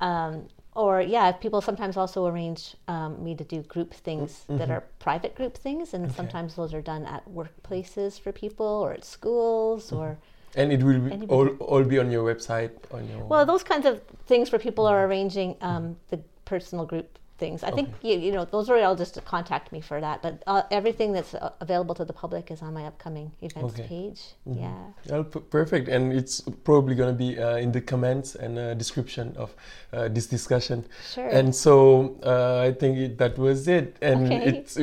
Um, 0.00 0.48
or 0.76 1.00
yeah, 1.00 1.32
people 1.32 1.60
sometimes 1.60 1.96
also 1.96 2.26
arrange 2.26 2.76
um, 2.86 3.22
me 3.24 3.34
to 3.34 3.44
do 3.44 3.62
group 3.62 3.94
things 3.94 4.44
that 4.48 4.70
are 4.70 4.84
private 4.98 5.34
group 5.34 5.56
things, 5.56 5.94
and 5.94 6.12
sometimes 6.12 6.54
those 6.54 6.74
are 6.74 6.82
done 6.82 7.04
at 7.06 7.22
workplaces 7.28 8.20
for 8.20 8.30
people 8.30 8.66
or 8.66 8.92
at 8.92 9.04
schools 9.04 9.90
or 9.90 10.18
And 10.54 10.72
it 10.72 10.82
will 10.82 11.00
be 11.00 11.26
all, 11.26 11.48
all 11.70 11.84
be 11.84 11.98
on 11.98 12.10
your 12.10 12.24
website 12.32 12.72
on 12.92 13.08
your. 13.08 13.24
well, 13.24 13.44
those 13.44 13.62
kinds 13.62 13.86
of 13.86 14.02
things 14.26 14.52
where 14.52 14.58
people 14.58 14.86
are 14.86 15.04
arranging 15.06 15.56
um, 15.60 15.96
the 16.10 16.20
personal 16.44 16.86
group 16.86 17.18
things. 17.38 17.62
I 17.62 17.70
think 17.70 17.90
you, 18.02 18.18
you 18.18 18.32
know 18.32 18.44
those 18.44 18.68
are 18.70 18.78
all 18.82 18.96
just 18.96 19.14
to 19.14 19.20
contact 19.20 19.72
me 19.72 19.80
for 19.80 20.00
that. 20.00 20.22
But 20.22 20.42
uh, 20.46 20.62
everything 20.70 21.12
that's 21.12 21.34
uh, 21.34 21.52
available 21.60 21.94
to 21.96 22.04
the 22.04 22.12
public 22.12 22.50
is 22.50 22.62
on 22.62 22.74
my 22.74 22.86
upcoming 22.86 23.32
events 23.42 23.74
Okay. 23.74 23.86
page. 23.88 24.20
Yeah. 24.44 24.74
Well, 25.08 25.24
p- 25.24 25.40
perfect, 25.40 25.88
and 25.88 26.12
it's 26.12 26.40
probably 26.64 26.94
going 26.94 27.12
to 27.14 27.18
be 27.18 27.38
uh, 27.38 27.56
in 27.56 27.72
the 27.72 27.80
comments 27.80 28.34
and 28.34 28.58
uh, 28.58 28.74
description 28.74 29.34
of 29.36 29.54
uh, 29.92 30.08
this 30.08 30.26
discussion. 30.26 30.84
Sure. 31.14 31.28
And 31.28 31.54
so 31.54 32.16
uh, 32.24 32.60
I 32.68 32.72
think 32.72 32.98
it, 32.98 33.18
that 33.18 33.38
was 33.38 33.68
it, 33.68 33.96
and 34.00 34.26
Okay. 34.32 34.48
it's. 34.58 34.78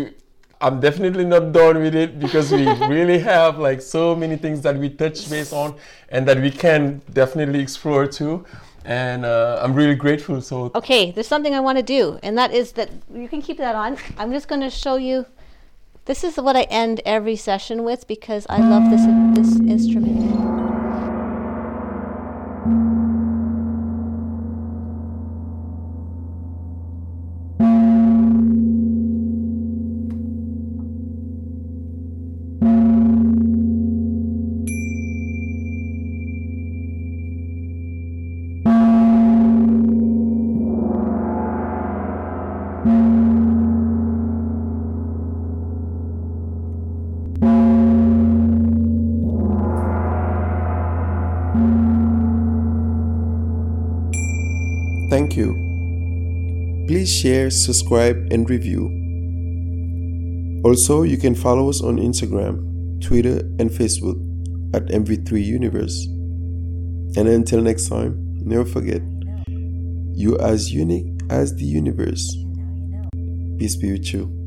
I'm 0.61 0.79
definitely 0.79 1.25
not 1.25 1.51
done 1.51 1.79
with 1.79 1.93
it 1.93 2.19
because 2.19 2.49
we 2.53 2.65
really 2.87 3.19
have 3.19 3.59
like 3.59 3.81
so 3.81 4.15
many 4.15 4.37
things 4.37 4.61
that 4.61 4.77
we 4.77 4.89
touch 4.89 5.29
base 5.29 5.51
on 5.51 5.75
and 6.07 6.25
that 6.25 6.39
we 6.39 6.51
can 6.51 7.01
definitely 7.11 7.59
explore 7.59 8.07
too. 8.07 8.45
And 8.85 9.25
uh, 9.25 9.61
I'm 9.63 9.73
really 9.73 9.95
grateful. 9.95 10.41
So 10.41 10.71
Okay, 10.75 11.11
there's 11.11 11.27
something 11.27 11.55
I 11.55 11.59
want 11.59 11.77
to 11.77 11.83
do, 11.83 12.19
and 12.21 12.37
that 12.37 12.53
is 12.53 12.73
that 12.73 12.89
you 13.13 13.27
can 13.27 13.41
keep 13.41 13.57
that 13.57 13.75
on. 13.75 13.97
I'm 14.17 14.31
just 14.31 14.47
going 14.47 14.61
to 14.61 14.69
show 14.69 14.95
you. 14.95 15.25
This 16.05 16.23
is 16.25 16.35
what 16.35 16.57
I 16.57 16.63
end 16.63 16.99
every 17.05 17.37
session 17.37 17.85
with 17.85 18.07
because 18.07 18.45
I 18.49 18.59
love 18.59 18.89
this 18.89 19.05
this 19.37 19.55
instrument. 19.61 20.62
Subscribe, 57.53 58.15
and 58.31 58.49
review. 58.49 58.89
Also, 60.65 61.03
you 61.03 61.17
can 61.17 61.35
follow 61.35 61.69
us 61.69 61.81
on 61.81 61.97
Instagram, 61.97 63.01
Twitter, 63.01 63.39
and 63.59 63.69
Facebook 63.69 64.17
at 64.73 64.85
MV3 64.87 65.43
Universe. 65.43 66.05
And 67.15 67.27
until 67.27 67.61
next 67.61 67.87
time, 67.87 68.15
never 68.45 68.65
forget, 68.65 69.01
you're 70.15 70.41
as 70.41 70.71
unique 70.71 71.07
as 71.29 71.53
the 71.55 71.65
universe. 71.65 72.35
Peace 73.57 73.75
be 73.75 73.91
with 73.91 74.13
you. 74.13 74.42